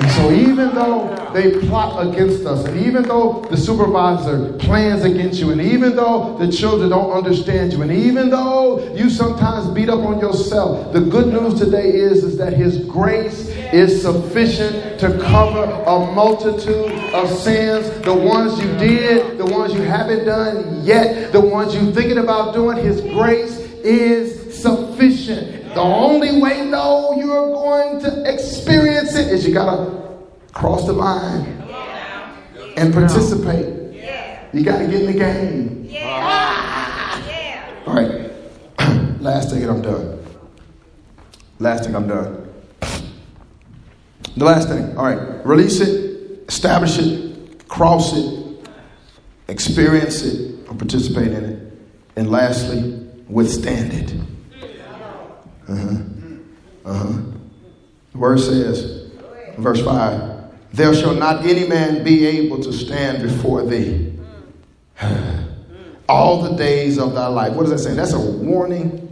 And 0.00 0.10
so, 0.12 0.32
even 0.32 0.74
though 0.74 1.30
they 1.34 1.60
plot 1.66 2.06
against 2.06 2.46
us, 2.46 2.64
and 2.64 2.86
even 2.86 3.02
though 3.02 3.44
the 3.50 3.56
supervisor 3.56 4.54
plans 4.54 5.04
against 5.04 5.38
you, 5.38 5.50
and 5.50 5.60
even 5.60 5.94
though 5.94 6.38
the 6.38 6.50
children 6.50 6.88
don't 6.88 7.10
understand 7.10 7.74
you, 7.74 7.82
and 7.82 7.92
even 7.92 8.30
though 8.30 8.94
you 8.94 9.10
sometimes 9.10 9.68
beat 9.74 9.90
up 9.90 10.00
on 10.00 10.18
yourself, 10.18 10.94
the 10.94 11.02
good 11.02 11.26
news 11.26 11.60
today 11.60 11.90
is, 11.90 12.24
is 12.24 12.38
that 12.38 12.54
His 12.54 12.78
grace 12.86 13.48
is 13.74 14.00
sufficient 14.00 14.98
to 15.00 15.18
cover 15.18 15.64
a 15.64 16.14
multitude 16.14 16.92
of 17.12 17.28
sins. 17.28 17.90
The 18.00 18.14
ones 18.14 18.58
you 18.58 18.68
did, 18.78 19.36
the 19.36 19.44
ones 19.44 19.74
you 19.74 19.82
haven't 19.82 20.24
done 20.24 20.82
yet, 20.82 21.30
the 21.30 21.40
ones 21.42 21.74
you're 21.74 21.92
thinking 21.92 22.18
about 22.18 22.54
doing, 22.54 22.78
His 22.78 23.02
grace 23.02 23.58
is 23.84 24.58
sufficient. 24.62 25.59
The 25.74 25.80
only 25.80 26.40
way, 26.40 26.68
though, 26.70 27.16
you're 27.16 27.52
going 27.52 28.00
to 28.00 28.32
experience 28.32 29.14
it 29.14 29.28
is 29.28 29.46
you 29.46 29.54
got 29.54 29.76
to 29.76 30.18
cross 30.52 30.86
the 30.86 30.92
line 30.92 31.46
and 32.76 32.92
participate. 32.92 33.76
You 34.52 34.64
got 34.64 34.78
to 34.78 34.86
get 34.86 35.02
in 35.02 35.06
the 35.06 35.12
game. 35.12 35.88
All 37.86 37.94
right. 37.94 38.30
Last 39.20 39.50
thing, 39.50 39.62
and 39.62 39.70
I'm 39.70 39.82
done. 39.82 40.24
Last 41.60 41.84
thing, 41.84 41.94
I'm 41.94 42.08
done. 42.08 42.52
The 44.36 44.44
last 44.44 44.68
thing. 44.68 44.96
All 44.96 45.04
right. 45.04 45.44
Release 45.44 45.80
it, 45.80 46.48
establish 46.48 46.98
it, 46.98 47.68
cross 47.68 48.16
it, 48.16 48.66
experience 49.48 50.22
it, 50.22 50.68
or 50.68 50.74
participate 50.74 51.32
in 51.32 51.44
it. 51.44 51.72
And 52.16 52.30
lastly, 52.30 53.06
withstand 53.28 53.92
it. 53.92 54.14
Uh-huh. 55.70 55.96
Uh-huh. 56.84 57.22
The 58.12 58.18
word 58.18 58.40
says, 58.40 59.10
verse 59.58 59.82
5, 59.84 60.72
there 60.72 60.94
shall 60.94 61.14
not 61.14 61.44
any 61.44 61.66
man 61.66 62.02
be 62.02 62.26
able 62.26 62.60
to 62.62 62.72
stand 62.72 63.22
before 63.22 63.64
thee 63.64 64.12
all 66.08 66.42
the 66.42 66.56
days 66.56 66.98
of 66.98 67.14
thy 67.14 67.26
life. 67.28 67.52
What 67.54 67.66
does 67.66 67.70
that 67.70 67.78
say? 67.78 67.94
That's 67.94 68.12
a 68.12 68.20
warning, 68.20 69.06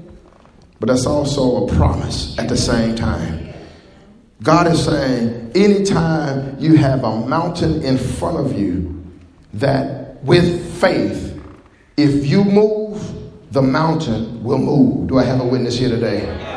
but 0.80 0.86
that's 0.88 1.06
also 1.06 1.66
a 1.66 1.74
promise 1.74 2.36
at 2.38 2.48
the 2.48 2.56
same 2.56 2.96
time. 2.96 3.52
God 4.42 4.68
is 4.68 4.84
saying, 4.84 5.52
anytime 5.54 6.56
you 6.58 6.76
have 6.76 7.02
a 7.04 7.26
mountain 7.26 7.82
in 7.82 7.98
front 7.98 8.38
of 8.38 8.58
you, 8.58 9.04
that 9.54 10.22
with 10.24 10.80
faith, 10.80 11.40
if 11.96 12.26
you 12.26 12.44
move, 12.44 13.02
the 13.50 13.62
mountain 13.62 14.42
will 14.44 14.58
move. 14.58 15.08
Do 15.08 15.18
I 15.18 15.24
have 15.24 15.40
a 15.40 15.44
witness 15.44 15.78
here 15.78 15.88
today? 15.88 16.47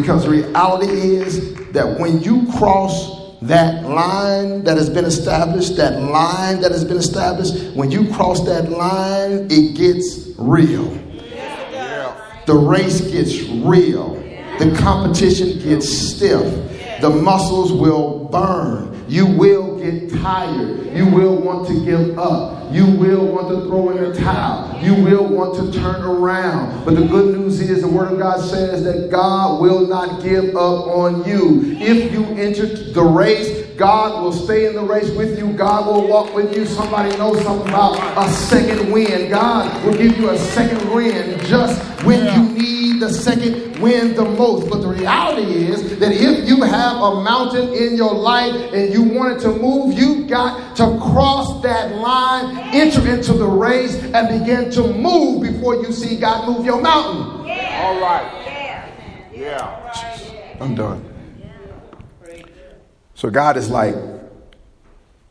Because 0.00 0.24
the 0.24 0.30
reality 0.30 1.16
is 1.16 1.54
that 1.72 1.98
when 1.98 2.20
you 2.20 2.46
cross 2.58 3.34
that 3.40 3.84
line 3.84 4.62
that 4.64 4.76
has 4.76 4.90
been 4.90 5.06
established, 5.06 5.76
that 5.76 6.02
line 6.02 6.60
that 6.60 6.70
has 6.70 6.84
been 6.84 6.98
established, 6.98 7.74
when 7.74 7.90
you 7.90 8.12
cross 8.12 8.44
that 8.44 8.70
line, 8.70 9.48
it 9.50 9.74
gets 9.74 10.28
real. 10.36 10.90
The 12.44 12.54
race 12.54 13.00
gets 13.00 13.40
real. 13.64 14.14
The 14.58 14.76
competition 14.78 15.58
gets 15.60 15.88
stiff. 15.88 16.44
The 17.06 17.22
muscles 17.22 17.72
will 17.72 18.28
burn. 18.32 19.04
You 19.06 19.26
will 19.26 19.78
get 19.78 20.10
tired. 20.10 20.92
You 20.92 21.06
will 21.06 21.36
want 21.36 21.68
to 21.68 21.84
give 21.84 22.18
up. 22.18 22.72
You 22.72 22.84
will 22.84 23.24
want 23.24 23.48
to 23.50 23.60
throw 23.68 23.90
in 23.90 24.02
the 24.02 24.18
towel. 24.18 24.82
You 24.82 24.92
will 25.04 25.24
want 25.24 25.54
to 25.54 25.78
turn 25.78 26.02
around. 26.02 26.84
But 26.84 26.96
the 26.96 27.06
good 27.06 27.38
news 27.38 27.60
is 27.60 27.82
the 27.82 27.88
Word 27.88 28.14
of 28.14 28.18
God 28.18 28.40
says 28.40 28.82
that 28.82 29.08
God 29.08 29.62
will 29.62 29.86
not 29.86 30.24
give 30.24 30.56
up 30.56 30.88
on 30.88 31.24
you. 31.28 31.76
If 31.78 32.12
you 32.12 32.24
enter 32.24 32.66
the 32.66 33.04
race, 33.04 33.65
God 33.76 34.22
will 34.22 34.32
stay 34.32 34.66
in 34.66 34.74
the 34.74 34.82
race 34.82 35.10
with 35.10 35.38
you. 35.38 35.52
God 35.52 35.86
will 35.86 36.08
walk 36.08 36.34
with 36.34 36.56
you. 36.56 36.64
Somebody 36.64 37.14
knows 37.18 37.42
something 37.42 37.68
about 37.68 37.98
a 38.16 38.30
second 38.32 38.90
win. 38.90 39.30
God 39.30 39.84
will 39.84 39.96
give 39.96 40.16
you 40.18 40.30
a 40.30 40.38
second 40.38 40.90
win 40.94 41.38
just 41.40 41.80
when 42.04 42.24
you 42.24 42.58
need 42.58 43.00
the 43.00 43.12
second 43.12 43.78
win 43.78 44.14
the 44.14 44.24
most. 44.24 44.70
But 44.70 44.80
the 44.80 44.88
reality 44.88 45.66
is 45.66 45.98
that 45.98 46.12
if 46.12 46.48
you 46.48 46.62
have 46.62 46.96
a 46.96 47.22
mountain 47.22 47.74
in 47.74 47.96
your 47.96 48.14
life 48.14 48.54
and 48.72 48.92
you 48.92 49.02
want 49.02 49.36
it 49.36 49.40
to 49.40 49.50
move, 49.50 49.98
you 49.98 50.26
got 50.26 50.74
to 50.76 50.98
cross 50.98 51.62
that 51.62 51.96
line, 51.96 52.56
enter 52.74 53.06
into 53.06 53.34
the 53.34 53.46
race, 53.46 54.02
and 54.02 54.40
begin 54.40 54.70
to 54.70 54.86
move 54.94 55.42
before 55.42 55.76
you 55.76 55.92
see 55.92 56.16
God 56.16 56.48
move 56.48 56.64
your 56.64 56.80
mountain. 56.80 57.46
Yeah. 57.46 57.82
All 57.84 58.00
right. 58.00 58.42
Yeah. 58.46 58.90
Yeah. 59.34 60.56
I'm 60.60 60.74
done. 60.74 61.15
So 63.16 63.30
God 63.30 63.56
is 63.56 63.70
like 63.70 63.94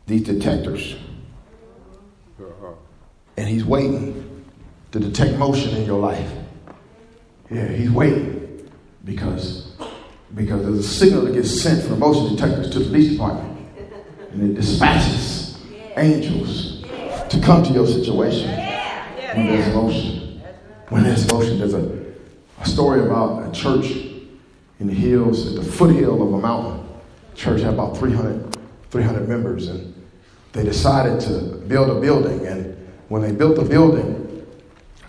these 0.07 0.23
detectors. 0.23 0.95
And 3.37 3.47
he's 3.47 3.63
waiting 3.63 4.43
to 4.91 4.99
detect 4.99 5.37
motion 5.37 5.75
in 5.77 5.85
your 5.85 5.99
life. 5.99 6.31
Yeah, 7.51 7.67
he's 7.67 7.91
waiting 7.91 8.71
because 9.03 9.71
because 10.33 10.63
there's 10.63 10.79
a 10.79 10.83
signal 10.83 11.25
that 11.25 11.33
gets 11.33 11.61
sent 11.61 11.83
from 11.83 11.91
the 11.91 11.97
motion 11.97 12.35
detectors 12.35 12.71
to 12.71 12.79
the 12.79 12.85
police 12.85 13.11
department. 13.11 13.67
And 14.31 14.51
it 14.51 14.55
dispatches 14.55 15.55
angels 15.95 16.81
to 17.29 17.39
come 17.41 17.63
to 17.63 17.71
your 17.71 17.85
situation. 17.85 18.49
when 19.35 19.45
there's 19.45 19.75
motion. 19.75 20.41
When 20.89 21.03
there's 21.03 21.31
motion, 21.31 21.59
there's 21.59 21.75
a, 21.75 22.03
a 22.59 22.65
story 22.65 23.01
about 23.01 23.47
a 23.47 23.51
church 23.51 23.91
in 24.79 24.87
the 24.87 24.93
hills, 24.93 25.47
at 25.47 25.63
the 25.63 25.71
foothill 25.71 26.21
of 26.23 26.33
a 26.33 26.39
mountain. 26.39 26.84
Church 27.35 27.61
had 27.61 27.73
about 27.73 27.97
300, 27.97 28.57
300 28.91 29.27
members, 29.27 29.67
and 29.67 29.93
they 30.53 30.63
decided 30.63 31.19
to 31.21 31.57
build 31.67 31.89
a 31.89 31.99
building. 31.99 32.45
And 32.47 32.75
when 33.09 33.21
they 33.21 33.31
built 33.31 33.57
the 33.57 33.65
building, 33.65 34.45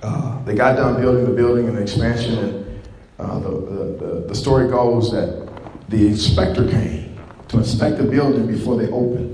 uh, 0.03 0.43
they 0.45 0.55
got 0.55 0.77
done 0.77 1.01
building 1.01 1.25
the 1.25 1.33
building 1.33 1.69
and 1.69 1.77
the 1.77 1.83
expansion, 1.83 2.39
and 2.39 2.81
uh, 3.19 3.39
the, 3.39 3.51
the, 3.51 4.25
the, 4.29 4.35
story 4.35 4.69
goes 4.69 5.11
that 5.11 5.49
the 5.89 6.07
inspector 6.07 6.69
came 6.69 7.19
to 7.49 7.59
inspect 7.59 7.97
the 7.97 8.05
building 8.05 8.47
before 8.47 8.77
they 8.77 8.89
opened. 8.91 9.33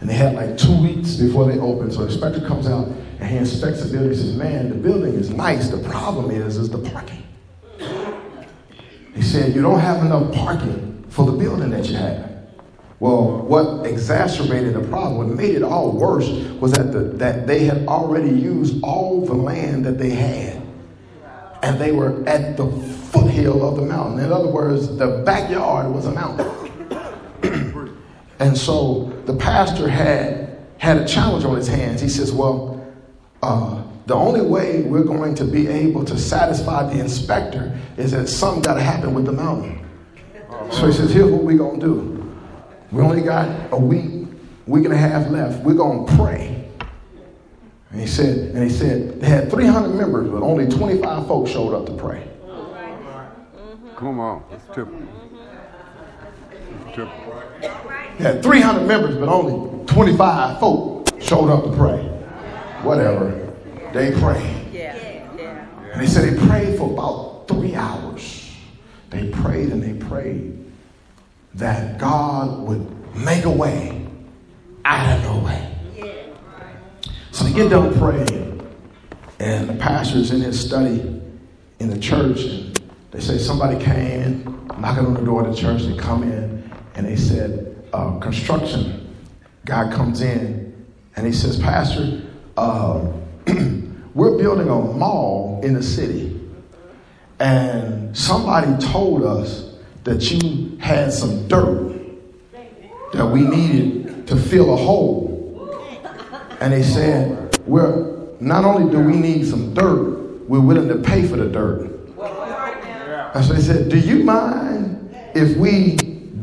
And 0.00 0.08
they 0.08 0.14
had 0.14 0.34
like 0.34 0.56
two 0.56 0.82
weeks 0.82 1.14
before 1.14 1.46
they 1.46 1.58
opened. 1.58 1.92
So 1.92 2.00
the 2.00 2.06
inspector 2.06 2.46
comes 2.46 2.66
out 2.66 2.88
and 2.88 3.28
he 3.28 3.36
inspects 3.36 3.84
the 3.84 3.92
building. 3.92 4.10
He 4.10 4.16
says, 4.16 4.34
Man, 4.34 4.70
the 4.70 4.74
building 4.74 5.14
is 5.14 5.30
nice. 5.30 5.68
The 5.68 5.78
problem 5.88 6.30
is, 6.30 6.56
is 6.56 6.70
the 6.70 6.78
parking. 6.78 7.22
He 9.14 9.22
said, 9.22 9.54
You 9.54 9.62
don't 9.62 9.80
have 9.80 10.04
enough 10.04 10.32
parking 10.32 11.04
for 11.10 11.26
the 11.26 11.32
building 11.32 11.70
that 11.70 11.86
you 11.86 11.96
have. 11.96 12.29
Well, 13.00 13.38
what 13.38 13.86
exacerbated 13.86 14.74
the 14.74 14.86
problem, 14.86 15.16
what 15.16 15.28
made 15.28 15.54
it 15.54 15.62
all 15.62 15.90
worse, 15.90 16.28
was 16.60 16.72
that, 16.72 16.92
the, 16.92 17.00
that 17.16 17.46
they 17.46 17.64
had 17.64 17.86
already 17.86 18.28
used 18.28 18.82
all 18.84 19.24
the 19.24 19.32
land 19.32 19.86
that 19.86 19.96
they 19.98 20.10
had. 20.10 20.62
And 21.62 21.80
they 21.80 21.92
were 21.92 22.22
at 22.28 22.58
the 22.58 22.70
foothill 22.70 23.66
of 23.66 23.76
the 23.76 23.86
mountain. 23.86 24.22
In 24.22 24.30
other 24.30 24.48
words, 24.48 24.96
the 24.98 25.22
backyard 25.24 25.90
was 25.90 26.04
a 26.04 26.12
mountain. 26.12 26.46
and 28.38 28.56
so 28.56 29.10
the 29.24 29.34
pastor 29.34 29.88
had 29.88 30.58
had 30.76 30.98
a 30.98 31.06
challenge 31.06 31.44
on 31.44 31.56
his 31.56 31.68
hands. 31.68 32.00
He 32.00 32.08
says, 32.08 32.32
Well, 32.32 32.82
uh, 33.42 33.82
the 34.06 34.14
only 34.14 34.40
way 34.40 34.82
we're 34.82 35.04
going 35.04 35.34
to 35.36 35.44
be 35.44 35.68
able 35.68 36.04
to 36.06 36.18
satisfy 36.18 36.90
the 36.90 37.00
inspector 37.00 37.78
is 37.98 38.12
that 38.12 38.28
something 38.28 38.62
got 38.62 38.74
to 38.74 38.82
happen 38.82 39.12
with 39.14 39.26
the 39.26 39.32
mountain. 39.32 39.86
So 40.70 40.86
he 40.86 40.92
says, 40.92 41.12
Here's 41.12 41.30
what 41.30 41.42
we're 41.42 41.58
going 41.58 41.80
to 41.80 41.86
do 41.86 42.19
we 42.92 43.02
only 43.02 43.22
got 43.22 43.72
a 43.72 43.76
week, 43.76 44.26
week 44.66 44.84
and 44.84 44.94
a 44.94 44.96
half 44.96 45.28
left. 45.30 45.62
We're 45.62 45.74
going 45.74 46.06
to 46.06 46.16
pray. 46.16 46.68
And 47.90 48.00
he 48.00 48.06
said, 48.06 48.54
and 48.54 48.62
he 48.62 48.70
said 48.70 49.20
they 49.20 49.26
had 49.26 49.50
300 49.50 49.88
members, 49.88 50.28
but 50.28 50.42
only 50.42 50.68
25 50.68 51.26
folks 51.26 51.50
showed 51.50 51.74
up 51.74 51.86
to 51.86 51.92
pray. 51.92 52.28
Mm-hmm. 52.44 53.96
Come 53.96 54.20
on, 54.20 54.44
that's 54.50 54.64
typical. 54.66 55.00
typical. 56.94 57.42
They 58.18 58.24
had 58.24 58.42
300 58.42 58.86
members, 58.86 59.16
but 59.16 59.28
only 59.28 59.86
25 59.86 60.60
folks 60.60 61.24
showed 61.24 61.50
up 61.50 61.64
to 61.64 61.76
pray. 61.76 62.02
Whatever. 62.82 63.54
They 63.92 64.12
prayed. 64.12 64.68
Yeah. 64.72 64.94
And 65.92 66.00
they 66.00 66.06
said 66.06 66.32
they 66.32 66.46
prayed 66.46 66.78
for 66.78 66.90
about 66.92 67.48
three 67.48 67.74
hours. 67.74 68.54
They 69.10 69.28
prayed 69.30 69.70
and 69.70 69.82
they 69.82 69.94
prayed 70.06 70.69
that 71.54 71.98
God 71.98 72.60
would 72.60 73.16
make 73.16 73.44
a 73.44 73.50
way 73.50 74.06
out 74.84 75.16
of 75.16 75.22
no 75.24 75.44
way. 75.44 75.66
So 77.32 77.44
they 77.44 77.52
get 77.52 77.70
done 77.70 77.96
praying, 77.98 78.66
and 79.38 79.68
the 79.68 79.74
pastor's 79.74 80.30
in 80.30 80.40
his 80.40 80.60
study 80.60 81.20
in 81.78 81.90
the 81.90 81.98
church, 81.98 82.40
and 82.40 82.80
they 83.10 83.20
say 83.20 83.38
somebody 83.38 83.82
came 83.82 83.96
in, 83.96 84.66
knocking 84.78 85.06
on 85.06 85.14
the 85.14 85.22
door 85.22 85.46
of 85.46 85.54
the 85.54 85.60
church. 85.60 85.82
They 85.82 85.96
come 85.96 86.22
in, 86.22 86.70
and 86.94 87.06
they 87.06 87.16
said, 87.16 87.84
uh, 87.92 88.18
construction 88.18 89.16
guy 89.64 89.90
comes 89.92 90.20
in, 90.20 90.86
and 91.16 91.26
he 91.26 91.32
says, 91.32 91.58
Pastor, 91.58 92.22
uh, 92.56 93.00
we're 94.14 94.38
building 94.38 94.68
a 94.68 94.80
mall 94.80 95.60
in 95.62 95.74
the 95.74 95.82
city, 95.82 96.40
and 97.38 98.16
somebody 98.16 98.76
told 98.86 99.24
us 99.24 99.69
that 100.04 100.30
you 100.30 100.76
had 100.78 101.12
some 101.12 101.46
dirt 101.48 102.00
that 103.12 103.26
we 103.26 103.42
needed 103.42 104.26
to 104.26 104.36
fill 104.36 104.72
a 104.72 104.76
hole. 104.76 105.28
And 106.60 106.72
they 106.72 106.82
said, 106.82 107.58
Well, 107.66 108.28
not 108.40 108.64
only 108.64 108.90
do 108.90 109.00
we 109.00 109.16
need 109.16 109.46
some 109.46 109.74
dirt, 109.74 110.48
we're 110.48 110.60
willing 110.60 110.88
to 110.88 110.96
pay 110.96 111.26
for 111.26 111.36
the 111.36 111.48
dirt. 111.48 111.90
And 113.34 113.44
so 113.44 113.52
they 113.52 113.60
said, 113.60 113.88
Do 113.88 113.98
you 113.98 114.24
mind 114.24 115.14
if 115.34 115.56
we 115.56 115.96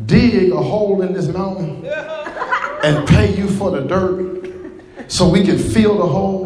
dig 0.06 0.52
a 0.52 0.62
hole 0.62 1.02
in 1.02 1.14
this 1.14 1.28
mountain 1.28 1.86
and 2.84 3.08
pay 3.08 3.36
you 3.36 3.50
for 3.50 3.72
the 3.72 3.82
dirt 3.82 5.12
so 5.12 5.30
we 5.30 5.44
can 5.44 5.58
fill 5.58 5.98
the 5.98 6.08
hole? 6.08 6.46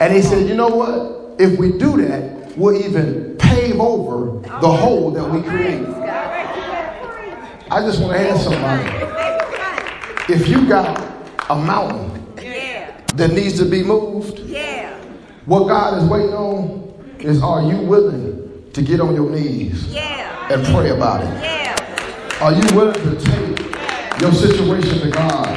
And 0.00 0.12
he 0.12 0.22
said, 0.22 0.48
You 0.48 0.54
know 0.54 0.68
what? 0.68 1.40
If 1.40 1.58
we 1.58 1.78
do 1.78 1.96
that, 2.02 2.56
we'll 2.56 2.76
even 2.84 3.36
pave 3.62 3.80
over 3.80 4.40
the 4.60 4.68
hole 4.68 5.10
that 5.12 5.28
we 5.30 5.40
created. 5.42 5.88
I 7.70 7.80
just 7.80 8.00
want 8.00 8.12
to 8.12 8.28
ask 8.28 8.44
somebody 8.44 10.32
if 10.32 10.48
you 10.48 10.66
got 10.68 10.98
a 11.48 11.54
mountain 11.54 12.10
that 13.14 13.32
needs 13.32 13.58
to 13.58 13.64
be 13.64 13.82
moved, 13.82 14.40
what 15.46 15.68
God 15.68 16.02
is 16.02 16.08
waiting 16.08 16.34
on 16.34 17.16
is 17.20 17.42
are 17.42 17.62
you 17.62 17.76
willing 17.86 18.70
to 18.72 18.82
get 18.82 19.00
on 19.00 19.14
your 19.14 19.30
knees 19.30 19.94
and 19.94 20.64
pray 20.66 20.90
about 20.90 21.22
it? 21.22 22.42
Are 22.42 22.52
you 22.52 22.76
willing 22.76 22.94
to 22.94 23.24
take 23.24 24.20
your 24.20 24.32
situation 24.32 24.98
to 25.00 25.10
God? 25.10 25.48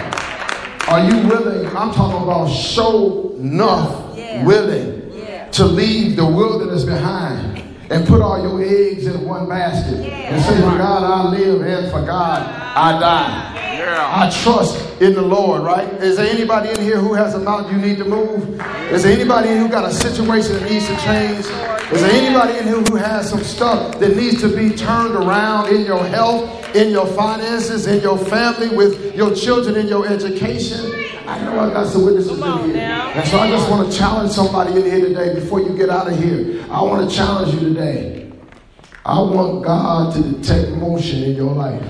Are 0.88 1.04
you 1.04 1.28
willing? 1.28 1.66
I'm 1.76 1.92
talking 1.92 2.22
about 2.24 2.48
show 2.48 3.36
enough 3.38 4.16
willing 4.44 5.52
to 5.54 5.66
leave 5.66 6.16
the 6.16 6.26
wilderness 6.26 6.84
behind 6.84 7.55
and 7.90 8.08
put 8.08 8.22
all 8.22 8.42
your 8.42 8.64
eggs 8.64 9.06
in 9.06 9.24
one 9.26 9.48
basket 9.48 10.00
and 10.00 10.44
say, 10.44 10.56
For 10.56 10.78
God 10.78 11.04
I 11.04 11.30
live 11.30 11.62
and 11.62 11.92
for 11.92 12.06
God 12.06 12.42
I 12.42 13.00
die. 13.00 13.52
I 13.88 14.30
trust 14.30 15.02
in 15.02 15.14
the 15.14 15.22
Lord, 15.22 15.62
right? 15.64 15.88
Is 15.96 16.18
there 16.18 16.30
anybody 16.30 16.70
in 16.70 16.82
here 16.82 16.98
who 16.98 17.14
has 17.14 17.34
a 17.34 17.40
mountain 17.40 17.80
you 17.80 17.86
need 17.86 17.98
to 17.98 18.06
move? 18.06 18.60
Is 18.92 19.04
there 19.04 19.14
anybody 19.14 19.50
who 19.50 19.68
got 19.68 19.86
a 19.86 19.94
situation 19.94 20.54
that 20.54 20.70
needs 20.70 20.88
to 20.88 20.96
change? 20.98 21.46
Is 21.92 22.02
there 22.02 22.12
anybody 22.12 22.58
in 22.58 22.66
here 22.66 22.82
who 22.82 22.96
has 22.96 23.30
some 23.30 23.44
stuff 23.44 24.00
that 24.00 24.16
needs 24.16 24.42
to 24.42 24.48
be 24.48 24.76
turned 24.76 25.16
around 25.16 25.70
in 25.74 25.86
your 25.86 26.04
health, 26.04 26.76
in 26.76 26.90
your 26.90 27.06
finances, 27.08 27.88
in 27.88 28.02
your 28.02 28.18
family, 28.18 28.70
with 28.70 29.16
your 29.16 29.36
children, 29.36 29.76
in 29.76 29.88
your 29.88 30.08
education? 30.08 31.05
I 31.28 31.40
know 31.44 31.60
I 31.60 31.74
got 31.74 31.88
some 31.88 32.06
witnesses 32.06 32.38
in 32.40 32.76
here. 32.76 32.78
And 32.78 33.28
so 33.28 33.40
I 33.40 33.50
just 33.50 33.70
want 33.70 33.92
to 33.92 33.98
challenge 33.98 34.32
somebody 34.32 34.80
in 34.80 34.84
here 34.84 35.02
today 35.08 35.34
before 35.34 35.60
you 35.60 35.76
get 35.76 35.90
out 35.90 36.08
of 36.08 36.18
here. 36.18 36.64
I 36.70 36.82
want 36.84 37.10
to 37.10 37.16
challenge 37.16 37.54
you 37.54 37.62
today. 37.62 38.32
I 39.04 39.20
want 39.20 39.64
God 39.64 40.14
to 40.14 40.22
detect 40.22 40.72
motion 40.72 41.24
in 41.24 41.36
your 41.36 41.54
life. 41.54 41.82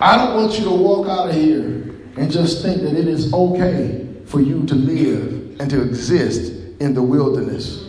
I 0.00 0.16
don't 0.16 0.34
want 0.34 0.58
you 0.58 0.64
to 0.64 0.70
walk 0.70 1.08
out 1.08 1.28
of 1.28 1.34
here 1.34 1.64
and 2.16 2.30
just 2.30 2.62
think 2.62 2.82
that 2.82 2.94
it 2.94 3.06
is 3.06 3.32
okay 3.32 4.06
for 4.26 4.40
you 4.40 4.64
to 4.66 4.74
live 4.74 5.60
and 5.60 5.70
to 5.70 5.82
exist 5.82 6.52
in 6.80 6.94
the 6.94 7.02
wilderness. 7.02 7.82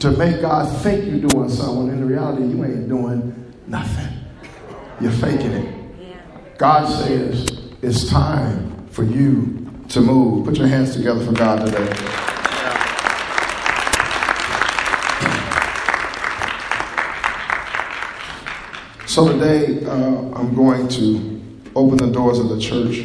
To 0.00 0.10
make 0.12 0.40
God 0.40 0.70
think 0.82 1.06
you're 1.06 1.28
doing 1.28 1.48
something, 1.48 1.88
in 1.88 2.06
reality, 2.06 2.44
you 2.44 2.64
ain't 2.64 2.88
doing 2.88 3.54
nothing. 3.66 4.08
You're 5.00 5.12
faking 5.12 5.52
it. 5.52 6.58
God 6.58 6.86
says 6.86 7.46
it's 7.82 8.08
time 8.08 8.67
for 8.98 9.04
you 9.04 9.64
to 9.88 10.00
move. 10.00 10.44
Put 10.44 10.56
your 10.56 10.66
hands 10.66 10.96
together 10.96 11.24
for 11.24 11.30
God 11.30 11.64
today. 11.64 11.86
So 19.06 19.28
today, 19.28 19.84
uh, 19.86 20.36
I'm 20.36 20.52
going 20.52 20.88
to 20.88 21.40
open 21.76 21.98
the 21.98 22.10
doors 22.10 22.40
of 22.40 22.48
the 22.48 22.58
church. 22.58 22.98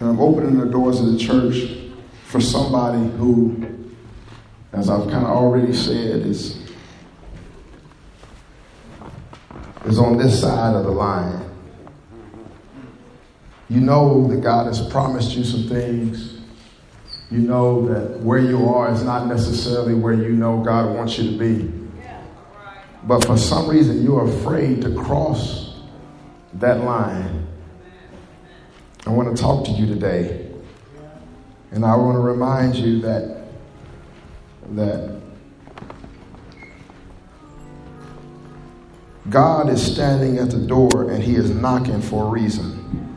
And 0.00 0.08
I'm 0.08 0.18
opening 0.18 0.58
the 0.58 0.66
doors 0.66 0.98
of 0.98 1.12
the 1.12 1.18
church 1.18 1.92
for 2.24 2.40
somebody 2.40 3.06
who, 3.16 3.64
as 4.72 4.90
I've 4.90 5.08
kind 5.08 5.24
of 5.24 5.30
already 5.30 5.72
said, 5.72 6.26
is, 6.26 6.68
is 9.84 10.00
on 10.00 10.16
this 10.18 10.40
side 10.40 10.74
of 10.74 10.82
the 10.82 10.90
line. 10.90 11.51
You 13.72 13.80
know 13.80 14.26
that 14.28 14.42
God 14.42 14.66
has 14.66 14.86
promised 14.86 15.34
you 15.34 15.44
some 15.44 15.66
things. 15.66 16.42
You 17.30 17.38
know 17.38 17.88
that 17.88 18.20
where 18.20 18.38
you 18.38 18.68
are 18.68 18.92
is 18.92 19.02
not 19.02 19.26
necessarily 19.26 19.94
where 19.94 20.12
you 20.12 20.28
know 20.28 20.62
God 20.62 20.94
wants 20.94 21.16
you 21.16 21.30
to 21.30 21.38
be. 21.38 21.72
But 23.04 23.24
for 23.24 23.38
some 23.38 23.70
reason, 23.70 24.02
you're 24.02 24.28
afraid 24.28 24.82
to 24.82 24.94
cross 24.94 25.80
that 26.52 26.80
line. 26.80 27.46
I 29.06 29.10
want 29.10 29.34
to 29.34 29.42
talk 29.42 29.64
to 29.64 29.70
you 29.70 29.86
today. 29.86 30.50
And 31.70 31.82
I 31.82 31.96
want 31.96 32.16
to 32.16 32.20
remind 32.20 32.76
you 32.76 33.00
that, 33.00 33.46
that 34.72 35.18
God 39.30 39.70
is 39.70 39.80
standing 39.80 40.36
at 40.36 40.50
the 40.50 40.58
door 40.58 41.10
and 41.10 41.22
he 41.22 41.36
is 41.36 41.48
knocking 41.48 42.02
for 42.02 42.26
a 42.26 42.28
reason. 42.28 43.11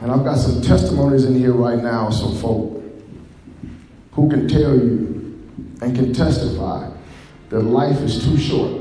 And 0.00 0.10
I've 0.10 0.24
got 0.24 0.38
some 0.38 0.62
testimonies 0.62 1.24
in 1.24 1.34
here 1.34 1.52
right 1.52 1.78
now, 1.78 2.10
some 2.10 2.36
folk 2.38 2.82
who 4.12 4.30
can 4.30 4.48
tell 4.48 4.74
you 4.74 5.48
and 5.82 5.94
can 5.94 6.12
testify 6.14 6.90
that 7.50 7.60
life 7.60 7.98
is 8.00 8.24
too 8.24 8.38
short 8.38 8.80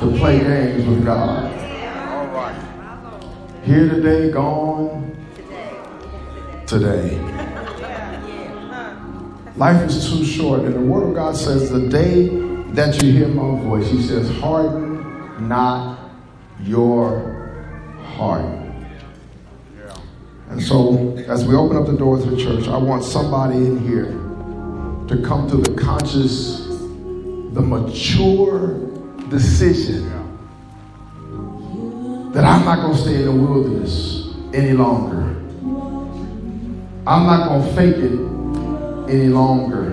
to 0.00 0.16
play 0.18 0.38
games 0.38 0.86
with 0.86 1.04
God. 1.04 1.54
Here 3.64 3.88
today, 3.88 4.30
gone 4.30 5.14
today. 6.66 7.18
Life 9.56 9.88
is 9.88 10.08
too 10.08 10.24
short, 10.24 10.60
and 10.60 10.74
the 10.74 10.80
Word 10.80 11.08
of 11.08 11.14
God 11.14 11.36
says, 11.36 11.70
The 11.70 11.88
day 11.88 12.28
that 12.72 13.02
you 13.02 13.12
hear 13.12 13.28
my 13.28 13.60
voice, 13.62 13.90
He 13.90 14.02
says, 14.02 14.30
harden 14.38 15.48
not 15.48 15.98
your 16.62 17.50
heart. 18.16 18.67
So, 20.60 21.16
as 21.28 21.46
we 21.46 21.54
open 21.54 21.76
up 21.76 21.86
the 21.86 21.96
doors 21.96 22.24
of 22.24 22.32
the 22.32 22.36
church, 22.36 22.66
I 22.66 22.76
want 22.76 23.04
somebody 23.04 23.56
in 23.58 23.78
here 23.86 24.06
to 25.06 25.22
come 25.24 25.48
to 25.50 25.56
the 25.56 25.72
conscious, 25.80 26.66
the 26.66 27.62
mature 27.62 28.78
decision 29.28 30.10
that 32.32 32.44
I'm 32.44 32.64
not 32.64 32.80
going 32.80 32.94
to 32.94 33.00
stay 33.00 33.14
in 33.14 33.24
the 33.26 33.32
wilderness 33.32 34.34
any 34.52 34.72
longer. 34.72 35.22
I'm 37.06 37.24
not 37.24 37.48
going 37.48 37.62
to 37.62 37.74
fake 37.74 37.96
it 37.96 39.14
any 39.14 39.28
longer. 39.28 39.92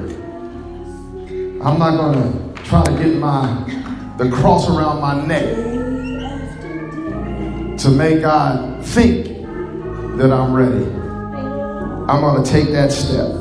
I'm 1.63 1.77
not 1.77 1.95
going 1.95 2.55
to 2.55 2.63
try 2.63 2.83
to 2.83 2.91
get 2.91 3.15
my 3.17 3.63
the 4.17 4.31
cross 4.31 4.67
around 4.69 4.99
my 4.99 5.25
neck 5.25 5.55
to 7.77 7.89
make 7.89 8.21
God 8.21 8.83
think 8.83 9.34
that 10.17 10.31
I'm 10.31 10.53
ready. 10.53 10.85
I'm 12.07 12.21
going 12.21 12.41
to 12.41 12.49
take 12.49 12.69
that 12.69 12.91
step 12.91 13.31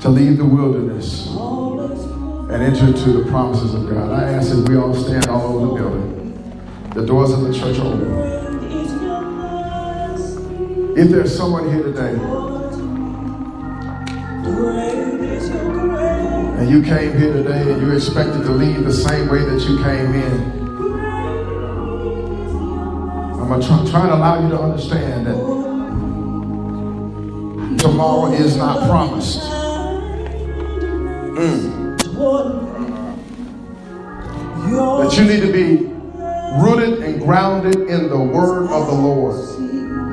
to 0.00 0.08
leave 0.08 0.36
the 0.36 0.44
wilderness 0.44 1.28
and 1.28 2.62
enter 2.62 2.86
into 2.86 3.12
the 3.12 3.30
promises 3.30 3.74
of 3.74 3.88
God. 3.88 4.10
I 4.10 4.32
ask 4.32 4.50
that 4.50 4.68
we 4.68 4.76
all 4.76 4.94
stand 4.94 5.28
all 5.28 5.58
over 5.58 5.66
the 5.66 5.74
building. 5.74 6.90
The 6.94 7.06
doors 7.06 7.30
of 7.30 7.42
the 7.42 7.52
church 7.52 7.78
are 7.78 7.86
open. 7.86 8.40
If 10.98 11.08
there's 11.10 11.36
someone 11.36 11.70
here 11.70 11.84
today 11.84 12.18
and 16.58 16.68
you 16.68 16.82
came 16.82 17.16
here 17.16 17.32
today 17.32 17.72
and 17.72 17.80
you 17.80 17.92
expected 17.92 18.42
to 18.42 18.50
leave 18.50 18.82
the 18.84 18.92
same 18.92 19.28
way 19.28 19.38
that 19.44 19.60
you 19.68 19.82
came 19.84 20.14
in, 20.14 20.59
I'm 23.50 23.60
trying 23.60 23.84
try 23.90 24.06
to 24.06 24.14
allow 24.14 24.40
you 24.40 24.48
to 24.50 24.60
understand 24.60 25.26
that 25.26 25.34
tomorrow 27.80 28.32
is 28.32 28.56
not 28.56 28.88
promised. 28.88 29.40
Mm. 31.34 31.98
That 35.02 35.16
you 35.18 35.24
need 35.24 35.40
to 35.40 35.52
be 35.52 35.86
rooted 36.62 37.02
and 37.02 37.20
grounded 37.20 37.74
in 37.74 38.08
the 38.08 38.20
word 38.20 38.70
of 38.70 38.86
the 38.86 38.94
Lord. 38.94 39.40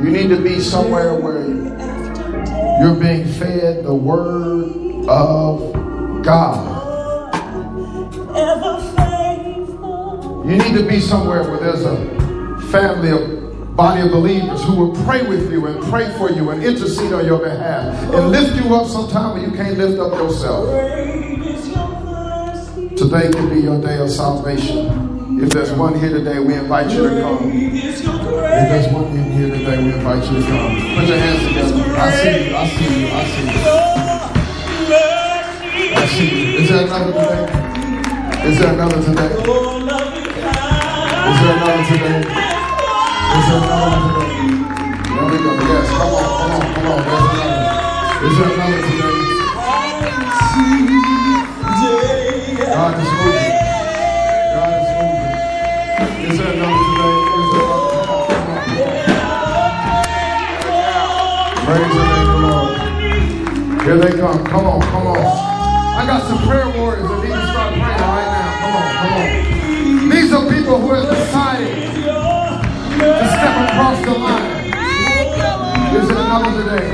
You 0.04 0.10
need 0.10 0.30
to 0.30 0.42
be 0.42 0.60
somewhere 0.60 1.14
where 1.14 1.46
you're 2.82 2.96
being 2.96 3.28
fed 3.28 3.84
the 3.84 3.94
word 3.94 5.06
of 5.08 5.74
God. 6.24 6.74
You 10.44 10.58
need 10.58 10.74
to 10.76 10.88
be 10.88 11.00
somewhere 11.00 11.44
where 11.44 11.60
there's 11.60 11.84
a 11.84 12.17
family 12.72 13.12
of 13.12 13.76
body 13.76 14.02
of 14.02 14.12
believers 14.12 14.64
who 14.64 14.76
will 14.76 15.04
pray 15.06 15.22
with 15.26 15.52
you 15.52 15.66
and 15.68 15.82
pray 15.86 16.10
for 16.18 16.32
you 16.32 16.50
and 16.50 16.64
intercede 16.64 17.14
on 17.14 17.26
your 17.26 17.40
behalf 17.40 17.94
and 18.14 18.30
lift 18.32 18.56
you 18.56 18.74
up 18.76 18.88
sometime 18.88 19.34
when 19.34 19.50
you 19.50 19.56
can't 19.56 19.78
lift 19.78 20.00
up 20.00 20.12
yourself. 20.14 20.68
Today 22.98 23.30
can 23.32 23.50
be 23.50 23.62
your 23.62 23.80
day 23.80 24.00
of 24.00 24.10
salvation. 24.10 25.40
If 25.40 25.52
there's 25.52 25.72
one 25.74 25.94
here 26.00 26.10
today, 26.10 26.40
we 26.40 26.56
invite 26.56 26.90
you 26.90 27.04
to 27.04 27.22
come. 27.22 27.52
If 27.54 28.70
there's 28.70 28.88
one 28.92 29.06
in 29.16 29.32
here 29.32 29.50
today, 29.50 29.78
we 29.78 29.94
invite 29.94 30.24
you 30.32 30.42
to 30.42 30.48
come. 30.48 30.76
Put 30.96 31.08
your 31.08 31.20
hands 31.20 31.48
together. 31.48 31.96
I 31.96 32.10
see 32.12 32.50
you. 32.50 32.56
I 32.56 32.68
see 32.68 33.00
you. 33.00 33.08
I 33.08 33.24
see 33.24 33.44
you. 33.46 33.60
I 35.96 36.06
see 36.08 36.30
you. 36.52 36.58
Is 36.58 36.70
there 36.70 36.86
another 36.88 37.12
today? 37.14 37.44
Is 38.50 38.58
there 38.60 38.74
another 38.74 39.02
today? 39.04 39.32
Is 41.28 41.38
there 41.40 41.54
another 41.56 41.84
today? 41.86 42.57
Is 43.28 43.46
there 43.48 43.62
another 43.62 44.00
today? 44.08 44.40
There 45.08 45.26
we 45.28 45.38
go. 45.38 45.52
Yes. 45.68 45.88
Come 45.90 46.02
on. 46.02 46.24
Come 46.38 46.52
on. 46.52 46.64
Come 46.74 46.88
on. 46.88 47.02
There's 48.22 48.38
another. 48.38 48.38
Is 48.38 48.38
there 48.38 48.52
another 48.54 48.82
today? 48.82 49.16
God 52.68 52.94
is 52.98 53.10
moving. 53.18 53.56
God 54.54 54.72
is 54.78 54.90
moving. 54.98 55.36
Is 56.28 56.38
there 56.38 56.52
another 56.54 56.82
today? 56.88 57.14
Is 57.28 57.50
there 57.52 57.64
another? 57.64 57.68
Come 57.68 57.72
on, 57.72 58.28
come 58.28 58.48
on. 58.48 58.74
Praise 61.68 61.94
the 61.94 62.04
name 62.08 62.28
of 62.28 62.32
the 62.32 62.48
Lord. 62.48 62.72
Here 63.84 63.98
they 63.98 64.14
come. 64.20 64.40
Come 64.46 64.66
on, 64.66 64.80
come 64.82 65.08
on. 65.08 65.18
I 65.18 66.06
got 66.06 66.22
some 66.28 66.40
prayer 66.48 66.70
warriors 66.78 67.08
that 67.10 67.20
need 67.24 67.30
to 67.30 67.48
start 67.52 67.70
praying 67.74 67.84
right 67.84 68.30
now. 68.32 68.50
Come 68.62 68.74
on, 68.78 68.90
come 68.98 69.14
on. 69.14 70.10
These 70.10 70.32
are 70.34 70.46
people 70.50 70.78
who 70.80 70.90
have 70.94 71.08
step 73.78 74.06
the 74.06 74.12
line. 74.12 74.74
Is 75.96 76.08
there 76.08 76.18
another 76.18 76.64
today? 76.64 76.88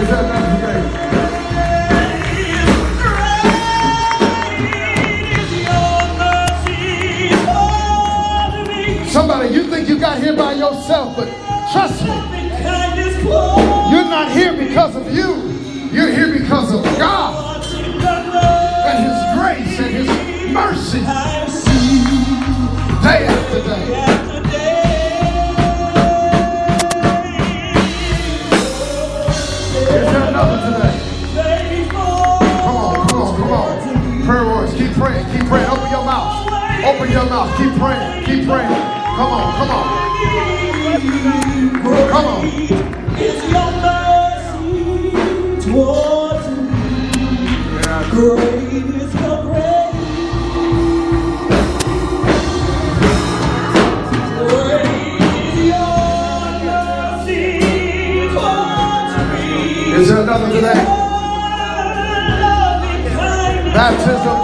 Is 0.00 0.08
there 0.08 0.24
another 0.24 0.50
today? 0.56 0.80
Somebody, 9.08 9.48
you 9.54 9.64
think 9.64 9.88
you 9.88 9.98
got 9.98 10.18
here 10.18 10.36
by 10.36 10.52
yourself, 10.54 11.16
but 11.16 11.28
trust 11.72 12.02
me, 12.02 12.10
you're 13.90 14.08
not 14.08 14.32
here 14.32 14.54
because 14.54 14.96
of 14.96 15.12
you. 15.12 15.36
You're 15.92 16.10
here 16.10 16.32
because 16.38 16.72
of 16.74 16.82
God 16.98 17.64
and 18.86 18.98
His 19.04 19.20
grace 19.38 19.78
and 19.80 19.94
His 19.94 20.08
mercy. 20.52 21.00
Day 23.02 23.26
after 23.26 23.62
day. 23.62 24.07
Open 36.88 37.12
your 37.12 37.26
mouth. 37.26 37.56
Keep 37.58 37.74
praying, 37.78 38.24
keep 38.24 38.46
praying. 38.48 38.68
Come 39.16 39.32
on, 39.32 39.52
come 39.58 39.70
on. 39.70 39.86
Come 42.10 42.26
on. 42.26 42.44
It's 43.20 43.42
your 43.52 43.70
mercy 43.82 45.12
towards 45.60 46.46
me. 46.48 46.70
Great 48.10 48.86
is 49.02 49.14
your 49.20 49.38
grace. 49.44 49.98
Great 54.38 55.20
is 55.20 55.56
your 55.68 56.42
mercy 56.64 57.44
towards 58.34 59.14
me. 59.32 59.46
Is 59.94 60.08
there 60.08 60.22
another? 60.22 60.48
Loving 62.40 63.04
kindness 63.12 63.74
Baptism, 63.74 64.37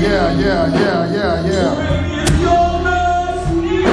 Yeah, 0.00 0.32
yeah, 0.38 0.38
yeah, 0.38 0.68
yeah, 0.80 1.12
yeah, 1.12 1.46
yeah. 1.46 2.22
is 2.22 2.40
your 2.40 2.68
mercy 2.82 3.84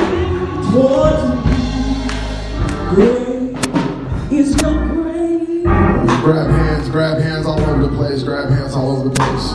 towards 0.72 1.24
me. 2.98 4.38
Is 4.38 4.50
your 4.62 4.78
grace. 4.88 5.64
Grab 6.24 6.50
hands, 6.50 6.90
grab 6.90 7.18
hands 7.22 7.46
all 7.46 7.60
over 7.60 7.86
the 7.86 7.96
place, 7.96 8.24
grab 8.24 8.50
hands 8.50 8.74
all 8.76 8.98
over 8.98 9.10
the 9.10 9.16
place. 9.16 9.54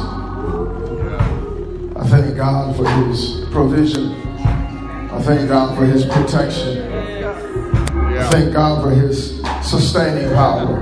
I 1.96 2.04
thank 2.08 2.36
God 2.36 2.76
for 2.76 2.86
his 2.88 3.44
provision. 3.50 4.12
I 4.38 5.20
thank 5.22 5.48
God 5.48 5.76
for 5.78 5.86
his 5.86 6.04
protection. 6.04 6.92
I 6.92 8.28
thank 8.30 8.52
God 8.52 8.82
for 8.82 8.90
his 8.90 9.40
sustaining 9.62 10.28
power. 10.34 10.78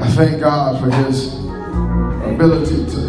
I 0.00 0.08
thank 0.10 0.40
God 0.40 0.80
for 0.80 0.90
his 1.04 1.34
ability 2.24 2.86
to 2.92 3.01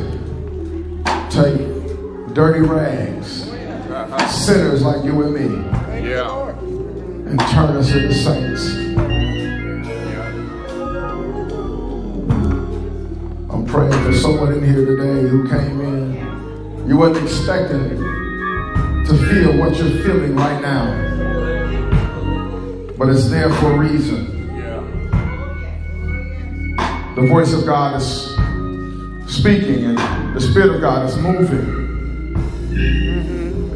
dirty 2.33 2.61
rags, 2.61 3.51
sinners 4.29 4.81
like 4.81 5.03
you 5.03 5.21
and 5.21 5.33
me, 5.33 6.09
Yeah. 6.09 6.49
and 6.49 7.39
turn 7.39 7.75
us 7.77 7.93
into 7.93 8.13
saints. 8.13 8.75
I'm 13.51 13.65
praying 13.67 13.91
for 14.03 14.13
someone 14.13 14.53
in 14.53 14.63
here 14.63 14.83
today 14.85 15.27
who 15.29 15.47
came 15.47 15.81
in. 15.81 16.87
You 16.87 16.97
wasn't 16.97 17.25
expecting 17.27 17.99
to 19.05 19.13
feel 19.29 19.57
what 19.59 19.77
you're 19.77 20.01
feeling 20.03 20.35
right 20.35 20.59
now, 20.61 20.85
but 22.97 23.09
it's 23.09 23.29
there 23.29 23.49
for 23.53 23.73
a 23.73 23.77
reason. 23.77 24.31
The 27.15 27.21
voice 27.27 27.53
of 27.53 27.63
God 27.67 28.01
is 28.01 28.35
speaking, 29.27 29.85
and 29.85 30.35
the 30.35 30.41
Spirit 30.41 30.73
of 30.75 30.81
God 30.81 31.07
is 31.07 31.15
moving 31.17 31.82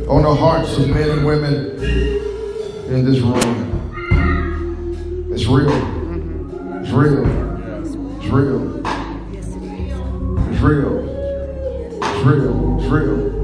on 0.10 0.24
the 0.24 0.34
hearts 0.34 0.78
of 0.78 0.90
men 0.90 1.10
and 1.10 1.26
women 1.26 1.84
in 2.90 3.04
this 3.04 3.20
room. 3.20 3.76
It's 5.32 5.46
real. 5.48 5.70
It's 6.82 6.92
real. 6.92 7.26
It's 8.18 8.28
real. 8.28 8.78
It's 10.50 10.62
real. 10.62 11.10
It's 12.02 12.24
real. 12.24 12.80
It's 12.80 12.88
real. 12.90 13.18
Mm. 13.18 13.37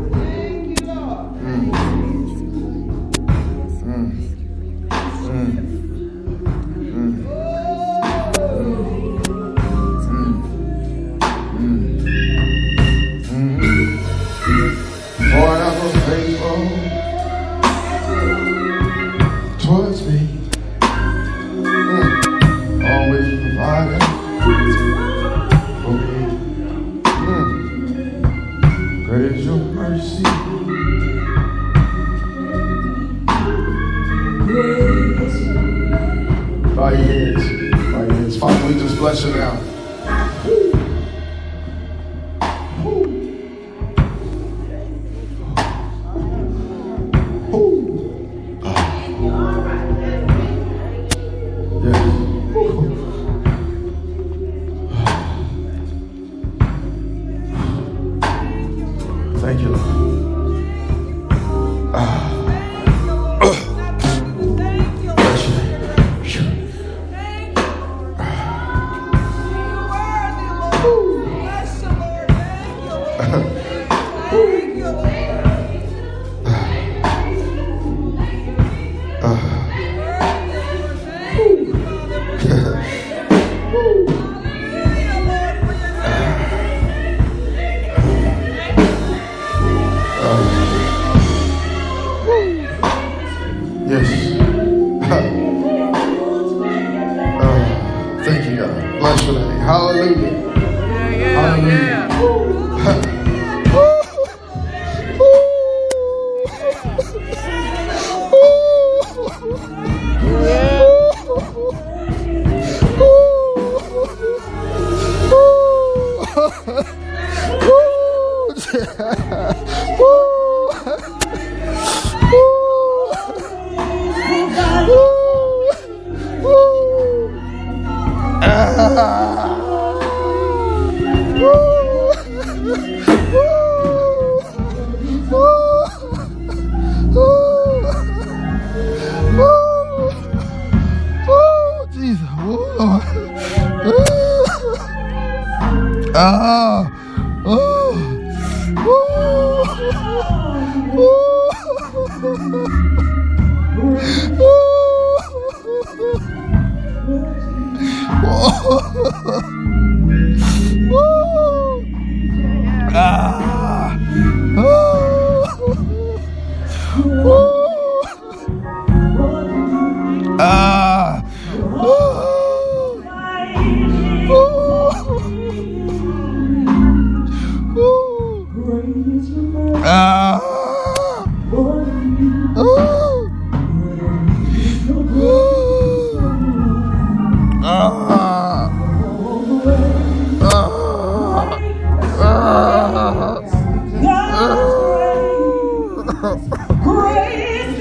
Grace. 196.84 197.78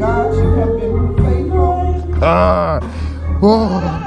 God, 0.00 0.34
you 0.34 0.50
have 0.58 0.80
been 0.80 1.16
faithful. 1.16 2.24
ah, 2.24 2.80
oh, 3.40 4.01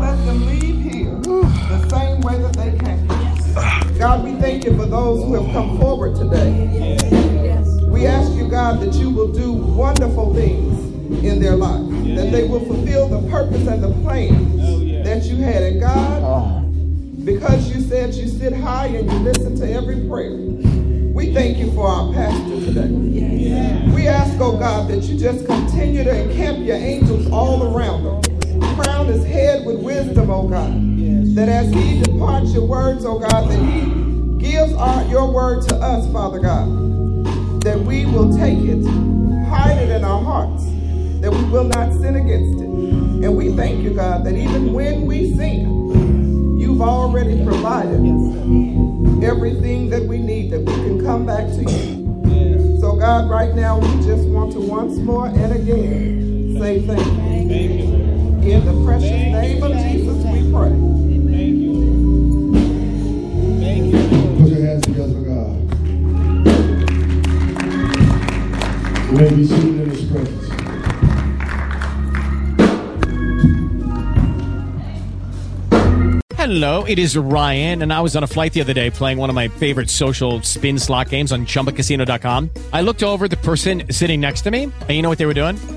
Let 0.00 0.16
them 0.26 0.46
leave 0.46 0.82
here 0.82 1.14
the 1.20 1.88
same 1.88 2.20
way 2.20 2.38
that 2.38 2.54
they 2.54 2.76
came. 2.78 3.06
God, 3.98 4.24
we 4.24 4.34
thank 4.40 4.64
you 4.64 4.76
for 4.76 4.86
those 4.86 5.24
who 5.24 5.34
have 5.42 5.52
come 5.52 5.78
forward 5.78 6.16
today. 6.16 6.98
We 7.88 8.06
ask 8.06 8.32
you, 8.32 8.48
God, 8.48 8.80
that 8.80 8.94
you 8.94 9.10
will 9.10 9.32
do 9.32 9.52
wonderful 9.52 10.34
things 10.34 11.24
in 11.24 11.40
their 11.40 11.56
life, 11.56 11.88
that 12.16 12.30
they 12.30 12.46
will 12.46 12.64
fulfill 12.66 13.08
the 13.08 13.26
purpose 13.30 13.66
and 13.66 13.82
the 13.82 13.92
plan 14.02 15.02
that 15.04 15.24
you 15.24 15.36
had. 15.36 15.62
And 15.62 15.80
God, 15.80 17.24
because 17.24 17.74
you 17.74 17.80
said 17.80 18.14
you 18.14 18.28
sit 18.28 18.52
high 18.52 18.88
and 18.88 19.10
you 19.10 19.18
listen 19.20 19.56
to 19.56 19.72
every 19.72 20.06
prayer, 20.06 20.36
we 20.36 21.32
thank 21.32 21.56
you 21.56 21.72
for 21.72 21.88
our 21.88 22.12
pastor 22.12 22.60
today. 22.66 22.90
We 23.94 24.06
ask, 24.08 24.38
oh 24.40 24.58
God, 24.58 24.88
that 24.90 25.04
you 25.04 25.18
just 25.18 25.46
continue 25.46 26.04
to 26.04 26.14
encamp 26.14 26.58
your 26.58 26.76
angels 26.76 27.30
all 27.30 27.74
around 27.74 28.02
him. 28.02 28.35
Crown 28.76 29.06
his 29.06 29.24
head 29.24 29.64
with 29.64 29.80
wisdom, 29.80 30.30
oh 30.30 30.46
God. 30.48 30.70
That 31.34 31.48
as 31.48 31.72
he 31.72 32.02
departs 32.02 32.52
your 32.52 32.66
words, 32.66 33.06
oh 33.06 33.18
God, 33.18 33.48
that 33.48 33.58
he 33.58 33.80
gives 34.38 34.74
our, 34.74 35.02
your 35.06 35.32
word 35.32 35.66
to 35.68 35.76
us, 35.76 36.10
Father 36.12 36.38
God. 36.40 36.68
That 37.62 37.80
we 37.80 38.04
will 38.04 38.36
take 38.36 38.58
it, 38.58 38.84
hide 39.48 39.78
it 39.78 39.90
in 39.90 40.04
our 40.04 40.22
hearts, 40.22 40.64
that 41.22 41.32
we 41.32 41.42
will 41.44 41.64
not 41.64 41.90
sin 41.94 42.16
against 42.16 42.60
it. 42.60 42.68
And 42.68 43.34
we 43.34 43.52
thank 43.56 43.82
you, 43.82 43.94
God, 43.94 44.24
that 44.24 44.34
even 44.34 44.74
when 44.74 45.06
we 45.06 45.34
sin, 45.34 46.58
you've 46.60 46.82
already 46.82 47.42
provided 47.44 48.00
everything 49.24 49.88
that 49.88 50.02
we 50.02 50.18
need, 50.18 50.50
that 50.50 50.60
we 50.60 50.74
can 50.74 51.02
come 51.02 51.24
back 51.24 51.46
to 51.46 51.62
you. 51.62 52.78
So, 52.80 52.94
God, 52.96 53.30
right 53.30 53.54
now, 53.54 53.78
we 53.78 53.88
just 54.04 54.28
want 54.28 54.52
to 54.52 54.60
once 54.60 54.98
more 54.98 55.28
and 55.28 55.52
again 55.54 56.58
say 56.60 56.86
thank 56.86 57.50
you. 57.50 57.95
In 58.46 58.64
the 58.64 58.84
precious 58.84 59.10
name 59.10 59.60
of 59.60 59.72
Jesus, 59.72 60.24
we 60.24 60.52
pray. 60.52 60.70
Thank 60.70 61.56
you. 61.58 61.74
Thank 63.58 63.92
you. 63.92 64.00
Put 64.38 64.48
your 64.52 64.64
hands 64.64 64.84
together 64.86 65.14
for 65.14 65.22
God. 65.22 65.52
You 69.10 69.16
may 69.18 69.30
be 69.34 69.46
seated 69.48 69.80
in 69.80 69.90
His 69.90 70.04
presence. 70.08 70.46
Hello, 76.36 76.84
it 76.84 77.00
is 77.00 77.16
Ryan, 77.16 77.82
and 77.82 77.92
I 77.92 78.00
was 78.00 78.14
on 78.14 78.22
a 78.22 78.28
flight 78.28 78.52
the 78.52 78.60
other 78.60 78.72
day 78.72 78.88
playing 78.88 79.18
one 79.18 79.28
of 79.28 79.34
my 79.34 79.48
favorite 79.48 79.90
social 79.90 80.40
spin 80.42 80.78
slot 80.78 81.08
games 81.08 81.32
on 81.32 81.44
chumbacasino.com. 81.46 82.50
I 82.72 82.82
looked 82.82 83.02
over 83.02 83.24
at 83.24 83.32
the 83.32 83.36
person 83.38 83.92
sitting 83.92 84.20
next 84.20 84.42
to 84.42 84.52
me, 84.52 84.62
and 84.62 84.90
you 84.90 85.02
know 85.02 85.08
what 85.08 85.18
they 85.18 85.26
were 85.26 85.34
doing? 85.34 85.56